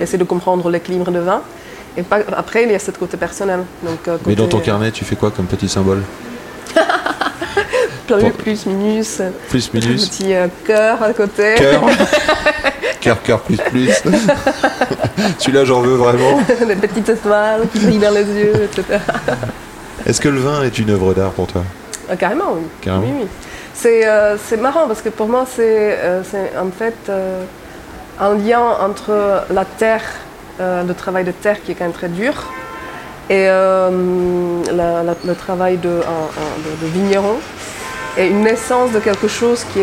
essaies 0.00 0.18
de 0.18 0.24
comprendre 0.24 0.70
l'équilibre 0.70 1.10
de 1.10 1.18
vin. 1.20 1.42
Et 1.96 2.02
pas- 2.02 2.18
après, 2.36 2.64
il 2.64 2.70
y 2.70 2.74
a 2.74 2.78
ce 2.78 2.90
côté 2.92 3.16
personnel. 3.16 3.60
Donc, 3.82 3.98
euh, 4.08 4.16
Mais 4.26 4.34
dans 4.34 4.46
ton 4.46 4.60
carnet, 4.60 4.90
tu 4.90 5.04
fais 5.04 5.16
quoi 5.16 5.30
comme 5.30 5.46
petit 5.46 5.68
symbole 5.68 6.02
Plus, 8.06 8.30
plus, 8.30 8.66
minus, 8.66 9.18
euh, 9.20 9.30
Plus, 9.50 9.68
un 9.74 9.78
minus, 9.78 10.08
petit 10.08 10.32
euh, 10.32 10.46
cœur 10.64 11.02
à 11.02 11.12
côté. 11.12 11.54
cœur. 11.56 11.82
cœur, 13.00 13.22
cœur, 13.22 13.40
plus, 13.40 13.58
plus. 13.58 13.90
Celui-là, 15.38 15.64
j'en 15.66 15.80
veux 15.80 15.94
vraiment. 15.96 16.40
des 16.66 16.76
petites 16.76 17.08
étoiles 17.10 17.66
qui 17.72 17.80
brillent 17.80 17.98
dans 17.98 18.14
les 18.14 18.24
yeux, 18.24 18.52
etc. 18.64 18.98
Est-ce 20.06 20.20
que 20.22 20.28
le 20.30 20.40
vin 20.40 20.62
est 20.62 20.78
une 20.78 20.88
œuvre 20.90 21.12
d'art 21.12 21.32
pour 21.32 21.48
toi? 21.48 21.62
Ah, 22.10 22.16
carrément, 22.16 22.54
oui. 22.54 22.62
Carrément. 22.80 23.04
Oui, 23.04 23.12
oui. 23.22 23.26
C'est 23.74 24.06
euh, 24.06 24.36
marrant 24.58 24.86
parce 24.88 25.02
que 25.02 25.10
pour 25.10 25.28
moi, 25.28 25.44
c'est 25.46 25.98
euh, 26.00 26.22
en 26.58 26.70
fait 26.70 26.96
euh, 27.10 27.44
un 28.20 28.34
lien 28.34 28.62
entre 28.80 29.44
la 29.50 29.64
terre, 29.64 30.02
euh, 30.60 30.82
le 30.82 30.94
travail 30.94 31.24
de 31.24 31.32
terre 31.32 31.62
qui 31.62 31.72
est 31.72 31.74
quand 31.74 31.84
même 31.84 31.92
très 31.92 32.08
dur, 32.08 32.34
et 33.30 33.46
euh, 33.48 33.90
le 33.90 35.34
travail 35.34 35.76
de, 35.76 36.00
vigneron, 36.82 37.36
et 38.16 38.26
une 38.26 38.42
naissance 38.42 38.90
de 38.92 38.98
quelque 38.98 39.28
chose 39.28 39.64
qui, 39.72 39.80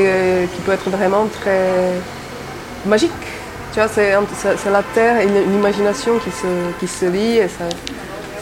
peut 0.65 0.71
être 0.71 0.89
vraiment 0.89 1.27
très 1.27 1.69
magique. 2.85 3.11
Tu 3.73 3.79
vois, 3.79 3.89
c'est 3.89 4.71
la 4.71 4.83
terre 4.93 5.19
et 5.19 5.25
l'imagination 5.25 6.17
qui 6.19 6.31
se, 6.31 6.47
qui 6.79 6.87
se 6.87 7.05
c'est- 7.05 7.75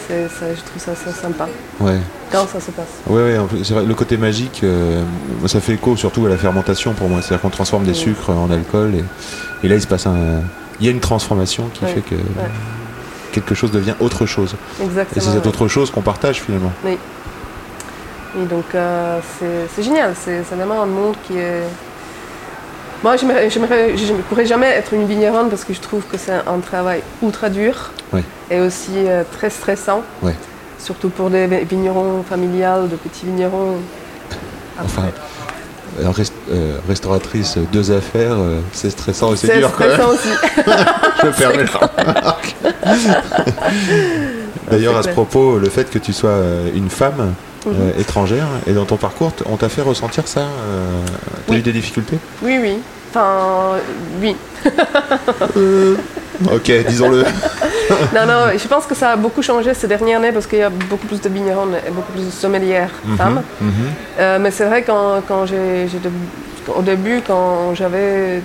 ça- 0.08 0.54
je 0.54 0.60
trouve 0.62 0.82
ça, 0.82 0.94
ça 0.94 1.12
sympa 1.12 1.46
Ouais. 1.80 1.98
quand 2.30 2.46
ça 2.48 2.60
se 2.60 2.70
passe. 2.70 2.86
Ouais, 3.06 3.36
c'est 3.62 3.74
vrai, 3.74 3.84
le 3.84 3.94
côté 3.94 4.16
magique, 4.16 4.60
euh, 4.64 5.02
ça 5.46 5.60
fait 5.60 5.74
écho 5.74 5.96
surtout 5.96 6.26
à 6.26 6.28
la 6.28 6.36
fermentation 6.36 6.92
pour 6.94 7.08
moi. 7.08 7.20
C'est-à-dire 7.22 7.40
qu'on 7.42 7.50
transforme 7.50 7.84
des 7.84 7.90
Oui. 7.92 7.96
sucres 7.96 8.30
en 8.30 8.50
alcool 8.50 8.94
et, 8.94 9.04
et 9.66 9.68
là 9.68 9.74
il 9.76 9.80
se 9.82 9.86
passe 9.86 10.06
un. 10.06 10.40
Il 10.80 10.86
y 10.86 10.88
a 10.88 10.92
une 10.92 11.00
transformation 11.00 11.68
qui 11.72 11.84
Ouais, 11.84 11.92
fait 11.94 12.00
que 12.00 12.14
quelque 13.32 13.54
chose 13.54 13.70
devient 13.70 13.94
autre 14.00 14.26
chose. 14.26 14.54
Et 14.80 14.84
Exactement. 14.84 15.24
c'est 15.24 15.32
cette 15.32 15.46
autre 15.46 15.68
chose 15.68 15.90
qu'on 15.90 16.02
partage 16.02 16.40
finalement. 16.42 16.72
Et 16.86 18.44
donc 18.46 18.64
euh, 18.74 19.20
c'est- 19.74 19.82
génial, 19.82 20.14
c'est 20.20 20.42
c'est 20.48 20.56
vraiment 20.56 20.82
un 20.82 20.86
monde 20.86 21.14
qui 21.26 21.38
est... 21.38 21.62
Moi, 23.04 23.16
je 23.18 23.26
ne 23.26 24.22
pourrais 24.30 24.46
jamais 24.46 24.68
être 24.68 24.94
une 24.94 25.06
vigneronne 25.06 25.50
parce 25.50 25.62
que 25.64 25.74
je 25.74 25.80
trouve 25.80 26.02
que 26.10 26.16
c'est 26.16 26.32
un 26.32 26.58
travail 26.60 27.02
ultra 27.22 27.50
dur 27.50 27.90
et 28.50 28.60
aussi 28.60 28.92
euh, 28.96 29.22
très 29.30 29.50
stressant. 29.50 30.02
Surtout 30.78 31.10
pour 31.10 31.28
des 31.28 31.46
vi- 31.46 31.64
vignerons 31.64 32.22
familiales, 32.28 32.88
de 32.88 32.96
petits 32.96 33.26
vignerons. 33.26 33.76
Enfin, 34.82 35.02
euh, 36.00 36.08
rest- 36.10 36.32
euh, 36.50 36.78
restauratrice, 36.88 37.58
deux 37.72 37.90
affaires, 37.92 38.36
euh, 38.38 38.60
c'est 38.72 38.88
stressant 38.90 39.34
et 39.34 39.36
c'est 39.36 39.48
C'est 39.48 39.58
dur 39.58 39.70
même. 39.78 39.90
stressant 39.90 40.10
aussi. 40.10 40.28
Je 41.22 41.26
me 41.26 41.32
permets. 41.32 41.64
D'ailleurs, 44.70 44.96
à 44.96 45.02
ce 45.02 45.08
propos, 45.10 45.58
le 45.58 45.68
fait 45.68 45.90
que 45.90 45.98
tu 45.98 46.14
sois 46.14 46.38
une 46.74 46.88
femme 46.88 47.34
euh, 47.66 47.70
Mhm. 47.70 47.92
étrangère 48.00 48.46
et 48.66 48.72
dans 48.74 48.84
ton 48.84 48.96
parcours, 48.98 49.32
on 49.46 49.56
t'a 49.56 49.68
fait 49.70 49.80
ressentir 49.82 50.26
ça 50.28 50.40
euh, 50.40 51.00
T'as 51.46 51.52
Oui. 51.54 51.58
eu 51.60 51.62
des 51.62 51.72
difficultés? 51.72 52.18
Oui, 52.42 52.58
oui. 52.60 52.78
Enfin, 53.14 53.78
oui. 54.20 54.34
Ok, 56.52 56.70
disons-le. 56.88 57.24
Non, 58.14 58.26
non, 58.26 58.40
je 58.56 58.66
pense 58.66 58.86
que 58.86 58.94
ça 58.94 59.10
a 59.10 59.16
beaucoup 59.16 59.42
changé 59.42 59.72
ces 59.74 59.86
dernières 59.86 60.18
années 60.18 60.32
parce 60.32 60.46
qu'il 60.46 60.58
y 60.58 60.62
a 60.62 60.70
beaucoup 60.70 61.06
plus 61.06 61.20
de 61.20 61.28
vignerons 61.28 61.68
et 61.86 61.90
beaucoup 61.90 62.10
plus 62.12 62.24
de 62.24 62.30
sommelières 62.30 62.90
femmes. 63.18 63.42
Mhm. 63.60 63.72
Euh, 64.18 64.38
mais 64.40 64.50
c'est 64.50 64.64
vrai 64.64 64.82
quand, 64.82 65.22
quand 65.28 65.44
j'ai, 65.46 65.86
au 66.74 66.82
début, 66.82 67.20
quand 67.26 67.74
j'avais 67.74 68.40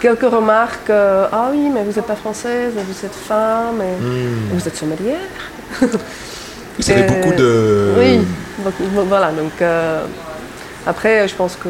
quelques 0.00 0.28
remarques, 0.28 0.90
euh, 0.90 1.26
ah 1.32 1.48
oui, 1.52 1.70
mais 1.72 1.84
vous 1.84 1.92
n'êtes 1.92 2.06
pas 2.06 2.16
française, 2.16 2.72
vous 2.74 3.06
êtes 3.06 3.14
femme, 3.14 3.80
et, 3.80 4.02
Mhm. 4.02 4.50
et 4.50 4.54
vous 4.58 4.68
êtes 4.68 4.76
sommelière. 4.76 5.30
Fait 6.80 6.98
Euh, 6.98 7.06
beaucoup 7.08 7.34
de. 7.34 7.92
Oui, 7.98 8.20
voilà. 9.08 9.30
Donc 9.30 9.52
euh, 9.62 10.02
après, 10.86 11.28
je 11.28 11.34
pense 11.34 11.54
que 11.56 11.68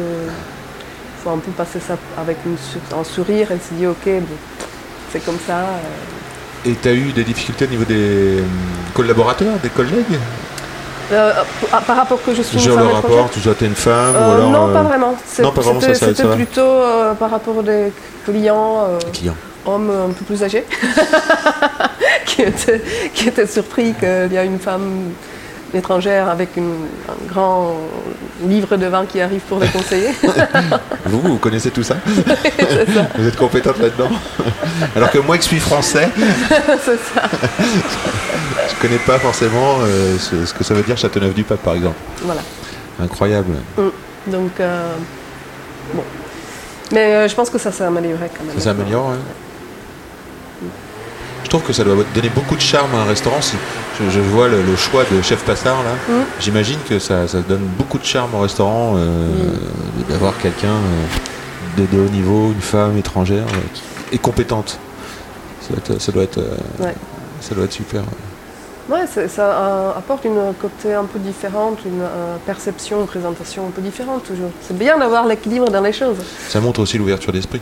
un 1.33 1.37
peu 1.39 1.51
passer 1.51 1.79
ça 1.79 1.95
avec 2.17 2.37
une 2.45 2.57
un 2.97 3.03
sourire 3.03 3.51
et 3.51 3.57
se 3.59 3.73
dire 3.73 3.89
ok, 3.91 4.05
bon, 4.05 4.35
c'est 5.11 5.23
comme 5.25 5.37
ça. 5.45 5.57
euh. 5.57 6.69
Et 6.69 6.73
t'as 6.73 6.93
eu 6.93 7.11
des 7.13 7.23
difficultés 7.23 7.65
au 7.65 7.69
niveau 7.69 7.85
des 7.85 8.39
euh, 8.39 8.43
collaborateurs, 8.93 9.55
des 9.61 9.69
collègues? 9.69 10.17
Euh, 11.11 11.31
par 11.71 11.81
par 11.83 11.95
rapport 11.95 12.21
que 12.21 12.33
je 12.33 12.41
suis 12.41 12.59
femme 12.59 12.75
le 12.75 12.83
rapport, 12.87 13.29
tu 13.31 13.39
être 13.51 13.61
une 13.61 13.75
femme 13.75 14.13
ou 14.15 14.17
Euh, 14.19 14.33
alors. 14.35 14.51
non, 14.51 14.73
pas 14.73 14.81
vraiment. 14.83 15.15
C'était, 15.25 16.35
plutôt 16.35 16.61
euh, 16.61 17.13
par 17.13 17.29
rapport 17.31 17.63
des 17.63 17.93
clients, 18.25 18.83
euh, 18.89 18.99
Client. 19.13 19.35
hommes 19.65 19.89
un 19.89 20.11
peu 20.11 20.25
plus 20.25 20.43
âgés, 20.43 20.65
qui, 22.25 22.41
étaient, 22.41 22.81
qui 23.13 23.29
étaient 23.29 23.47
surpris 23.47 23.93
qu'il 23.93 24.33
y 24.33 24.37
a 24.37 24.43
une 24.43 24.59
femme 24.59 25.11
étrangère 25.73 26.29
avec 26.29 26.55
une- 26.57 26.85
un 27.09 27.27
grand 27.31 27.75
livre 28.45 28.77
de 28.77 28.85
vin 28.85 29.05
qui 29.05 29.19
arrive 29.21 29.41
pour 29.41 29.59
les 29.59 29.67
conseiller. 29.67 30.09
Vous, 31.05 31.19
vous 31.21 31.37
connaissez 31.37 31.71
tout 31.71 31.83
ça 31.83 31.95
Vous 33.17 33.27
êtes 33.27 33.35
compétente 33.37 33.79
là-dedans 33.79 34.09
Alors 34.95 35.09
que 35.11 35.17
moi 35.19 35.37
qui 35.37 35.47
suis 35.47 35.59
français, 35.59 36.09
c'est 36.83 36.99
ça. 37.13 37.23
je 38.69 38.81
connais 38.81 38.99
pas 38.99 39.19
forcément 39.19 39.77
euh, 39.81 40.17
ce, 40.17 40.45
ce 40.45 40.53
que 40.53 40.63
ça 40.63 40.73
veut 40.73 40.83
dire 40.83 40.97
Châteauneuf-du-Pape 40.97 41.61
par 41.63 41.75
exemple. 41.75 41.95
Voilà. 42.23 42.41
Incroyable. 43.01 43.55
Donc, 44.27 44.51
euh, 44.59 44.93
bon. 45.93 46.03
Mais 46.91 47.13
euh, 47.15 47.27
je 47.27 47.35
pense 47.35 47.49
que 47.49 47.57
ça 47.57 47.71
s'est 47.71 47.83
amélioré 47.83 48.29
quand 48.37 48.43
même. 48.43 48.55
Ça 48.57 48.65
s'améliore. 48.65 49.13
Je 50.61 50.67
trouve 51.57 51.67
que 51.67 51.73
ça 51.73 51.83
doit 51.83 52.03
donner 52.13 52.29
beaucoup 52.29 52.55
de 52.55 52.61
charme 52.61 52.93
à 52.95 52.99
un 52.99 53.05
restaurant. 53.05 53.41
Si 53.41 53.55
je, 53.99 54.09
je 54.09 54.19
vois 54.19 54.47
le, 54.47 54.61
le 54.61 54.75
choix 54.75 55.03
de 55.11 55.21
chef 55.21 55.43
passard 55.43 55.77
là, 55.83 55.91
Mm. 56.07 56.23
j'imagine 56.39 56.77
que 56.87 56.99
ça, 56.99 57.27
ça 57.27 57.39
donne 57.41 57.65
beaucoup 57.77 57.97
de 57.97 58.03
charme 58.05 58.33
au 58.35 58.39
restaurant 58.41 58.93
euh, 58.95 59.27
d'avoir 60.09 60.37
quelqu'un 60.37 60.67
euh, 60.67 61.77
de, 61.81 61.85
de 61.97 62.01
haut 62.03 62.09
niveau, 62.09 62.51
une 62.51 62.61
femme 62.61 62.97
étrangère 62.97 63.45
euh, 63.47 63.57
qui 63.73 63.83
est 64.15 64.19
compétente. 64.19 64.77
Ça 65.61 65.69
doit 65.69 65.77
être, 65.95 66.01
ça 66.01 66.11
doit 66.11 66.23
être, 66.23 66.37
euh, 66.37 66.55
Ouais. 66.85 66.93
ça 67.41 67.55
doit 67.55 67.65
être 67.65 67.73
super. 67.73 68.01
Ouais, 68.89 69.05
ça 69.07 69.41
euh, 69.41 69.91
apporte 69.97 70.23
une 70.25 70.53
côté 70.61 70.93
un 70.93 71.03
peu 71.05 71.19
différente, 71.19 71.79
une 71.85 72.01
euh, 72.01 72.37
perception, 72.45 73.01
une 73.01 73.07
présentation 73.07 73.67
un 73.67 73.71
peu 73.71 73.81
différente 73.81 74.23
toujours. 74.23 74.51
C'est 74.61 74.77
bien 74.77 74.97
d'avoir 74.97 75.25
l'équilibre 75.25 75.69
dans 75.69 75.81
les 75.81 75.91
choses. 75.91 76.17
Ça 76.47 76.61
montre 76.61 76.79
aussi 76.81 76.97
l'ouverture 76.97 77.33
d'esprit. 77.33 77.61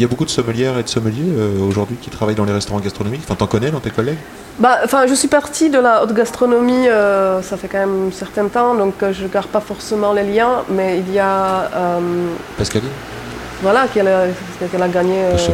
Il 0.00 0.04
y 0.04 0.06
a 0.06 0.08
beaucoup 0.08 0.24
de 0.24 0.30
sommelières 0.30 0.78
et 0.78 0.82
de 0.82 0.88
sommeliers 0.88 1.28
euh, 1.36 1.60
aujourd'hui 1.60 1.94
qui 2.00 2.08
travaillent 2.08 2.34
dans 2.34 2.46
les 2.46 2.54
restaurants 2.54 2.80
gastronomiques. 2.80 3.20
Enfin, 3.22 3.34
t'en 3.34 3.46
connais 3.46 3.70
dans 3.70 3.80
tes 3.80 3.90
collègues? 3.90 4.16
Bah, 4.58 4.78
enfin, 4.82 5.06
je 5.06 5.12
suis 5.12 5.28
partie 5.28 5.68
de 5.68 5.78
la 5.78 6.02
haute 6.02 6.14
gastronomie, 6.14 6.88
euh, 6.88 7.42
ça 7.42 7.58
fait 7.58 7.68
quand 7.68 7.80
même 7.80 8.08
un 8.08 8.10
certain 8.10 8.48
temps, 8.48 8.74
donc 8.74 8.94
euh, 9.02 9.12
je 9.12 9.26
garde 9.26 9.48
pas 9.48 9.60
forcément 9.60 10.14
les 10.14 10.22
liens, 10.22 10.62
mais 10.70 11.00
il 11.06 11.12
y 11.12 11.18
a, 11.18 11.68
euh, 11.76 12.00
Pascaline 12.56 12.88
voilà, 13.60 13.88
qu'elle 13.92 14.08
a, 14.08 14.22
qu'elle 14.72 14.82
a 14.82 14.88
gagné. 14.88 15.16
c'est 15.36 15.52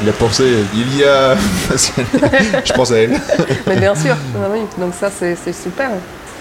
de 0.00 0.06
la- 0.06 0.12
pensée. 0.12 0.54
Il 0.72 0.96
y 0.96 1.02
a. 1.02 1.34
je 2.64 2.72
pense 2.74 2.92
à 2.92 2.98
elle. 2.98 3.20
mais 3.66 3.74
bien 3.74 3.94
sûr, 3.96 4.14
ah 4.36 4.46
oui, 4.52 4.60
donc 4.78 4.94
ça 4.94 5.10
c'est 5.10 5.34
c'est 5.34 5.52
super, 5.52 5.90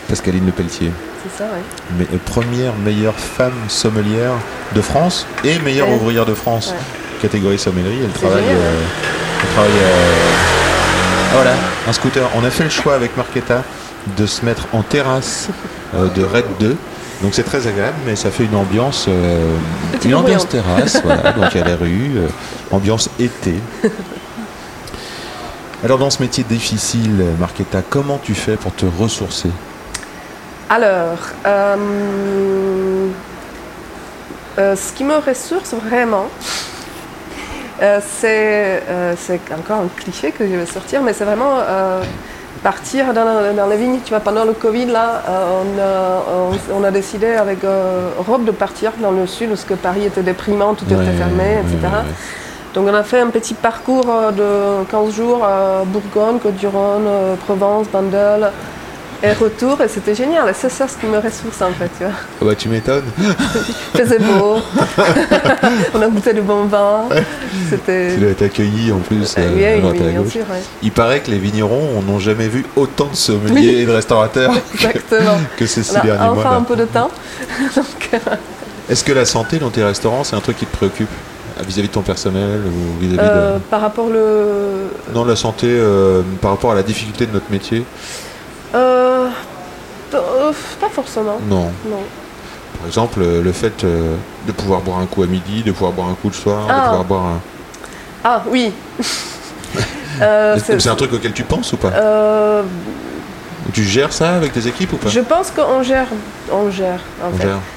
Pascaline 0.08 0.46
Le 0.46 0.52
Pelletier. 0.52 0.92
C'est 1.24 1.38
ça, 1.44 1.50
oui. 1.54 1.62
Mais, 1.98 2.06
euh, 2.14 2.18
première 2.26 2.74
meilleure 2.76 3.16
femme 3.16 3.54
sommelière 3.68 4.34
de 4.76 4.82
France 4.82 5.26
et 5.44 5.60
meilleure 5.60 5.88
Ouais. 5.90 5.96
ouvrière 5.96 6.26
de 6.26 6.34
France. 6.34 6.70
Ouais. 6.70 6.76
Catégorie 7.22 7.58
sommellerie. 7.60 8.00
Elle 8.04 8.10
travaille. 8.12 8.44
génial, 8.44 8.56
euh, 8.58 8.80
elle 9.42 9.50
travaille 9.54 9.72
euh, 9.72 10.24
ah, 11.32 11.36
voilà, 11.36 11.54
un 11.88 11.94
scooter. 11.94 12.30
On 12.36 12.44
a 12.44 12.50
fait 12.50 12.66
le 12.66 12.70
choix 12.70 12.94
avec 12.96 13.16
Marquetta 13.18 13.64
de 14.18 14.26
se 14.26 14.44
mettre 14.46 14.68
en 14.74 14.84
terrasse 14.84 15.48
euh, 15.96 16.08
de 16.10 16.24
Red 16.24 16.46
2. 16.60 16.76
Donc 17.22 17.34
c'est 17.34 17.44
très 17.44 17.66
agréable, 17.68 17.96
mais 18.06 18.16
ça 18.18 18.30
fait 18.32 18.44
une 18.44 18.56
ambiance, 18.56 19.06
euh, 19.08 19.56
une 20.04 20.14
ambiance 20.16 20.46
bruyant. 20.46 20.64
terrasse, 20.66 21.02
voilà. 21.04 21.32
Donc 21.38 21.46
il 21.56 21.60
y 21.60 21.64
a 21.64 21.66
les 21.68 21.74
rues, 21.74 22.12
euh, 22.18 22.28
ambiance 22.72 23.10
été. 23.20 23.56
Alors 25.84 25.98
dans 25.98 26.10
ce 26.10 26.22
métier 26.22 26.44
difficile, 26.44 27.24
Marquetta, 27.40 27.82
comment 27.90 28.20
tu 28.22 28.34
fais 28.36 28.56
pour 28.56 28.74
te 28.74 28.86
ressourcer? 28.86 29.50
Alors, 30.70 31.18
euh, 31.46 33.08
euh, 34.58 34.76
ce 34.76 34.92
qui 34.94 35.04
me 35.04 35.16
ressource 35.18 35.74
vraiment, 35.74 36.26
euh, 37.82 38.00
c'est 38.12 38.82
encore 39.58 39.82
un 39.82 39.88
cliché 40.02 40.32
que 40.32 40.48
je 40.48 40.56
vais 40.56 40.66
sortir, 40.66 41.02
mais 41.02 41.14
c'est 41.14 41.26
vraiment 41.26 41.58
partir 42.64 43.14
dans, 43.14 43.26
la- 43.26 43.52
dans 43.54 43.68
vignes. 43.76 44.00
Tu 44.06 44.10
vois, 44.12 44.20
pendant 44.22 44.46
le 44.46 44.54
Covid, 44.54 44.86
là, 44.86 45.22
on, 45.28 45.80
a, 45.80 46.24
on- 46.74 46.80
on 46.80 46.84
a 46.84 46.92
décidé 46.92 47.34
avec 47.34 47.60
Rob 48.28 48.46
de 48.46 48.52
partir 48.52 48.94
dans 49.00 49.12
le 49.12 49.28
sud 49.28 49.50
parce 49.50 49.66
que 49.66 49.74
Paris 49.74 50.06
était 50.06 50.24
déprimant, 50.24 50.74
tout 50.74 50.86
Ouais, 50.86 51.04
était 51.04 51.18
fermé, 51.18 51.58
etc. 51.60 51.78
ouais, 51.84 51.90
ouais. 51.90 52.14
Donc 52.74 52.88
on 52.90 52.94
a 52.96 53.04
fait 53.04 53.20
un 53.20 53.28
petit 53.28 53.54
parcours 53.54 54.06
de 54.36 54.84
15 54.90 55.14
jours 55.14 55.44
à 55.46 55.84
Bourgogne, 55.86 56.40
Côte-du-Rhône, 56.40 57.08
Provence, 57.46 57.88
Bandol 57.88 58.50
et 59.24 59.32
retour 59.34 59.80
et 59.82 59.88
c'était 59.88 60.14
génial. 60.14 60.50
Et 60.50 60.54
c'est 60.54 60.70
ça 60.70 60.88
ce 60.88 60.98
qui 60.98 61.06
me 61.06 61.18
ressource 61.18 61.62
en 61.62 61.72
fait. 61.72 61.90
Tu 61.98 62.04
vois. 62.04 62.14
Ah 62.42 62.46
bah 62.46 62.56
tu 62.56 62.68
m'étonnes. 62.70 63.06
Faisait 63.96 64.20
beau, 64.20 64.58
on 65.94 66.02
a 66.02 66.08
goûté 66.10 66.34
du 66.34 66.42
bon 66.42 66.66
vin. 66.66 67.04
C'était. 67.70 68.14
Tu 68.16 68.20
dois 68.20 68.30
être 68.32 68.42
accueilli 68.42 68.92
en 68.92 69.00
plus 69.00 69.36
Euh, 69.38 69.42
euh, 69.42 69.80
oui, 69.82 69.90
oui, 69.94 70.12
bien 70.12 70.30
sûr, 70.30 70.42
ouais. 70.42 70.62
Il 70.82 70.92
paraît 70.92 71.22
que 71.22 71.32
les 71.32 71.40
vignerons 71.40 72.02
n'ont 72.06 72.20
jamais 72.20 72.48
vu 72.50 72.66
autant 72.76 73.08
de 73.08 73.16
sommeliers 73.16 73.82
et 73.82 73.86
de 73.86 73.92
restaurateurs 73.92 74.52
Exactement. 74.74 75.38
que 75.58 75.66
ces 75.66 75.84
six 75.84 75.94
On 75.96 76.00
a 76.00 76.02
derniers 76.04 76.20
mois. 76.30 76.38
enfin 76.40 76.52
là. 76.52 76.56
un 76.58 76.62
peu 76.64 76.76
de 76.76 76.86
temps. 76.86 77.10
Donc, 77.76 78.10
euh, 78.14 78.18
Est-ce 78.90 79.04
que 79.04 79.14
la 79.14 79.26
santé 79.26 79.58
dans 79.58 79.70
tes 79.70 79.84
restaurants, 79.84 80.24
c'est 80.26 80.36
un 80.36 80.42
truc 80.42 80.58
qui 80.58 80.66
te 80.66 80.76
préoccupe 80.76 81.08
euh, 81.58 81.64
vis-à-vis 81.66 81.88
de 81.88 81.94
ton 81.94 82.02
personnel 82.02 82.60
ou 82.66 83.00
vis-à-vis 83.00 83.20
euh, 83.22 83.56
de... 83.56 83.60
par 83.70 83.80
rapport 83.80 84.10
le. 84.10 84.90
Non, 85.16 85.24
la 85.24 85.38
santé 85.38 85.68
euh, 85.70 86.22
par 86.42 86.52
rapport 86.52 86.72
à 86.74 86.76
la 86.76 86.84
difficulté 86.84 87.26
de 87.26 87.32
notre 87.32 87.50
métier 87.52 87.86
euh, 88.76 89.13
pas 90.80 90.90
forcément. 90.90 91.40
Non. 91.50 91.72
Non. 91.86 92.00
Par 92.80 92.88
exemple, 92.88 93.20
euh, 93.22 93.42
le 93.42 93.52
fait 93.52 93.84
euh, 93.84 94.16
de 94.48 94.52
pouvoir 94.52 94.82
boire 94.82 95.00
un 95.00 95.06
coup 95.06 95.24
à 95.24 95.28
midi, 95.28 95.64
de 95.64 95.72
pouvoir 95.72 95.92
boire 95.92 96.08
un 96.10 96.16
coup 96.16 96.28
le 96.30 96.34
soir, 96.34 96.66
de 96.68 96.72
Ah. 96.72 96.82
pouvoir 96.88 97.04
boire 97.06 97.26
un... 97.26 97.40
Ah 98.24 98.44
oui. 98.50 98.72
Euh, 100.22 100.58
C'est 100.64 100.88
un 100.90 100.96
truc 100.96 101.12
auquel 101.14 101.34
tu 101.34 101.42
penses 101.44 101.74
ou 101.74 101.78
pas 101.78 101.88
euh, 101.90 102.62
Tu 103.74 103.84
gères 103.84 104.14
ça 104.14 104.36
avec 104.36 104.54
tes 104.54 104.68
équipes 104.68 104.94
ou 104.94 104.98
pas 104.98 105.10
Je 105.10 105.20
pense 105.22 105.50
qu'on 105.50 105.82
gère, 105.82 106.06
on 106.52 106.70
gère. 106.70 107.00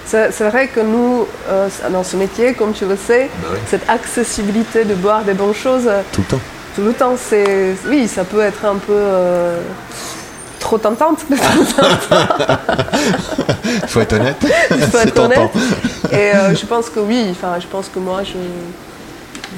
C'est 0.05 0.29
vrai 0.51 0.69
que 0.69 0.81
nous, 0.81 1.27
euh, 1.49 1.69
dans 1.91 2.05
ce 2.05 2.15
métier, 2.19 2.53
comme 2.53 2.75
tu 2.75 2.85
le 2.85 2.95
sais, 2.97 3.31
Bah 3.41 3.49
oui. 3.53 3.59
cette 3.71 3.89
accessibilité 3.89 4.85
de 4.85 4.95
boire 4.95 5.23
des 5.25 5.33
bonnes 5.33 5.55
choses 5.55 5.89
Tout 6.13 6.21
le 6.21 6.27
temps. 6.27 6.41
tout 6.75 6.83
le 6.83 6.93
temps, 6.93 7.15
c'est, 7.17 7.75
oui, 7.89 8.07
ça 8.07 8.25
peut 8.25 8.43
être 8.43 8.67
un 8.67 8.77
peu 8.77 9.01
trop 10.67 10.79
tentante 10.79 11.21
de 11.31 11.37
temps 11.37 11.83
en 11.83 11.87
faut 13.87 14.01
être 14.01 14.15
honnête. 14.15 14.37
il 14.71 14.81
faut 14.83 14.99
être 15.07 15.19
honnête. 15.21 15.39
tentant. 15.53 15.61
Et 16.13 16.35
euh, 16.35 16.55
je 16.57 16.67
pense 16.67 16.89
que 16.91 16.99
oui, 17.01 17.29
enfin, 17.31 17.59
je 17.61 17.67
pense 17.69 17.89
que 17.89 17.99
moi, 18.01 18.23
je 18.25 18.33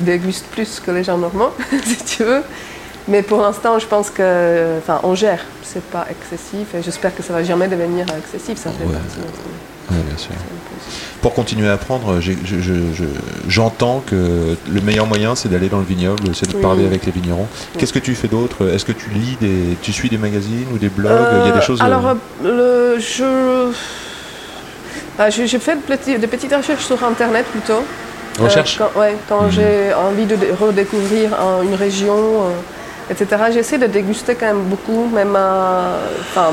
déguste 0.05 0.45
plus 0.47 0.81
que 0.81 0.91
les 0.91 1.03
gens 1.05 1.17
normaux, 1.17 1.51
si 1.85 1.97
tu 2.05 2.25
veux. 2.25 2.43
Mais 3.09 3.23
pour 3.23 3.41
l'instant, 3.41 3.79
je 3.79 3.87
pense 3.87 4.11
que, 4.11 4.77
enfin, 4.79 5.01
on 5.03 5.15
gère. 5.15 5.41
C'est 5.63 5.83
pas 5.85 6.05
excessif 6.11 6.75
et 6.75 6.83
j'espère 6.83 7.15
que 7.17 7.23
ça 7.23 7.33
va 7.33 7.43
jamais 7.43 7.69
devenir 7.69 8.05
excessif. 8.19 8.59
Ça 8.59 8.71
fait 8.71 8.85
Ouais. 8.85 8.93
partie 8.93 9.17
de 9.19 9.23
sûr. 10.19 10.33
Pour 11.23 11.35
continuer 11.35 11.69
à 11.69 11.73
apprendre, 11.73 12.21
je- 12.21 12.33
j'entends 13.49 14.03
que 14.07 14.57
le 14.71 14.81
meilleur 14.81 15.07
moyen, 15.07 15.35
c'est 15.35 15.49
d'aller 15.49 15.69
dans 15.69 15.79
le 15.79 15.85
vignoble, 15.85 16.35
c'est 16.35 16.49
de 16.51 16.55
Oui. 16.57 16.63
parler 16.63 16.87
avec 16.87 17.05
les 17.07 17.13
vignerons. 17.13 17.47
Oui. 17.51 17.79
Qu'est-ce 17.81 17.93
que 17.93 17.99
tu 17.99 18.15
fais 18.15 18.29
d'autre? 18.29 18.69
Est-ce 18.73 18.85
que 18.85 18.93
tu 18.93 19.09
lis 19.11 19.37
des, 19.41 19.77
tu 19.83 19.93
suis 19.93 20.09
des 20.09 20.19
magazines 20.19 20.67
ou 20.73 20.79
des 20.79 20.89
blogs? 20.89 21.11
Il 21.43 21.47
y 21.47 21.51
a 21.51 21.53
des 21.53 21.59
Euh, 21.59 21.61
choses. 21.61 21.81
Alors, 21.83 22.07
euh, 22.07 22.15
euh, 22.45 22.95
le, 22.95 23.01
je, 23.01 23.73
ah, 25.19 25.31
je, 25.31 25.47
je 25.47 25.59
fais 25.59 25.77
des 26.19 26.27
petites 26.27 26.55
recherches 26.55 26.85
sur 26.85 27.03
Internet 27.05 27.47
plutôt. 27.47 27.83
recherche. 28.39 28.79
Euh, 28.81 28.85
quand 28.95 29.01
ouais, 29.01 29.17
quand 29.29 29.43
Mhm. 29.43 29.51
j'ai 29.51 29.95
envie 29.95 30.25
de 30.27 30.37
dé- 30.37 30.53
redécouvrir 30.53 31.31
un- 31.41 31.63
une 31.63 31.75
région, 31.75 32.15
euh, 32.17 33.11
etc. 33.11 33.27
J'essaie 33.53 33.79
de 33.79 33.87
déguster 33.87 34.37
quand 34.37 34.47
même 34.47 34.63
beaucoup, 34.63 35.09
même. 35.13 35.35
Enfin, 35.35 36.53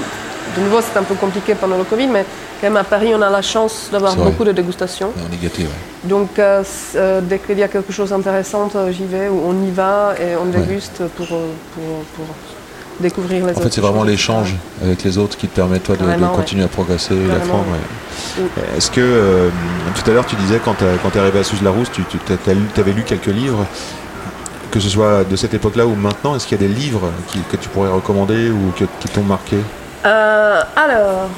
de 0.58 0.62
nouveau, 0.62 0.80
c'est 0.82 0.98
un 0.98 1.04
peu 1.04 1.16
compliqué 1.16 1.56
pendant 1.56 1.78
le 1.78 1.84
Covid, 1.84 2.08
mais 2.08 2.26
quand 2.62 2.68
même 2.68 2.78
à 2.78 2.84
Paris, 2.84 3.12
on 3.16 3.22
a 3.22 3.30
la 3.30 3.41
chance 3.41 3.89
d'avoir 3.91 4.16
beaucoup 4.16 4.43
de 4.43 4.52
dégustations. 4.52 5.12
On 5.18 5.34
est 5.34 5.41
gâté, 5.41 5.64
ouais. 5.64 5.70
Donc, 6.04 6.38
euh, 6.39 6.64
euh, 6.96 7.22
dès 7.22 7.39
qu'il 7.39 7.58
y 7.60 7.64
a 7.64 7.68
quelque 7.68 7.91
chose 7.91 8.10
d'intéressant, 8.12 8.70
euh, 8.76 8.91
j'y 8.91 9.06
vais 9.06 9.28
ou 9.28 9.41
on 9.46 9.66
y 9.66 9.72
va 9.72 10.14
et 10.20 10.36
on 10.36 10.46
Ouais. 10.52 10.60
déguste 10.60 11.02
pour, 11.18 11.28
pour, 11.28 12.04
pour 12.16 12.26
découvrir 13.00 13.39
les 13.46 13.52
En 13.52 13.56
autres. 13.56 13.64
fait, 13.64 13.74
c'est 13.74 13.82
vraiment 13.82 14.04
l'échange 14.04 14.56
avec 14.82 15.04
les 15.04 15.18
autres 15.18 15.36
qui 15.38 15.48
te 15.48 15.56
permet 15.56 15.80
toi 15.80 15.96
de, 15.96 16.02
de 16.02 16.06
Vraiment, 16.06 16.30
ouais. 16.32 16.36
continuer 16.38 16.64
à 16.64 16.68
progresser 16.70 17.14
et 17.16 17.28
d'apprendre. 17.28 17.66
ouais. 18.38 18.43
ouais. 18.43 18.78
Est-ce 18.78 18.89
que 18.91 19.02
euh, 19.02 19.50
tout 19.96 20.10
à 20.10 20.14
l'heure 20.14 20.26
tu 20.26 20.36
disais 20.38 20.60
quand 20.64 20.76
tu 20.76 20.86
es 20.86 21.20
arrivé 21.22 21.39
à 21.39 21.43
Suze-Larousse, 21.43 21.91
tu, 21.91 22.04
tu 22.06 22.80
avais 22.80 22.93
lu 22.93 23.04
quelques 23.04 23.26
livres, 23.28 23.66
que 24.72 24.80
ce 24.80 24.89
soit 24.89 25.24
de 25.26 25.36
cette 25.36 25.54
époque-là 25.54 25.86
ou 25.86 25.96
maintenant, 25.96 26.36
est-ce 26.36 26.48
qu'il 26.48 26.60
y 26.62 26.64
a 26.64 26.68
des 26.68 26.74
livres 26.74 27.12
qui- 27.28 27.39
que 27.52 27.58
tu 27.58 27.68
pourrais 27.70 27.89
recommander 27.89 28.50
ou 28.50 28.72
que- 28.78 28.86
qui 29.02 29.08
t'ont 29.10 29.24
marqué? 29.24 29.58
Euh, 30.06 30.62
alors, 30.76 31.30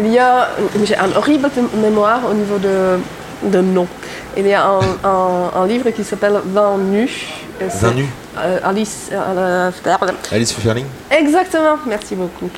il 0.00 0.08
y 0.08 0.18
a, 0.18 0.48
j'ai 0.84 0.96
un 0.96 1.12
horrible 1.16 1.48
mémoire 1.80 2.20
au 2.28 2.34
niveau 2.34 2.58
de, 2.58 2.98
de 3.44 3.60
nom. 3.60 3.86
Il 4.36 4.46
y 4.48 4.52
a 4.54 4.64
un, 4.66 4.80
un- 5.04 5.50
un 5.54 5.66
livre 5.66 5.90
qui 5.90 6.02
s'appelle 6.02 6.40
Vin 6.46 6.76
nu. 6.78 7.08
Vin 7.60 7.92
nu 7.92 8.06
euh, 8.38 8.58
Alice. 8.64 9.10
euh, 9.12 9.70
euh, 9.70 10.10
Alice 10.32 10.52
Ferling 10.52 10.86
exactement, 11.10 11.76
merci 11.86 12.16
beaucoup. 12.16 12.50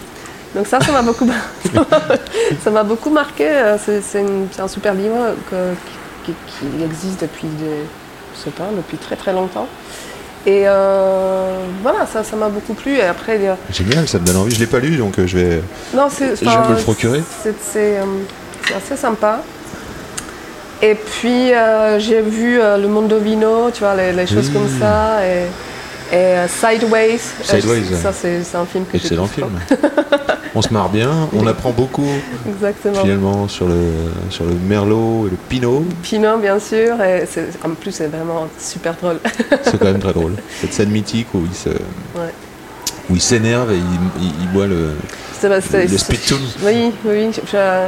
Donc 0.54 0.66
ça, 0.66 0.80
ça 0.80 0.90
m'a 0.90 1.02
beaucoup, 1.02 1.28
ça 2.64 2.70
m'a 2.70 2.82
beaucoup 2.82 3.11
marqué. 3.11 3.46
Euh, 3.50 3.76
C'est, 3.78 4.24
un 4.59 4.68
super 4.68 4.94
livre 4.94 5.34
que- 5.50 5.74
qui, 6.24 6.32
qui 6.46 6.82
existe 6.82 7.20
depuis, 7.20 7.46
des, 7.48 7.84
je 8.34 8.40
sais 8.44 8.50
pas, 8.50 8.68
depuis 8.74 8.96
très 8.96 9.16
très 9.16 9.34
longtemps. 9.34 9.66
Et 10.47 10.62
euh, 10.64 11.59
voilà, 11.82 12.07
ça, 12.07 12.22
ça 12.22 12.36
m'a 12.36 12.49
beaucoup 12.49 12.74
plu. 12.74 12.94
Et 12.97 13.03
après, 13.03 13.40
Génial, 13.72 14.07
ça 14.07 14.20
me 14.20 14.24
donne 14.24 14.36
envie. 14.36 14.55
Je 14.55 14.61
l'ai 14.61 14.66
pas 14.66 14.78
lu, 14.78 14.97
donc 14.97 15.18
euh, 15.18 15.26
je 15.26 15.36
vais. 15.36 15.62
Non, 15.92 16.07
c'est 16.09 16.36
Je 16.36 16.44
vais 16.49 16.68
me 16.68 16.76
le 16.76 16.82
procurer. 16.82 17.20
C'est 17.42 17.55
c'est, 17.61 17.99
euh, 17.99 18.05
c'est 18.66 18.74
assez 18.74 18.97
sympa. 18.97 19.40
Et 20.82 20.94
puis 20.94 21.53
euh, 21.53 21.99
j'ai 21.99 22.20
vu 22.20 22.61
euh, 22.61 22.76
le 22.76 22.86
Mondovino, 22.86 23.70
tu 23.72 23.80
vois, 23.80 23.97
les, 23.97 24.12
les 24.12 24.26
choses 24.26 24.51
comme 24.51 24.68
ça. 24.78 25.26
Et, 25.26 25.47
et, 26.12 26.14
euh, 26.16 26.48
Sideways. 26.48 27.18
Sideways, 27.42 27.82
Euh, 27.92 28.02
ça, 28.02 28.12
c'est 28.12 28.42
un 28.57 28.64
film 28.66 28.84
que 28.90 28.96
Excellent 28.96 29.26
film. 29.26 29.48
on 30.54 30.62
se 30.62 30.72
marre 30.72 30.88
bien, 30.88 31.11
on 31.34 31.46
apprend 31.46 31.70
beaucoup 31.70 32.09
Exactement. 32.48 33.02
finalement 33.02 33.48
sur 33.48 33.66
le, 33.68 33.80
sur 34.30 34.44
le 34.44 34.54
Merlot 34.54 35.26
et 35.26 35.30
le 35.30 35.36
Pinot. 35.48 35.84
Pinot, 36.02 36.38
bien 36.38 36.59
sûr. 36.59 37.00
Et 37.02 37.24
en 37.64 37.70
plus, 37.70 37.92
c'est 37.92 38.07
vraiment 38.09 38.48
super 38.59 38.94
drôle. 38.94 39.18
C'est 39.62 39.78
quand 39.78 39.86
même 39.86 39.98
très 40.00 40.12
drôle. 40.20 40.34
Cette 40.61 40.72
scène 40.72 40.90
mythique 40.90 41.28
où 41.34 41.42
il 41.44 41.54
se. 41.54 41.70
Où 43.09 43.14
il 43.14 43.20
s'énerve 43.22 43.70
et 43.72 43.76
il, 43.76 44.24
il- 44.24 44.32
il 44.42 44.48
boit 44.52 44.66
le, 44.66 44.90
le 45.44 45.96
spittoon. 45.98 46.38
Oui, 46.64 46.92
oui. 47.04 47.30
Je, 47.34 47.86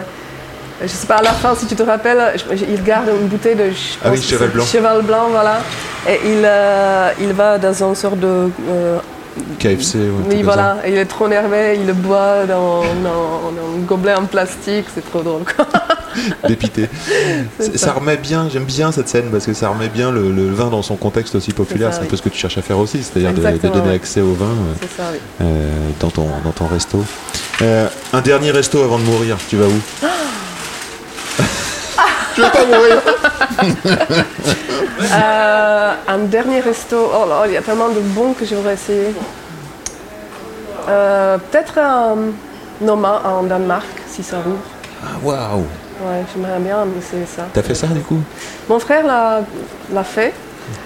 je, 0.82 0.86
sais 0.88 1.06
pas, 1.06 1.16
à 1.16 1.22
la 1.22 1.32
fin, 1.32 1.54
si 1.54 1.66
tu 1.66 1.74
te 1.74 1.82
rappelles, 1.82 2.34
il 2.68 2.82
garde 2.82 3.08
une 3.20 3.26
bouteille 3.28 3.56
de 3.56 3.70
Ah 4.04 4.10
oui, 4.10 4.20
cheval 4.22 4.50
blanc. 4.50 4.64
cheval 4.64 5.02
blanc, 5.02 5.26
voilà. 5.30 5.58
Et 6.08 6.20
il, 6.24 6.42
euh, 6.44 7.10
il 7.20 7.32
va 7.32 7.58
dans 7.58 7.82
une 7.84 7.94
sorte 7.94 8.18
de. 8.20 8.48
euh, 8.70 8.98
KFC. 9.60 9.98
ouais, 9.98 10.10
oui, 10.30 10.42
voilà. 10.42 10.78
Et 10.84 10.90
il 10.90 10.96
est 10.98 11.04
trop 11.04 11.28
nerveux, 11.28 11.74
il 11.76 11.86
le 11.86 11.92
boit 11.92 12.44
dans, 12.46 12.80
dans- 12.82 13.52
dans 13.52 13.76
un 13.76 13.80
gobelet 13.86 14.14
en 14.14 14.24
plastique, 14.24 14.86
c'est 14.92 15.08
trop 15.10 15.22
drôle. 15.22 15.42
quoi. 15.56 15.64
Dépité. 16.48 16.88
Ça. 17.60 17.70
ça. 17.76 17.92
remet 17.92 18.16
bien, 18.16 18.48
j'aime 18.52 18.64
bien 18.64 18.90
cette 18.90 19.08
scène 19.08 19.26
parce 19.30 19.46
que 19.46 19.52
ça 19.52 19.68
remet 19.68 19.88
bien 19.88 20.10
le, 20.10 20.32
le 20.32 20.50
vin 20.52 20.66
dans 20.66 20.82
son 20.82 20.96
contexte 20.96 21.36
aussi 21.36 21.52
populaire. 21.52 21.94
C'est 21.94 22.00
un 22.00 22.06
peu 22.06 22.16
ce 22.16 22.22
que 22.22 22.28
tu 22.30 22.38
cherches 22.38 22.58
à 22.58 22.62
faire 22.62 22.78
aussi, 22.78 23.00
c'est-à-dire 23.04 23.32
de, 23.32 23.68
donner 23.68 23.94
accès 23.94 24.20
au 24.20 24.32
vin 24.32 24.46
euh, 24.46 24.74
C'est 24.80 24.96
ça, 24.96 25.08
oui. 25.12 25.18
euh, 25.42 25.70
dans, 26.00 26.10
ton, 26.10 26.26
dans 26.44 26.50
ton 26.50 26.66
resto. 26.66 27.04
Un 28.12 28.20
dernier 28.20 28.50
resto 28.50 28.82
avant 28.82 28.98
de 28.98 29.04
mourir, 29.04 29.36
tu 29.48 29.56
vas 29.56 29.66
où? 29.66 30.06
Veux 32.38 32.50
pas 32.50 32.64
mourir 32.66 33.02
Euh, 35.00 35.92
un 36.08 36.18
dernier 36.18 36.60
resto. 36.60 36.96
Oh 36.96 37.26
là, 37.28 37.42
il 37.46 37.52
y 37.52 37.56
a 37.56 37.62
tellement 37.62 37.88
de 37.88 38.00
bons 38.00 38.32
que 38.34 38.44
j'aurais 38.44 38.74
essayé. 38.74 39.14
Euh, 40.88 41.38
Peut-être 41.38 41.78
un 41.78 42.16
Noma 42.80 43.22
en 43.24 43.44
Danemark, 43.44 43.86
si 44.08 44.22
ça 44.22 44.38
roule. 44.44 44.56
Ah, 45.02 45.16
waouh 45.22 45.60
Ouais, 46.04 46.24
j'aimerais 46.32 46.58
bien 46.58 46.84
essayer 46.98 47.26
ça. 47.26 47.42
T'as 47.52 47.62
fait 47.62 47.74
ça 47.74 47.86
du 47.86 48.00
coup? 48.00 48.20
Mon 48.68 48.78
frère 48.78 49.04
l'a 49.06 50.04
fait 50.04 50.32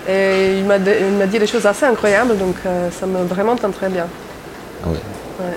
et 0.09 0.59
il 0.59 0.65
m'a 0.65 0.79
dit 0.79 1.39
des 1.39 1.47
choses 1.47 1.67
assez 1.67 1.85
incroyables, 1.87 2.37
donc 2.39 2.57
euh, 2.67 2.89
ça 2.91 3.07
me 3.07 3.25
vraiment 3.25 3.57
tente 3.57 3.75
très 3.75 3.89
bien. 3.89 4.07
Ah 4.85 4.89
ouais. 4.89 5.01
Ouais. 5.41 5.57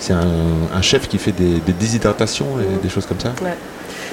C'est 0.00 0.12
un, 0.14 0.26
un 0.74 0.82
chef 0.82 1.08
qui 1.08 1.18
fait 1.18 1.32
des, 1.32 1.60
des 1.60 1.72
déshydratations 1.72 2.46
et 2.58 2.82
des 2.82 2.88
choses 2.88 3.06
comme 3.06 3.20
ça 3.20 3.28
Ouais. 3.42 3.54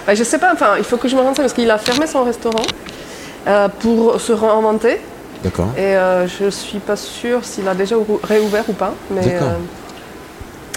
Bah, 0.05 0.13
je 0.15 0.23
sais 0.23 0.38
pas, 0.38 0.53
enfin, 0.53 0.75
il 0.77 0.83
faut 0.83 0.97
que 0.97 1.07
je 1.07 1.15
me 1.15 1.21
renseigne 1.21 1.43
parce 1.45 1.53
qu'il 1.53 1.69
a 1.71 1.77
fermé 1.77 2.05
son 2.07 2.23
restaurant 2.23 2.63
euh, 3.47 3.67
pour 3.79 4.19
se 4.21 4.31
réinventer 4.33 4.99
D'accord. 5.43 5.69
et 5.77 5.95
euh, 5.97 6.27
je 6.27 6.49
suis 6.49 6.79
pas 6.79 6.95
sûre 6.95 7.43
s'il 7.43 7.67
a 7.67 7.73
déjà 7.73 7.95
réouvert 8.23 8.63
ou 8.69 8.73
pas, 8.73 8.93
mais 9.11 9.21
D'accord. 9.21 9.47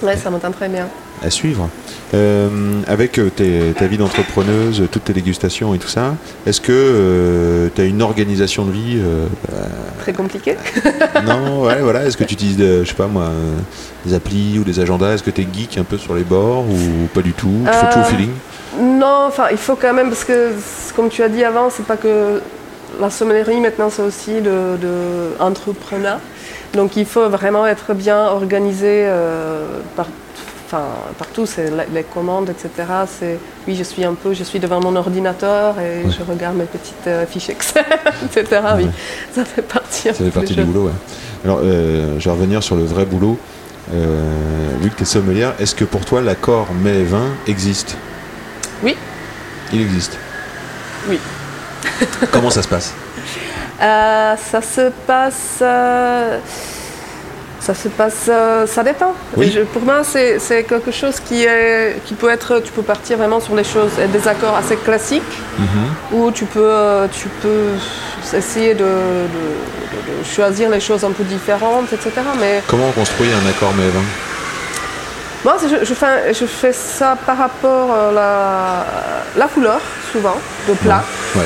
euh, 0.02 0.06
ouais, 0.06 0.16
ça 0.16 0.30
me 0.30 0.38
tente 0.38 0.54
très 0.56 0.68
bien. 0.68 0.86
À 1.22 1.28
suivre. 1.30 1.68
Euh, 2.14 2.48
avec 2.88 3.18
euh, 3.18 3.28
tes- 3.30 3.74
ta 3.78 3.86
vie 3.86 3.98
d'entrepreneuse, 3.98 4.82
toutes 4.90 5.04
tes 5.04 5.12
dégustations 5.12 5.74
et 5.74 5.78
tout 5.78 5.86
ça, 5.88 6.14
est-ce 6.46 6.60
que 6.60 7.70
tu 7.74 7.80
as 7.80 7.84
une 7.84 8.00
organisation 8.02 8.64
de 8.64 8.72
vie 8.72 8.98
euh, 8.98 9.26
Très 10.00 10.12
compliqué. 10.12 10.56
Non, 11.24 11.62
ouais, 11.64 11.80
voilà. 11.82 12.04
Est-ce 12.06 12.16
que 12.16 12.24
tu 12.24 12.34
utilises, 12.34 12.56
des, 12.56 12.84
je 12.84 12.88
sais 12.88 12.94
pas 12.94 13.06
moi, 13.06 13.24
euh, 13.24 13.54
des 14.06 14.14
applis 14.14 14.58
ou 14.58 14.64
des 14.64 14.80
agendas? 14.80 15.12
Est-ce 15.14 15.22
que 15.22 15.30
tu 15.30 15.42
es 15.42 15.46
geek 15.52 15.76
un 15.78 15.84
peu 15.84 15.98
sur 15.98 16.14
les 16.14 16.22
bords 16.24 16.64
ou 16.68 17.06
pas 17.14 17.20
du 17.22 17.32
tout? 17.32 17.50
Tu 17.66 17.70
fais 17.72 17.90
tout 17.92 17.98
au 17.98 18.02
Euh, 18.02 18.04
feeling? 18.04 18.30
Non, 18.80 19.26
enfin, 19.28 19.48
il 19.50 19.58
faut 19.58 19.76
quand 19.76 19.92
même, 19.92 20.08
parce 20.08 20.24
que, 20.24 20.52
comme 20.96 21.10
tu 21.10 21.22
as 21.22 21.28
dit 21.28 21.44
avant, 21.44 21.68
c'est 21.70 21.84
pas 21.84 21.96
que 21.98 22.40
la 23.00 23.10
sommellerie, 23.10 23.60
maintenant, 23.60 23.90
c'est 23.90 24.02
aussi 24.02 24.40
de, 24.40 24.76
de 24.80 25.38
entrepreneur. 25.38 26.18
Donc, 26.74 26.96
il 26.96 27.04
faut 27.04 27.28
vraiment 27.28 27.66
être 27.66 27.92
bien 27.94 28.26
organisé 28.26 29.04
euh, 29.04 29.66
par, 29.96 30.06
enfin, 30.72 30.84
partout, 31.18 31.46
c'est 31.46 31.70
les 31.92 32.02
commandes, 32.04 32.50
etc. 32.50 32.70
C'est, 33.08 33.38
oui, 33.66 33.74
je 33.74 33.82
suis 33.82 34.04
un 34.04 34.14
peu, 34.14 34.32
je 34.34 34.44
suis 34.44 34.60
devant 34.60 34.80
mon 34.80 34.94
ordinateur 34.96 35.74
et 35.80 36.04
Ouais. 36.06 36.12
je 36.16 36.22
regarde 36.30 36.56
mes 36.56 36.64
petites 36.64 37.06
euh, 37.08 37.26
fiches 37.26 37.48
Excel, 37.50 37.84
etc. 38.24 38.60
Oui, 38.76 38.84
Ouais. 38.84 38.90
ça 39.34 39.44
fait 39.44 39.62
partie. 39.62 40.02
Ça 40.08 40.14
fait 40.14 40.30
partie 40.30 40.54
du 40.54 40.62
boulot, 40.64 40.86
ouais. 40.86 40.92
Alors, 41.44 41.60
euh, 41.62 42.18
je 42.18 42.24
vais 42.26 42.30
revenir 42.30 42.62
sur 42.62 42.76
le 42.76 42.84
vrai 42.84 43.04
boulot. 43.04 43.38
Euh, 43.92 44.32
vu 44.80 44.90
que 44.90 44.96
tu 44.96 45.02
es 45.02 45.06
sommelière, 45.06 45.54
est-ce 45.58 45.74
que 45.74 45.84
pour 45.84 46.04
toi 46.04 46.20
l'accord 46.20 46.68
mets-vin 46.82 47.26
existe? 47.48 47.96
Oui. 48.84 48.96
Il 49.72 49.80
existe 49.80 50.16
Oui. 51.08 51.18
Comment 52.30 52.50
ça 52.50 52.62
se 52.62 52.68
passe? 52.68 52.94
Euh, 53.82 54.34
ça 54.36 54.60
se 54.62 54.90
passe. 55.06 55.62
Euh, 57.61 57.64
ça 57.66 57.74
se 57.74 57.88
passe. 57.88 58.26
euh, 58.28 58.66
ça 58.66 58.82
dépend. 58.82 59.14
Oui. 59.36 59.50
Je- 59.54 59.61
pour 59.61 59.82
moi, 59.82 60.02
c'est 60.04 60.64
quelque 60.68 60.90
chose 60.90 61.20
qui, 61.20 61.44
est, 61.44 62.00
qui 62.06 62.14
peut 62.14 62.30
être. 62.30 62.61
Tu 62.64 62.72
peux 62.72 62.82
partir 62.82 63.18
vraiment 63.18 63.40
sur 63.40 63.54
des 63.54 63.64
choses, 63.64 63.92
des 64.12 64.28
accords 64.28 64.56
assez 64.56 64.76
classiques, 64.76 65.22
ou 66.12 66.30
tu 66.30 66.44
peux, 66.46 66.61
euh, 66.64 67.06
tu 67.12 67.28
peux 67.42 67.68
essayer 68.36 68.74
de, 68.74 68.80
de- 68.84 68.84
de- 68.84 70.18
de 70.20 70.24
choisir 70.24 70.70
les 70.70 70.80
choses 70.80 71.04
un 71.04 71.11
peu 71.12 71.24
différentes, 71.24 71.92
etc. 71.92 72.11
Mais 72.40 72.62
Comment 72.68 72.88
on 72.88 72.92
construit 72.92 73.28
un 73.32 73.48
accord 73.48 73.72
mets-vin 73.74 74.04
moi, 75.42 75.56
je, 75.62 75.82
je 75.86 75.94
fais, 75.94 76.34
je 76.34 76.44
fais 76.44 76.72
ça 76.74 77.16
par 77.24 77.38
rapport 77.38 77.90
à 77.94 78.12
la, 78.12 78.84
la 79.38 79.46
couleur, 79.46 79.80
souvent, 80.12 80.36
de 80.68 80.74
plat, 80.74 81.02
Ouais, 81.34 81.44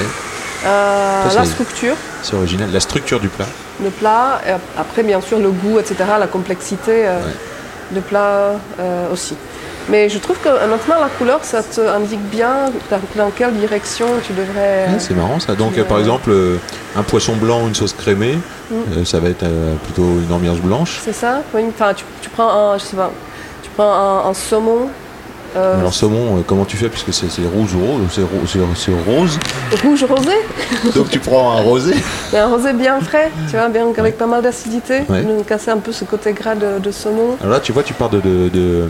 euh, 0.66 1.28
Ça, 1.30 1.38
la 1.38 1.44
structure. 1.44 1.94
c'est 2.20 2.34
original. 2.34 2.70
La 2.72 2.80
structure 2.80 3.20
du 3.20 3.28
plat. 3.28 3.46
Le 3.82 3.90
plat, 3.90 4.40
et 4.46 4.50
ap- 4.50 4.60
après 4.78 5.02
bien 5.02 5.20
sûr 5.20 5.38
le 5.38 5.50
goût, 5.50 5.78
etc., 5.78 5.96
la 6.18 6.26
complexité 6.26 7.06
euh, 7.06 7.18
Ouais. 7.20 7.32
de 7.92 8.00
plat 8.00 8.52
euh, 8.80 9.12
aussi. 9.12 9.36
Mais 9.90 10.08
je 10.08 10.18
trouve 10.18 10.38
que 10.38 10.48
honnêtement 10.48 10.94
la 10.98 11.08
couleur, 11.18 11.40
ça 11.42 11.62
te 11.62 11.80
indique 11.82 12.22
bien 12.30 12.70
dans, 13.16 13.30
quelle 13.30 13.52
direction 13.52 14.06
tu 14.26 14.32
devrais... 14.32 14.86
Ouais, 14.88 14.98
c'est 14.98 15.12
marrant 15.14 15.38
ça. 15.38 15.54
Donc, 15.54 15.76
euh, 15.76 15.84
par 15.84 15.98
exemple, 15.98 16.30
euh, 16.30 16.56
un 16.96 17.02
poisson 17.02 17.34
blanc, 17.36 17.66
une 17.68 17.74
sauce 17.74 17.92
crémée, 17.92 18.38
Mm. 18.70 18.74
euh, 18.96 19.04
ça 19.04 19.20
va 19.20 19.28
être 19.28 19.42
euh, 19.42 19.74
plutôt 19.84 20.04
une 20.26 20.32
ambiance 20.32 20.56
blanche. 20.58 20.98
c'est 21.04 21.12
ça 21.12 21.42
Oui, 21.52 21.60
enfin 21.68 21.92
tu, 21.92 22.02
tu 22.22 22.30
prends 22.30 22.48
un, 22.72 22.78
je 22.78 22.84
sais 22.84 22.96
pas, 22.96 23.10
tu 23.62 23.68
prends 23.76 23.92
un, 23.92 24.30
un 24.30 24.32
saumon 24.32 24.88
euh, 25.56 25.78
Alors, 25.80 25.94
saumon, 25.94 26.38
euh, 26.38 26.40
comment 26.46 26.64
tu 26.64 26.76
fais 26.76 26.88
Puisque 26.88 27.12
c'est 27.12 27.26
rouge 27.46 27.74
ou 27.74 27.80
rose, 27.84 28.00
c'est 28.10 28.22
ro- 28.22 28.28
c'est- 28.46 28.58
c'est 28.76 28.92
rose. 29.10 29.38
rouge 29.82 30.04
rosé, 30.04 30.32
Donc, 30.94 31.10
tu 31.10 31.18
prends 31.20 31.52
un 31.56 31.60
rosé. 31.62 31.94
mais 32.32 32.38
un 32.40 32.48
rosé 32.48 32.72
bien 32.72 33.00
frais, 33.00 33.30
tu 33.48 33.56
vois, 33.56 33.68
bien 33.68 33.86
avec 33.96 34.18
pas 34.18 34.26
mal 34.26 34.42
d'acidité, 34.42 35.02
Ouais. 35.08 35.22
donc 35.22 35.46
casser 35.46 35.70
un 35.70 35.78
peu 35.78 35.92
ce 35.92 36.04
côté 36.04 36.32
gras 36.32 36.54
de, 36.54 36.78
de 36.80 36.90
saumon. 36.90 37.36
Alors 37.40 37.52
là, 37.54 37.60
tu 37.60 37.72
vois, 37.72 37.82
tu 37.82 37.94
parles 37.94 38.12
de. 38.12 38.20
de- 38.20 38.48
de- 38.48 38.88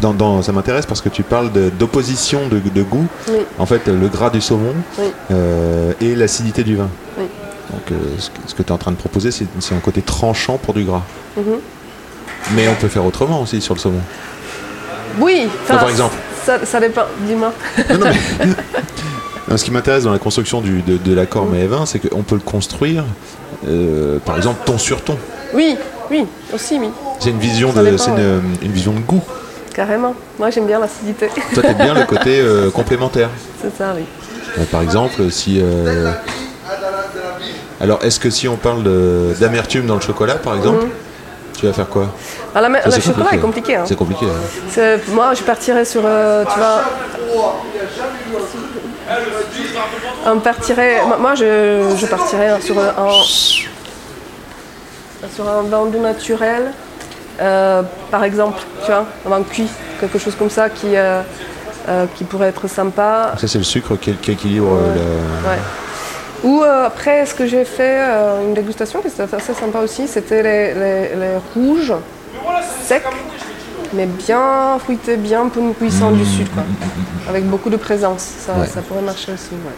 dans, 0.00 0.12
dans- 0.12 0.42
ça 0.42 0.50
m'intéresse 0.50 0.84
parce 0.86 1.00
que 1.00 1.08
tu 1.08 1.22
parles 1.22 1.50
d'opposition 1.78 2.48
de, 2.48 2.58
de 2.58 2.82
goût. 2.82 3.06
Oui. 3.28 3.36
En 3.58 3.66
fait, 3.66 3.86
le 3.86 4.08
gras 4.08 4.30
du 4.30 4.40
saumon 4.40 4.74
Oui. 4.98 5.04
euh, 5.30 5.92
et 6.00 6.16
l'acidité 6.16 6.64
du 6.64 6.74
vin. 6.74 6.88
Oui. 7.18 7.24
Donc, 7.70 7.82
euh, 7.92 7.94
ce 8.46 8.54
que, 8.54 8.62
tu 8.64 8.68
es 8.68 8.72
en 8.72 8.78
train 8.78 8.90
de 8.90 8.96
proposer, 8.96 9.30
c'est 9.30 9.46
un 9.74 9.78
côté 9.78 10.02
tranchant 10.02 10.58
pour 10.58 10.74
du 10.74 10.82
gras. 10.84 11.02
Mhm. 11.36 11.44
Mais 12.56 12.66
on 12.68 12.74
peut 12.74 12.88
faire 12.88 13.04
autrement 13.06 13.40
aussi 13.42 13.60
sur 13.60 13.74
le 13.74 13.78
saumon. 13.80 14.00
Oui, 15.20 15.48
enfin, 15.64 15.76
par 15.78 15.88
exemple. 15.90 16.14
Ça, 16.44 16.64
ça 16.64 16.80
dépend, 16.80 17.02
dis-moi. 17.26 17.52
Non, 17.90 17.98
non, 17.98 18.06
mais- 18.06 18.46
Non, 19.48 19.56
ce 19.56 19.64
qui 19.64 19.70
m'intéresse 19.70 20.04
dans 20.04 20.12
la 20.12 20.18
construction 20.18 20.60
du- 20.60 20.82
de, 20.82 20.96
de 20.96 21.14
l'accord 21.14 21.46
mais 21.50 21.66
vin, 21.66 21.84
c'est 21.86 21.98
qu'on 21.98 22.22
peut 22.22 22.36
le 22.36 22.40
construire, 22.40 23.04
euh, 23.68 24.18
par 24.24 24.36
exemple, 24.36 24.60
ton 24.64 24.78
sur 24.78 25.02
ton. 25.02 25.16
Oui, 25.52 25.76
oui, 26.10 26.24
aussi 26.54 26.78
oui. 26.80 26.88
C'est 27.20 27.30
une 27.30 27.38
vision 27.38 27.72
Ça 27.72 27.80
de, 27.80 27.84
dépend, 27.90 27.98
c'est 28.02 28.10
une, 28.10 28.42
une 28.62 28.72
vision 28.72 28.92
de 28.92 29.00
goût. 29.00 29.22
Carrément. 29.74 30.14
Moi, 30.38 30.50
j'aime 30.50 30.66
bien 30.66 30.78
l'acidité. 30.78 31.28
Toi, 31.54 31.62
t'aimes 31.62 31.76
bien 31.78 31.94
le 31.94 32.04
côté 32.04 32.40
euh, 32.40 32.70
complémentaire. 32.74 33.28
C'est 33.62 33.76
ça, 33.76 33.94
oui. 33.96 34.04
Euh, 34.58 34.64
par 34.70 34.82
exemple, 34.82 35.30
si. 35.30 35.58
euh, 35.60 36.12
Alors, 37.80 38.02
est-ce 38.04 38.20
que 38.20 38.30
si 38.30 38.48
on 38.48 38.56
parle 38.56 38.82
d'amertume 39.40 39.86
dans 39.86 39.96
le 39.96 40.00
chocolat, 40.00 40.36
par 40.36 40.54
exemple, 40.56 40.86
tu 41.62 41.68
vas 41.68 41.72
faire 41.74 41.88
quoi 41.88 42.06
Ah, 42.56 42.60
la, 42.60 42.82
Ça, 42.82 42.90
c'est 42.90 43.00
chocolat 43.00 43.26
compliqué. 43.26 43.36
est 43.36 43.40
compliqué. 43.40 43.76
hein. 43.76 43.84
C'est 43.86 43.96
compliqué. 43.96 44.26
hein. 44.26 44.98
Moi, 45.10 45.32
je 45.34 45.42
partirais 45.44 45.84
sur, 45.84 46.02
euh, 46.04 46.44
tu 46.52 46.58
vois... 46.58 46.82
On 50.26 50.38
partirait... 50.40 51.02
moi- 51.20 51.34
je, 51.36 51.94
je 51.96 52.06
partirais 52.06 52.60
sur 52.60 52.76
un... 52.78 53.22
Sur 55.36 55.48
un 55.48 55.62
vin 55.62 55.86
doux 55.86 56.00
naturel, 56.00 56.72
euh, 57.40 57.82
par 58.10 58.24
exemple, 58.24 58.60
tu 58.84 58.86
vois, 58.90 59.06
un 59.24 59.28
vin 59.28 59.42
cuit, 59.44 59.68
quelque 60.00 60.18
chose 60.18 60.34
comme 60.36 60.50
ça 60.50 60.68
qui, 60.68 60.96
euh, 60.96 61.22
euh, 61.88 62.06
qui 62.16 62.24
pourrait 62.24 62.48
être 62.48 62.66
sympa. 62.68 63.32
Ça, 63.40 63.46
c'est 63.46 63.58
le 63.58 63.64
sucre 63.64 63.94
qui, 64.00 64.12
qui 64.14 64.32
équilibre 64.32 64.72
euh, 64.72 64.94
le- 64.94 65.48
Ouais. 65.48 65.58
Ou 66.44 66.62
euh, 66.62 66.86
après, 66.86 67.24
ce 67.26 67.34
que 67.34 67.46
j'ai 67.46 67.64
fait, 67.64 67.98
euh, 68.00 68.42
une 68.42 68.54
dégustation 68.54 69.00
qui 69.00 69.08
était 69.08 69.22
assez 69.34 69.54
sympa 69.54 69.78
aussi, 69.78 70.08
c'était 70.08 70.42
les, 70.42 70.74
les- 70.74 71.08
les 71.16 71.36
rouges 71.54 71.92
secs, 72.82 73.02
mais 73.92 74.06
bien 74.06 74.76
fruités, 74.80 75.16
bien 75.16 75.48
puissants 75.78 76.10
du 76.10 76.24
sud, 76.24 76.48
quoi. 76.52 76.64
avec 77.28 77.44
beaucoup 77.48 77.70
de 77.70 77.76
présence. 77.76 78.22
Ça, 78.22 78.54
Ouais. 78.54 78.66
ça 78.66 78.80
pourrait 78.82 79.02
marcher 79.02 79.32
aussi. 79.32 79.50
ouais. 79.52 79.72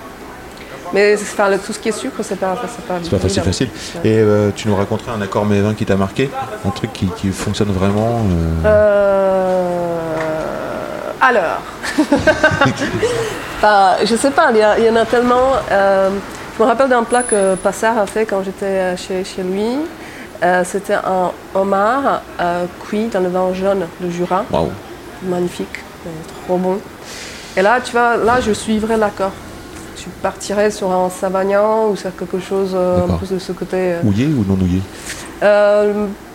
Mais 0.95 1.15
enfin, 1.21 1.51
le- 1.51 1.59
tout 1.59 1.73
ce 1.73 1.79
qui 1.79 1.89
est 1.91 1.93
sucre, 1.93 2.23
c'est 2.23 2.37
pas, 2.39 2.55
pas, 2.55 2.95
pas 3.11 3.19
facile, 3.19 3.43
facile. 3.43 3.69
Ouais. 4.03 4.11
Et 4.11 4.19
euh, 4.21 4.51
tu 4.55 4.69
nous 4.69 4.77
raconterais 4.77 5.11
un 5.13 5.21
accord 5.21 5.45
mais 5.45 5.61
vin 5.61 5.75
qui 5.75 5.85
t'a 5.85 5.97
marqué? 5.97 6.31
Un 6.65 6.71
truc 6.71 6.93
qui, 6.93 7.07
qui 7.17 7.29
fonctionne 7.31 7.73
vraiment 7.73 8.21
alors, 11.21 11.63
Bah, 13.63 13.97
je 14.05 14.15
sais 14.15 14.31
pas, 14.31 14.51
il 14.53 14.57
y, 14.57 14.87
y 14.87 14.91
en 14.91 14.97
a 14.97 15.07
tellement. 15.07 15.53
Je 16.57 16.63
me 16.63 16.69
rappelle 16.69 16.89
d'un 16.89 17.03
plat 17.03 17.23
que 17.23 17.55
Passard 17.57 17.99
a 17.99 18.07
fait 18.07 18.27
quand 18.27 18.43
j'étais 18.45 18.65
euh, 18.67 18.97
chez, 18.97 19.25
chez 19.25 19.43
lui. 19.43 19.79
Euh, 20.43 20.63
C'était 20.65 20.95
un 20.95 21.31
homard 21.55 22.23
euh, 22.41 22.67
cuit 22.87 23.07
dans 23.07 23.21
le 23.21 23.29
vin 23.29 23.53
jaune 23.55 23.87
de 24.01 24.11
Jura, 24.11 24.45
Waouh 24.51 24.71
magnifique, 25.23 25.83
trop 26.45 26.59
bon. 26.59 26.79
Et 27.57 27.63
là, 27.63 27.81
tu 27.83 27.93
vois, 27.93 28.17
là, 28.17 28.41
je 28.41 28.53
suivrais 28.53 28.99
l'accord. 28.99 29.31
Tu 29.97 30.11
partirais 30.23 30.71
sur 30.71 30.93
un 30.93 31.09
savagnin 31.09 31.87
ou 31.89 31.97
sur 31.97 32.15
quelque 32.15 32.41
chose 32.41 32.73
euh, 32.75 32.97
un 32.97 33.01
D'accord. 33.03 33.21
peu 33.21 33.35
de 33.35 33.39
ce 33.39 33.53
côté. 33.53 33.95
Ouillé 34.05 34.27
ou 34.27 34.45
non 34.47 34.59
ouillé 34.61 34.83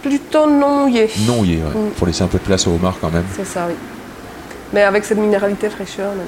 plutôt 0.01 0.49
non 0.49 0.85
mouillé. 0.85 1.09
Non 1.27 1.39
ouillé, 1.39 1.57
ouais. 1.57 1.79
Mm. 1.81 1.91
Faut 1.95 2.05
laisser 2.05 2.23
un 2.23 2.27
peu 2.27 2.37
de 2.37 2.43
place 2.43 2.65
au 2.67 2.71
homard 2.71 2.95
quand 3.01 3.11
même. 3.11 3.25
C'est 3.35 3.45
ça, 3.45 3.65
oui. 3.67 3.75
Mais 4.71 4.83
avec 4.83 5.03
cette 5.03 5.17
minéralité 5.17 5.69
fraîcheur, 5.69 6.09
nanana. 6.11 6.27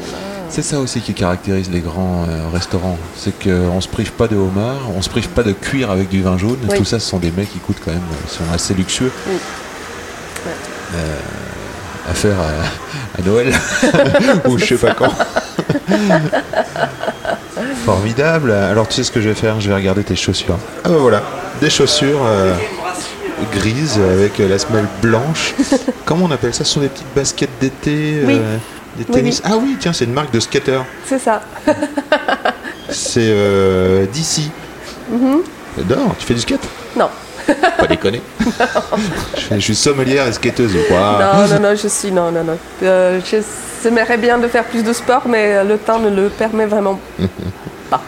C'est 0.50 0.64
ça 0.64 0.80
aussi 0.80 1.00
qui 1.02 1.14
caractérise 1.14 1.70
les 1.70 1.80
grands 1.82 2.26
euh, 2.28 2.50
restaurants. 2.52 2.98
C'est 3.16 3.34
qu'on 3.44 3.80
se 3.82 3.88
prive 3.88 4.12
pas 4.14 4.28
de 4.28 4.36
homard, 4.36 4.80
on 4.96 5.02
se 5.02 5.10
prive 5.10 5.30
pas 5.30 5.44
de 5.44 5.52
cuir 5.54 5.92
avec 5.92 6.10
du 6.10 6.22
vin 6.24 6.38
jaune. 6.38 6.58
Oui. 6.70 6.78
Tout 6.78 6.86
ça, 6.86 7.00
ce 7.00 7.08
sont 7.08 7.20
des 7.20 7.32
mets 7.32 7.46
qui 7.46 7.60
coûtent 7.60 7.82
quand 7.84 7.92
même, 7.92 8.00
euh, 8.00 8.28
sont 8.28 8.44
assez 8.54 8.74
luxueux. 8.74 9.12
Oui. 9.28 9.38
Euh, 10.96 11.16
à 12.10 12.14
faire 12.16 12.36
à, 12.40 13.20
à 13.20 13.24
Noël 13.24 13.54
ou 14.48 14.58
je 14.58 14.66
sais 14.66 14.76
pas 14.76 14.94
quand. 14.96 15.14
Formidable. 17.86 18.52
Alors 18.52 18.88
tu 18.88 18.96
sais 18.96 19.04
ce 19.04 19.12
que 19.12 19.22
je 19.22 19.30
vais 19.30 19.36
faire? 19.36 19.60
Je 19.62 19.70
vais 19.70 19.76
regarder 19.76 20.04
tes 20.04 20.16
chaussures. 20.16 20.58
Ah 20.84 20.90
bah 20.90 20.96
voilà, 21.00 21.22
des 21.62 21.70
chaussures 21.70 22.22
euh, 22.26 22.54
grises 23.52 23.98
avec 24.00 24.40
euh, 24.40 24.48
la 24.50 24.58
semelle 24.60 24.88
blanche. 25.02 25.54
Comment 26.06 26.26
on 26.26 26.32
appelle 26.32 26.54
ça? 26.54 26.64
Ce 26.64 26.74
sont 26.74 26.80
des 26.82 26.88
petites 26.90 27.14
baskets 27.16 27.50
d'été 27.60 28.22
Oui. 28.26 28.38
euh, 28.40 28.58
Des 28.98 29.06
Oui, 29.08 29.16
tennis? 29.16 29.42
Ah 29.46 29.58
oui, 29.58 29.78
tiens, 29.80 29.94
c'est 29.94 30.06
une 30.06 30.14
marque 30.14 30.32
de 30.34 30.40
skater. 30.40 30.82
C'est 31.06 31.20
ça. 31.20 31.42
C'est 32.90 33.20
euh, 33.30 34.06
d'ici. 34.06 34.52
J'adore, 35.78 36.16
tu 36.20 36.26
fais 36.26 36.34
du 36.34 36.42
skate? 36.42 36.68
Non. 36.96 37.10
Pas 37.78 37.88
déconner. 37.88 38.22
je, 39.36 39.56
je 39.56 39.60
suis 39.60 39.76
sommelière 39.76 40.28
et 40.28 40.34
skateuse 40.34 40.76
ou 40.76 40.80
quoi? 40.88 41.18
Non, 41.20 41.48
non, 41.56 41.60
non, 41.70 41.76
je 41.76 41.88
suis. 41.88 42.12
Non, 42.12 42.32
non, 42.32 42.44
non. 42.44 42.58
Euh, 42.84 43.20
je- 43.30 43.38
J'aimerais 43.84 44.18
bien 44.18 44.38
de 44.38 44.48
faire 44.48 44.64
plus 44.66 44.84
de 44.84 44.94
sport, 44.94 45.24
mais 45.28 45.64
le 45.64 45.76
temps 45.80 45.98
ne 45.98 46.10
le 46.12 46.30
permet 46.30 46.68
vraiment 46.68 47.00
pas. 47.90 48.00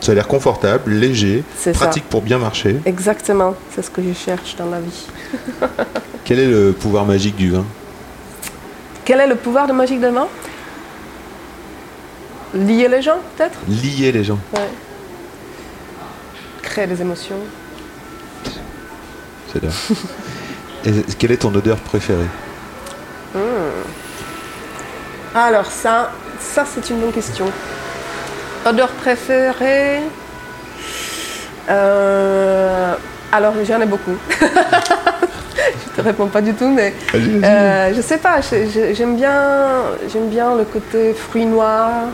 Ça 0.00 0.12
a 0.12 0.14
l'air 0.14 0.26
confortable, 0.28 0.92
léger, 0.92 1.44
C'est 1.56 1.74
ça. 1.74 1.78
pratique 1.84 2.04
pour 2.08 2.22
bien 2.22 2.38
marcher. 2.38 2.76
Exactement, 2.86 3.54
c'est 3.74 3.82
ce 3.82 3.90
que 3.90 4.02
je 4.02 4.12
cherche 4.14 4.56
dans 4.56 4.66
la 4.70 4.80
vie. 4.80 5.06
Quel 6.24 6.38
est 6.38 6.46
le 6.46 6.72
pouvoir 6.72 7.04
magique 7.04 7.36
du 7.36 7.50
vin? 7.50 7.64
Quel 9.04 9.20
est 9.20 9.26
le 9.26 9.34
pouvoir 9.36 9.66
de 9.66 9.72
Magique 9.72 10.00
de 10.00 10.06
Vin? 10.08 10.28
Lier 12.54 12.88
les 12.88 13.02
gens, 13.02 13.18
peut-être? 13.36 13.58
Lier 13.68 14.12
les 14.12 14.22
gens. 14.24 14.38
Ouais. 14.54 14.68
Créer 16.62 16.86
des 16.86 17.00
émotions. 17.00 17.36
J'adore. 19.52 19.72
Et 20.86 20.92
quelle 21.18 21.32
est 21.32 21.38
ton 21.38 21.52
odeur 21.54 21.76
préférée? 21.78 22.24
Alors 25.34 25.66
ça, 25.66 26.12
ça 26.40 26.64
c'est 26.64 26.88
une 26.90 27.00
bonne 27.00 27.12
question. 27.12 27.46
Odeur 28.66 28.88
préférée 28.88 30.00
Euh, 31.68 32.94
Alors 33.32 33.54
j'en 33.64 33.80
ai 33.80 33.86
beaucoup. 33.86 34.16
je 34.40 35.96
te 35.96 36.00
réponds 36.02 36.26
pas 36.26 36.40
du 36.42 36.52
tout, 36.54 36.68
mais 36.68 36.92
euh, 37.14 37.92
je 37.94 38.00
sais 38.00 38.18
pas. 38.18 38.40
J'aime 38.92 39.16
bien, 39.16 39.82
j'aime 40.12 40.28
bien 40.28 40.56
le 40.56 40.64
côté 40.64 41.12
fruits 41.14 41.46
noirs. 41.46 42.08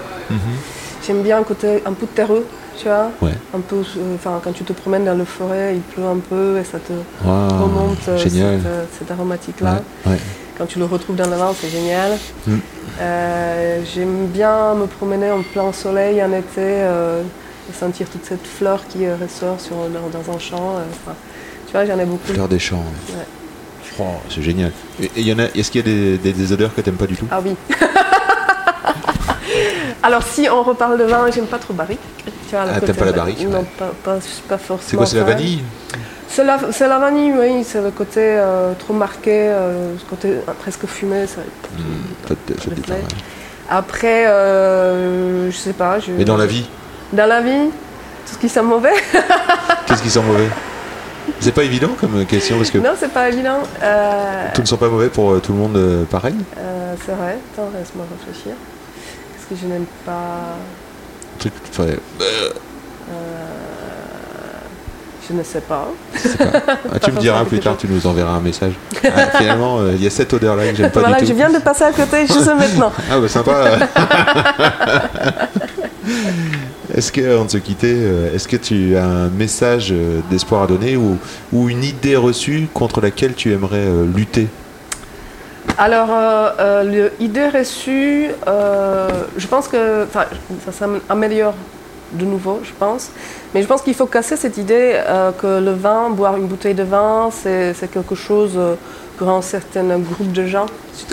J'aime 1.07 1.23
bien 1.23 1.39
le 1.39 1.45
côté 1.45 1.83
un 1.87 1.93
peu 1.93 2.07
terreux, 2.07 2.45
tu 2.77 2.85
vois. 2.87 3.11
Ouais. 3.23 3.31
Un 3.55 3.61
peu, 3.61 3.77
euh, 3.77 4.15
enfin 4.17 4.41
quand 4.43 4.53
tu 4.53 4.65
te 4.65 4.73
promènes 4.73 5.05
dans 5.05 5.17
la 5.17 5.25
forêt, 5.25 5.75
il 5.77 5.81
pleut 5.81 6.05
un 6.05 6.19
peu 6.19 6.59
et 6.59 6.65
ça 6.65 6.79
te 6.79 6.93
Waouh, 7.25 7.49
remonte 7.63 8.09
euh, 8.09 8.85
cette, 8.99 9.11
aromatique 9.11 9.61
là. 9.61 9.81
Ouais, 10.05 10.13
ouais. 10.13 10.19
Quand 10.59 10.67
tu 10.67 10.79
le 10.81 10.85
retrouves 10.87 11.17
dans 11.17 11.31
le 11.31 11.37
vin, 11.37 11.53
c'est 11.59 11.69
génial. 11.69 12.13
Mm. 12.47 12.57
Euh, 13.01 13.81
J'aime 13.95 14.27
bien 14.27 14.75
me 14.75 14.87
promener 14.87 15.31
en 15.31 15.43
plein 15.43 15.73
soleil 15.73 16.23
en 16.23 16.33
été 16.33 16.59
euh, 16.59 17.23
et 17.71 17.73
sentir 17.75 18.09
toute 18.09 18.25
cette 18.25 18.47
fleur 18.47 18.87
qui 18.89 19.05
euh, 19.07 19.17
ressort 19.21 19.61
sur, 19.61 19.77
dans, 19.77 20.09
dans 20.19 20.35
un 20.35 20.39
champ. 20.39 20.77
enfin, 20.91 21.15
tu 21.67 21.73
vois, 21.73 21.85
j'en 21.85 21.99
ai 21.99 22.05
beaucoup. 22.07 22.33
Fleur 22.33 22.49
des 22.49 22.59
champs. 22.59 22.85
ouais. 23.11 23.25
Oh, 23.99 24.05
c'est 24.29 24.43
génial. 24.43 24.73
Et 25.01 25.05
et 25.07 25.11
il 25.17 25.27
y 25.29 25.33
en 25.33 25.39
a. 25.39 25.45
Est-ce 25.55 25.71
qu'il 25.71 25.81
y 25.81 25.85
a 25.85 25.95
des, 25.95 26.19
des- 26.19 26.33
des 26.35 26.53
odeurs 26.53 26.75
que 26.75 26.81
t'aimes 26.83 26.97
pas 26.97 27.07
du 27.07 27.17
tout? 27.17 27.27
Ah 27.31 27.41
oui. 27.45 27.55
Alors 30.03 30.23
si 30.23 30.49
on 30.51 30.63
reparle 30.63 30.99
de 30.99 31.05
vin, 31.05 31.31
j'aime 31.35 31.47
pas 31.47 31.59
trop 31.59 31.73
barrique. 31.75 31.99
Tu 32.49 32.55
vois, 32.55 32.65
Ah, 32.75 32.81
t'aimes 32.81 32.95
pas 32.95 33.07
la 33.07 33.13
barrique, 33.13 33.41
Non, 33.49 33.61
ouais. 33.61 33.65
pas, 33.79 33.91
pas, 34.05 34.19
pas 34.49 34.59
forcément. 34.59 34.87
C'est 34.89 34.97
quoi 34.97 35.07
C'est 35.07 35.17
la 35.17 35.25
vanille? 35.25 35.63
C'est 36.37 36.87
la, 36.89 36.99
vanille, 36.99 37.33
oui. 37.33 37.65
C'est 37.65 37.81
le 37.81 37.91
côté 37.91 38.21
euh, 38.21 38.75
trop 38.79 38.93
marqué, 38.93 39.49
euh, 39.49 39.97
ce 39.99 40.05
côté 40.05 40.29
euh, 40.33 40.53
presque 40.61 40.85
fumé. 40.87 41.27
ça- 41.27 41.41
Hmm, 41.79 42.35
Ça 42.59 42.67
ouais. 42.95 43.01
Après, 43.71 44.25
je 44.27 45.57
sais 45.57 45.73
pas. 45.73 45.99
Je... 45.99 46.13
Mais 46.13 46.25
dans 46.27 46.37
la 46.37 46.47
vie, 46.47 46.67
Dans 47.13 47.27
la 47.27 47.41
vie, 47.41 47.71
tout 48.27 48.35
ce 48.35 48.39
qui 48.39 48.49
sent 48.49 48.63
mauvais 48.63 48.93
qu'est-ce 49.87 50.03
qui 50.03 50.11
sent 50.11 50.23
mauvais? 50.23 50.49
C'est 51.41 51.53
pas 51.55 51.65
évident 51.65 51.91
comme 52.01 52.25
question 52.27 52.57
parce 52.59 52.71
que 52.71 52.79
Non, 52.79 52.93
c'est 52.99 53.13
pas 53.13 53.29
évident. 53.31 53.61
Tout 54.55 54.61
ne 54.61 54.67
sent 54.67 54.77
pas 54.77 54.89
mauvais 54.89 55.09
pour 55.09 55.41
tout 55.41 55.53
le 55.53 55.59
monde 55.59 56.07
pareil? 56.11 56.35
c'est 57.07 57.13
vrai. 57.13 57.39
Attends, 57.55 57.71
laisse-moi 57.77 58.05
réfléchir. 58.19 58.53
Qu'est-ce 58.53 59.47
que 59.55 59.61
je 59.67 59.73
n'aime 59.73 59.87
pas 60.05 60.57
Un 61.35 61.39
truc, 61.39 61.53
enfin, 61.71 61.85
euh, 61.85 62.51
Je 65.29 65.35
ne 65.35 65.43
sais 65.43 65.61
pas. 65.61 65.89
ah, 66.93 66.99
tu 67.01 67.11
me 67.11 67.19
diras 67.21 67.45
plus 67.45 67.59
tard, 67.59 67.77
tu 67.77 67.89
nous 67.89 68.07
enverras 68.07 68.33
un 68.33 68.41
message. 68.41 68.75
Ah, 69.05 69.39
finalement, 69.39 69.79
euh, 69.81 69.93
il 69.95 70.03
y 70.03 70.07
a 70.07 70.11
cette 70.11 70.33
odeur 70.33 70.55
là 70.55 70.69
que 70.69 70.77
j'aime 70.77 70.91
pas 70.91 71.01
voilà, 71.01 71.17
du 71.17 71.25
tout. 71.25 71.31
je 71.31 71.35
viens 71.35 71.51
de 71.51 71.59
passer 71.59 71.85
à 71.85 71.93
côté, 71.93 72.27
je 72.27 72.33
sais 72.33 72.55
maintenant. 72.55 72.93
Ah 73.11 73.19
bah 73.19 73.29
sympa. 73.29 73.65
est-ce 76.95 77.11
que, 77.11 77.35
avant 77.35 77.45
de 77.45 77.51
se 77.51 77.59
quitter, 77.59 77.95
euh, 77.97 78.35
est-ce 78.35 78.47
que 78.47 78.57
tu 78.57 78.97
as 78.97 79.05
un 79.05 79.29
message 79.29 79.89
euh, 79.91 80.21
d'espoir 80.31 80.63
à 80.63 80.67
donner 80.69 80.97
ou, 80.97 81.19
ou 81.53 81.69
une 81.69 81.83
idée 81.83 82.17
reçue 82.17 82.69
contre 82.73 83.01
laquelle 83.01 83.35
tu 83.35 83.53
aimerais 83.53 83.79
euh, 83.79 84.07
lutter? 84.15 84.47
Alors, 85.79 86.09
euh, 86.11 87.11
l'idée 87.21 87.49
reçue, 87.49 88.31
euh, 88.47 89.09
je 89.37 89.47
pense 89.47 89.69
que 89.69 90.07
ça 90.65 90.73
s'améliore 90.73 91.55
de 92.13 92.25
nouveau, 92.25 92.61
je 92.65 92.71
pense. 92.79 93.11
Mais 93.57 93.63
je 93.63 93.67
pense 93.69 93.81
qu'il 93.83 93.95
faut 93.95 94.05
casser 94.07 94.37
cette 94.37 94.59
idée 94.59 94.93
euh, 94.95 95.33
que 95.33 95.47
le 95.61 95.73
vin, 95.73 96.11
boire 96.11 96.37
une 96.37 96.47
bouteille 96.47 96.75
de 96.75 96.83
vin, 96.83 97.31
c'est 97.33 97.75
quelque 97.91 98.15
chose 98.15 98.53
euh, 98.57 98.75
pour 99.17 99.31
un 99.31 99.41
certain 99.41 99.85
groupe 99.99 100.31
de 100.33 100.45
gens, 100.45 100.67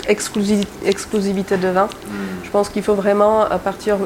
exclusi- 0.08 0.66
exclusivité 0.84 1.56
de 1.56 1.68
vin. 1.68 1.88
Je 2.44 2.50
pense 2.50 2.68
qu'il 2.68 2.82
faut 2.82 2.94
vraiment 2.94 3.40
à 3.46 3.58
partir, 3.58 3.96
de- 3.96 4.04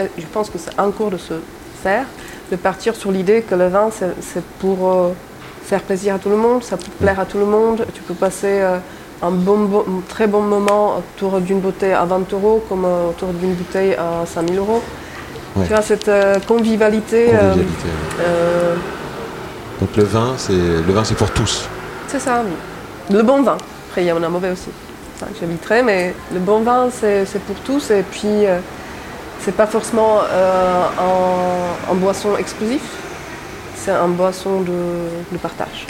euh, 0.00 0.06
je 0.18 0.26
pense 0.32 0.50
que 0.50 0.58
c'est 0.58 0.78
en 0.80 0.90
cours 0.90 1.10
de 1.10 1.16
se 1.16 1.34
faire, 1.82 2.04
de 2.50 2.56
partir 2.56 2.96
sur 2.96 3.12
l'idée 3.12 3.42
que 3.42 3.54
le 3.54 3.68
vin, 3.68 3.88
c'est 3.92 4.42
pour 4.58 4.90
euh, 4.92 5.10
faire 5.62 5.82
plaisir 5.82 6.16
à 6.16 6.18
tout 6.18 6.28
le 6.30 6.36
monde, 6.36 6.64
ça 6.64 6.76
peut 6.76 6.90
plaire 7.00 7.20
à 7.20 7.24
tout 7.24 7.38
le 7.38 7.46
monde. 7.46 7.86
Tu 7.94 8.02
peux 8.02 8.14
passer 8.14 8.62
un, 9.22 9.30
bon, 9.30 9.58
bon- 9.58 9.84
un 9.88 10.00
très 10.08 10.26
bon 10.26 10.42
moment 10.42 10.96
autour 10.98 11.40
d'une 11.40 11.60
bouteille 11.60 11.92
à 11.92 12.04
20 12.04 12.32
euros 12.32 12.64
comme 12.68 12.84
autour 12.84 13.28
d'une 13.28 13.54
bouteille 13.54 13.94
à 13.94 14.26
5000 14.26 14.58
euros. 14.58 14.82
Ouais. 15.56 15.66
Tu 15.66 15.72
vois, 15.72 15.82
cette 15.82 16.08
euh, 16.08 16.38
convivialité, 16.46 17.30
euh, 17.34 17.54
ouais. 17.54 17.64
euh, 18.20 18.74
Donc 19.80 19.96
le 19.96 20.04
vin, 20.04 20.34
c'est 20.36 20.52
le 20.52 20.92
vin, 20.92 21.02
c'est 21.04 21.14
pour 21.16 21.30
tous. 21.30 21.66
c'est 22.08 22.20
ça, 22.20 22.42
oui. 22.44 22.52
Le 23.16 23.22
bon 23.22 23.42
vin. 23.42 23.56
Après, 23.88 24.02
il 24.04 24.06
y 24.08 24.12
en 24.12 24.22
a 24.22 24.26
un 24.26 24.30
mauvais 24.30 24.50
aussi. 24.50 24.68
Ça, 25.18 25.26
j'éviterai, 25.40 25.82
mais 25.82 26.14
le 26.34 26.40
bon 26.40 26.60
vin, 26.60 26.88
c'est 26.90 27.24
c'est 27.24 27.38
pour 27.40 27.56
tous. 27.60 27.90
Et 27.90 28.02
puis, 28.02 28.44
c'est 29.40 29.54
pas 29.56 29.66
forcément 29.66 30.20
un, 30.20 31.90
un 31.90 31.94
boisson 31.94 32.36
exclusif. 32.36 32.82
C'est 33.76 33.92
un 33.92 34.08
boisson 34.08 34.60
de, 34.60 34.72
de 35.32 35.38
partage. 35.38 35.86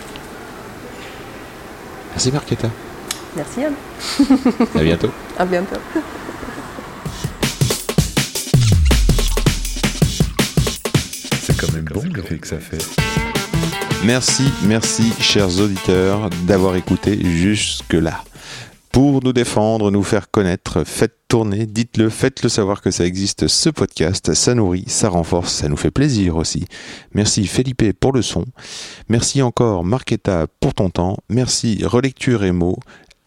Merci 2.12 2.30
Marquetta. 2.30 2.68
Merci 3.34 3.64
Anne. 3.64 3.74
À 4.78 4.82
bientôt. 4.82 5.10
À 5.38 5.44
bientôt. 5.44 5.76
Bon 11.96 12.08
l'effet 12.14 12.38
que 12.38 12.46
ça 12.46 12.58
fait. 12.58 12.84
Merci, 14.04 14.44
merci, 14.64 15.12
chers 15.20 15.60
auditeurs, 15.60 16.28
d'avoir 16.46 16.76
écouté 16.76 17.18
jusque-là. 17.24 18.22
Pour 18.92 19.22
nous 19.22 19.32
défendre, 19.32 19.90
nous 19.90 20.02
faire 20.02 20.30
connaître, 20.30 20.84
faites 20.84 21.16
tourner, 21.28 21.66
dites-le, 21.66 22.08
faites-le 22.08 22.48
savoir 22.48 22.80
que 22.82 22.90
ça 22.90 23.04
existe 23.04 23.46
ce 23.48 23.68
podcast, 23.70 24.34
ça 24.34 24.54
nourrit, 24.54 24.84
ça 24.86 25.08
renforce, 25.08 25.52
ça 25.52 25.68
nous 25.68 25.76
fait 25.76 25.90
plaisir 25.90 26.36
aussi. 26.36 26.66
Merci 27.12 27.46
Felipe 27.46 27.92
pour 27.98 28.12
le 28.12 28.22
son, 28.22 28.44
merci 29.08 29.42
encore 29.42 29.84
Marquetta 29.84 30.46
pour 30.60 30.72
ton 30.72 30.88
temps, 30.88 31.16
merci 31.28 31.82
Relecture 31.84 32.44
et 32.44 32.52
mots 32.52 32.78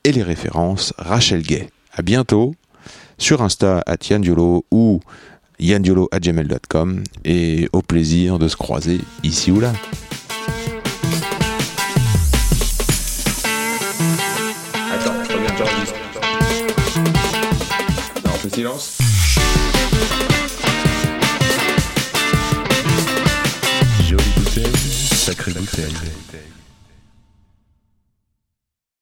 et 0.04 0.12
les 0.12 0.24
références 0.24 0.94
Rachel 0.98 1.42
Gay. 1.42 1.70
À 1.94 2.02
bientôt 2.02 2.56
sur 3.20 3.42
Insta 3.42 3.84
à 3.86 3.96
Yandiolo 4.10 4.66
ou 4.72 5.02
yandiolo@gmail.com 5.60 7.04
et 7.26 7.70
au 7.74 7.82
plaisir 7.82 8.40
de 8.40 8.48
se 8.48 8.56
croiser 8.56 9.00
ici 9.24 9.52
ou 9.52 9.60
là. 9.60 9.74
Attends, 14.92 15.14
reviens, 15.30 15.56
j'enregistre. 15.58 15.96
Non, 18.26 18.32
on 18.34 18.38
fait 18.38 18.56
silence. 18.56 18.98
Jolie 24.08 24.24
bouteille, 24.38 24.74
sacrée 25.14 25.52
bouteille. 25.52 25.94